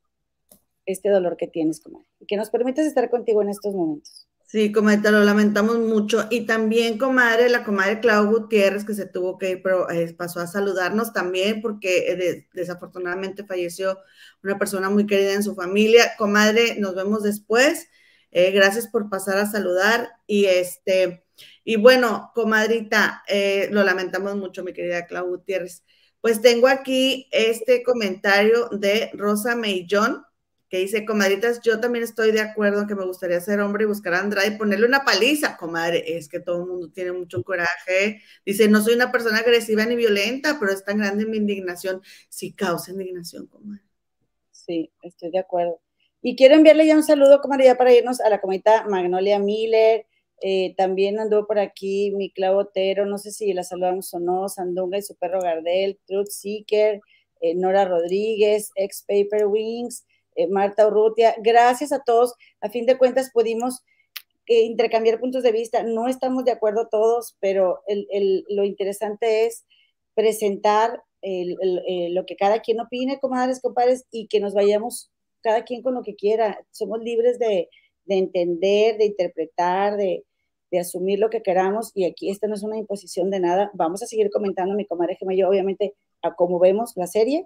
[0.86, 4.28] este dolor que tienes, comadre, y que nos permitas estar contigo en estos momentos.
[4.46, 6.26] Sí, comadre, lo lamentamos mucho.
[6.30, 10.40] Y también, comadre, la comadre Clau Gutiérrez, que se tuvo que ir, pero eh, pasó
[10.40, 14.00] a saludarnos también porque eh, desafortunadamente falleció
[14.44, 16.14] una persona muy querida en su familia.
[16.18, 17.90] Comadre, nos vemos después.
[18.32, 20.12] Eh, gracias por pasar a saludar.
[20.28, 21.26] Y este,
[21.66, 23.24] y bueno, comadrita,
[23.72, 25.84] lo lamentamos mucho, mi querida Clau Gutiérrez.
[26.28, 30.26] Pues tengo aquí este comentario de Rosa Meillón,
[30.68, 34.14] que dice, comadritas, yo también estoy de acuerdo que me gustaría ser hombre y buscar
[34.14, 38.22] a Andrade y ponerle una paliza, comadre, es que todo el mundo tiene mucho coraje.
[38.46, 42.02] Dice, no soy una persona agresiva ni violenta, pero es tan grande mi indignación.
[42.28, 43.86] Sí causa indignación, comadre.
[44.52, 45.80] Sí, estoy de acuerdo.
[46.22, 50.06] Y quiero enviarle ya un saludo, comadre, ya para irnos a la comita Magnolia Miller,
[50.42, 54.48] eh, también anduvo por aquí mi Clavo Otero, no sé si la saludamos o no,
[54.50, 57.02] Sandunga y su perro Gardel, Truth Seeker,
[57.42, 60.06] eh, Nora Rodríguez, ex Paper Wings,
[60.36, 61.36] eh, Marta Urrutia.
[61.40, 62.34] Gracias a todos.
[62.62, 63.84] A fin de cuentas pudimos
[64.48, 65.84] intercambiar puntos de vista.
[65.84, 67.82] No estamos de acuerdo todos, pero
[68.50, 69.66] lo interesante es
[70.14, 75.12] presentar lo que cada quien opine, comadres, compadres, y que nos vayamos
[75.42, 76.66] cada quien con lo que quiera.
[76.72, 77.70] Somos libres de,
[78.06, 80.24] de entender, de interpretar, de,
[80.72, 83.72] de asumir lo que queramos y aquí esta no es una imposición de nada.
[83.74, 87.46] Vamos a seguir comentando mi comadre Gemma obviamente, a cómo vemos la serie,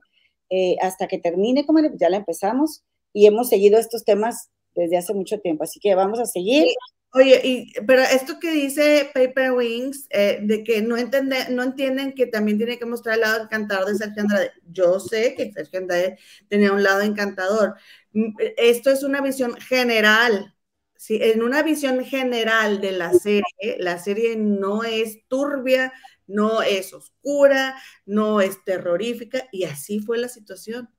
[0.49, 2.83] eh, hasta que termine, comadre, ya la empezamos
[3.13, 6.67] y hemos seguido estos temas desde hace mucho tiempo, así que vamos a seguir.
[7.13, 12.25] Oye, pero esto que dice Paper Wings, eh, de que no, entiende, no entienden que
[12.25, 14.51] también tiene que mostrar el lado encantador de Sergio Andrade.
[14.71, 16.17] Yo sé que Sergio Andrade
[16.47, 17.75] tenía un lado encantador.
[18.13, 20.55] Mm, esto es una visión general,
[21.01, 21.17] ¿sí?
[21.19, 23.43] En una visión general de la serie,
[23.79, 25.91] la serie no es turbia,
[26.27, 27.75] no es oscura,
[28.05, 30.89] no es terrorífica, y así fue la situación.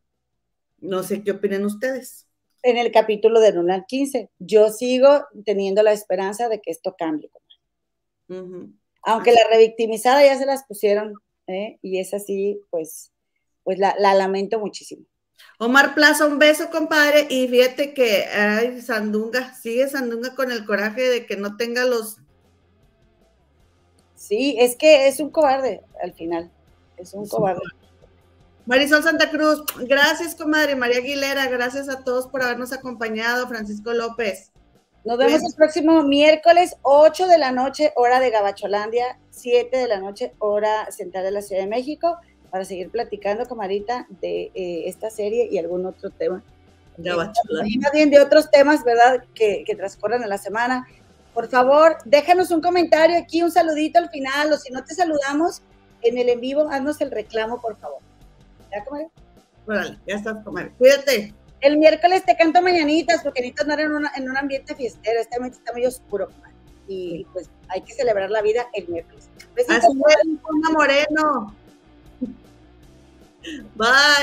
[0.79, 2.27] No sé qué opinan ustedes.
[2.65, 6.97] En el capítulo de 1 al 15, yo sigo teniendo la esperanza de que esto
[6.99, 7.31] cambie.
[9.05, 11.15] Aunque la revictimizada ya se las pusieron,
[11.47, 11.79] ¿eh?
[11.81, 13.13] y es así, pues,
[13.63, 15.07] pues la, la lamento muchísimo.
[15.59, 17.27] Omar Plaza, un beso, compadre.
[17.31, 22.17] Y fíjate que, ay, Sandunga, sigue Sandunga con el coraje de que no tenga los.
[24.17, 26.51] Sí, es que es un cobarde al final.
[26.97, 27.61] Es un cobarde.
[28.67, 30.77] Marisol Santa Cruz, gracias, comadre.
[30.77, 33.49] María Aguilera, gracias a todos por habernos acompañado.
[33.49, 34.53] Francisco López.
[35.05, 39.99] Nos vemos el próximo miércoles, 8 de la noche, hora de Gabacholandia, 7 de la
[39.99, 42.19] noche, hora central de la Ciudad de México
[42.53, 46.43] para seguir platicando, comadita, de eh, esta serie y algún otro tema.
[46.99, 49.25] Y más bien de otros temas, ¿verdad?
[49.35, 50.87] Que, que transcurran en la semana.
[51.33, 55.63] Por favor, déjanos un comentario aquí, un saludito al final, o si no te saludamos
[56.03, 58.01] en el en vivo, haznos el reclamo, por favor.
[58.71, 59.09] ¿Ya, comadre?
[59.67, 60.73] Órale, ya estás, comadre.
[60.77, 61.33] Cuídate.
[61.63, 65.19] El miércoles te canto mañanitas, porque necesito andar en, en un ambiente fiestero.
[65.19, 66.53] Este ambiente está muy oscuro, comadre.
[66.87, 69.31] Y pues hay que celebrar la vida el miércoles.
[69.71, 69.95] Así es,
[70.71, 71.57] Moreno.
[73.77, 74.21] Bye.